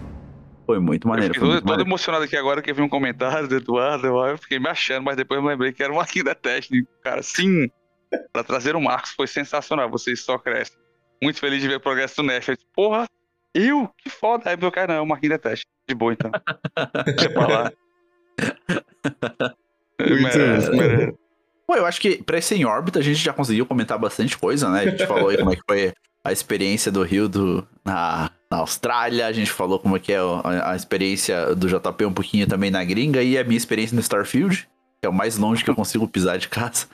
[0.71, 1.31] Foi muito maneiro.
[1.31, 4.37] Eu fiquei todo, todo emocionado aqui agora que eu vi um comentário do Eduardo, eu
[4.37, 6.87] fiquei me achando, mas depois eu lembrei que era uma da teste.
[7.03, 7.69] Cara, sim,
[8.31, 10.77] pra trazer o Marcos foi sensacional, vocês só crescem.
[11.21, 12.47] Muito feliz de ver o progresso do Nef.
[12.73, 13.05] Porra,
[13.53, 13.89] eu?
[13.97, 14.49] Que foda.
[14.49, 15.65] Aí meu cara, não, é o Marquinhos da teste.
[15.85, 16.31] De boa, então.
[17.05, 17.71] Deixa pra lá.
[19.99, 21.17] merece, merece.
[21.67, 24.69] Pô, eu acho que pra esse em órbita a gente já conseguiu comentar bastante coisa,
[24.69, 24.79] né?
[24.79, 25.91] A gente falou aí como é que foi
[26.23, 30.17] a experiência do Rio do, na, na Austrália, a gente falou como é que é
[30.17, 34.01] a, a, experiência do JP um pouquinho também na gringa e a minha experiência no
[34.01, 34.67] Starfield,
[34.99, 36.87] que é o mais longe que eu consigo pisar de casa.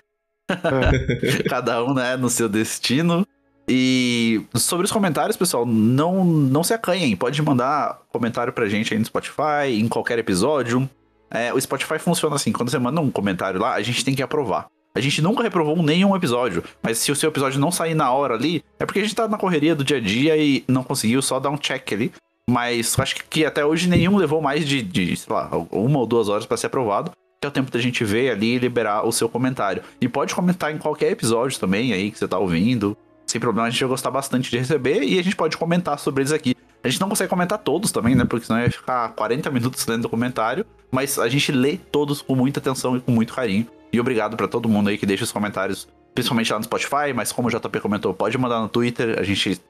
[1.50, 3.26] Cada um, né, no seu destino.
[3.68, 7.18] E sobre os comentários, pessoal, não, não se acanhem.
[7.18, 10.88] Pode mandar comentário pra gente aí no Spotify, em qualquer episódio.
[11.30, 14.24] É, o Spotify funciona assim: quando você manda um comentário lá, a gente tem que
[14.24, 14.68] aprovar.
[14.98, 18.34] A gente nunca reprovou nenhum episódio, mas se o seu episódio não sair na hora
[18.34, 21.22] ali, é porque a gente tá na correria do dia a dia e não conseguiu
[21.22, 22.12] só dar um check ali.
[22.50, 26.30] Mas acho que até hoje nenhum levou mais de, de sei lá, uma ou duas
[26.30, 27.12] horas para ser aprovado.
[27.40, 29.84] Que é o tempo da gente ver ali e liberar o seu comentário.
[30.02, 32.98] E pode comentar em qualquer episódio também aí que você tá ouvindo
[33.28, 36.24] sem problema, a gente vai gostar bastante de receber e a gente pode comentar sobre
[36.24, 36.56] eles aqui.
[36.82, 38.24] A gente não consegue comentar todos também, né?
[38.24, 42.36] Porque senão ia ficar 40 minutos lendo o comentário, mas a gente lê todos com
[42.36, 43.68] muita atenção e com muito carinho.
[43.92, 47.32] E obrigado para todo mundo aí que deixa os comentários, principalmente lá no Spotify, mas
[47.32, 49.62] como o JP comentou, pode mandar no Twitter, a gente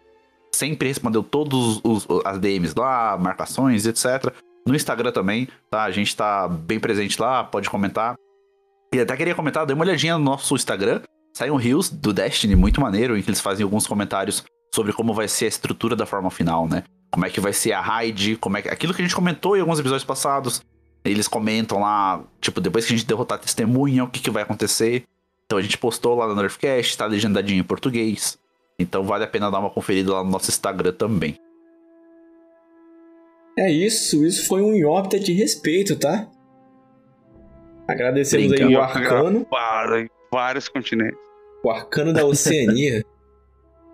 [0.53, 4.33] sempre respondeu todos os as DMs lá, marcações, etc.
[4.65, 5.83] No Instagram também, tá?
[5.83, 8.15] A gente tá bem presente lá, pode comentar.
[8.93, 11.01] E até queria comentar, dê uma olhadinha no nosso Instagram,
[11.35, 15.13] sai um Rios do Destiny muito maneiro, em que eles fazem alguns comentários sobre como
[15.13, 16.83] vai ser a estrutura da forma final, né?
[17.11, 18.69] Como é que vai ser a raid, como é que...
[18.69, 20.61] Aquilo que a gente comentou em alguns episódios passados.
[21.09, 24.43] Eles comentam lá, tipo, depois que a gente derrotar a testemunha, o que, que vai
[24.43, 25.05] acontecer.
[25.45, 28.37] Então a gente postou lá no Nerfcast, tá legendadinho em português.
[28.77, 31.39] Então vale a pena dar uma conferida lá no nosso Instagram também.
[33.57, 36.29] É isso, isso foi um órbita de respeito, tá?
[37.87, 38.69] Agradecemos Brincando.
[38.69, 39.45] aí o Arcano.
[39.45, 41.17] Para, vários continentes.
[41.63, 43.03] O Arcano da Oceania.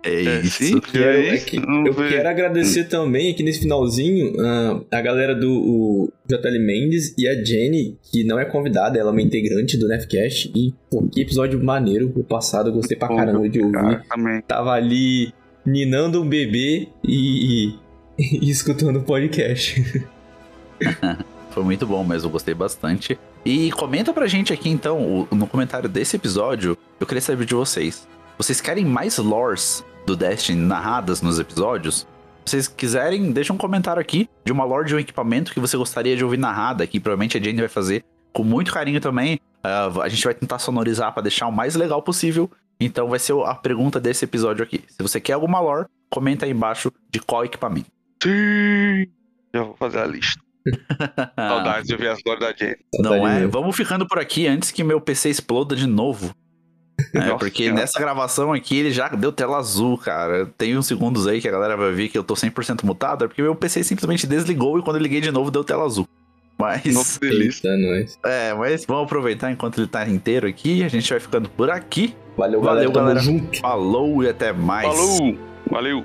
[0.04, 0.80] É, é isso.
[0.82, 6.12] Que é, é que eu quero agradecer também aqui nesse finalzinho uh, a galera do
[6.28, 10.52] JL Mendes e a Jenny, que não é convidada, ela é uma integrante do Nefcast.
[10.54, 12.12] E, pô, que episódio maneiro.
[12.14, 14.02] O passado eu gostei pra caramba de ouvir.
[14.02, 15.32] Cara, Tava ali
[15.64, 17.74] ninando um bebê e,
[18.18, 19.82] e, e escutando o podcast.
[21.50, 23.18] Foi muito bom mesmo, eu gostei bastante.
[23.44, 28.08] E comenta pra gente aqui então, no comentário desse episódio, eu queria saber de vocês.
[28.36, 32.06] Vocês querem mais lores do Destiny narradas nos episódios?
[32.44, 35.76] Se vocês quiserem, deixa um comentário aqui de uma lore de um equipamento que você
[35.76, 39.40] gostaria de ouvir narrada, que provavelmente a Jane vai fazer com muito carinho também.
[39.64, 42.50] Uh, a gente vai tentar sonorizar para deixar o mais legal possível.
[42.78, 44.84] Então vai ser a pergunta desse episódio aqui.
[44.88, 47.86] Se você quer alguma lore, comenta aí embaixo de qual equipamento.
[48.22, 49.06] Sim!
[49.54, 50.42] Já vou fazer a lista.
[51.36, 52.76] Saudades de ver as lore da Jane.
[52.98, 53.46] Não é?
[53.46, 56.34] Vamos ficando por aqui antes que meu PC exploda de novo.
[57.12, 60.46] É, porque nessa gravação aqui ele já deu tela azul, cara.
[60.56, 63.28] Tem uns segundos aí que a galera vai ver que eu tô 100% mutado, é
[63.28, 66.08] porque meu PC simplesmente desligou e quando eu liguei de novo deu tela azul.
[66.58, 66.84] Mas.
[66.94, 67.68] Nossa, delícia.
[68.24, 70.84] É, mas vamos aproveitar enquanto ele tá inteiro aqui.
[70.84, 72.14] A gente vai ficando por aqui.
[72.36, 73.20] Valeu, Valeu galera.
[73.20, 73.48] galera.
[73.60, 74.86] Falou e até mais.
[74.86, 75.38] Falou!
[75.70, 76.04] Valeu!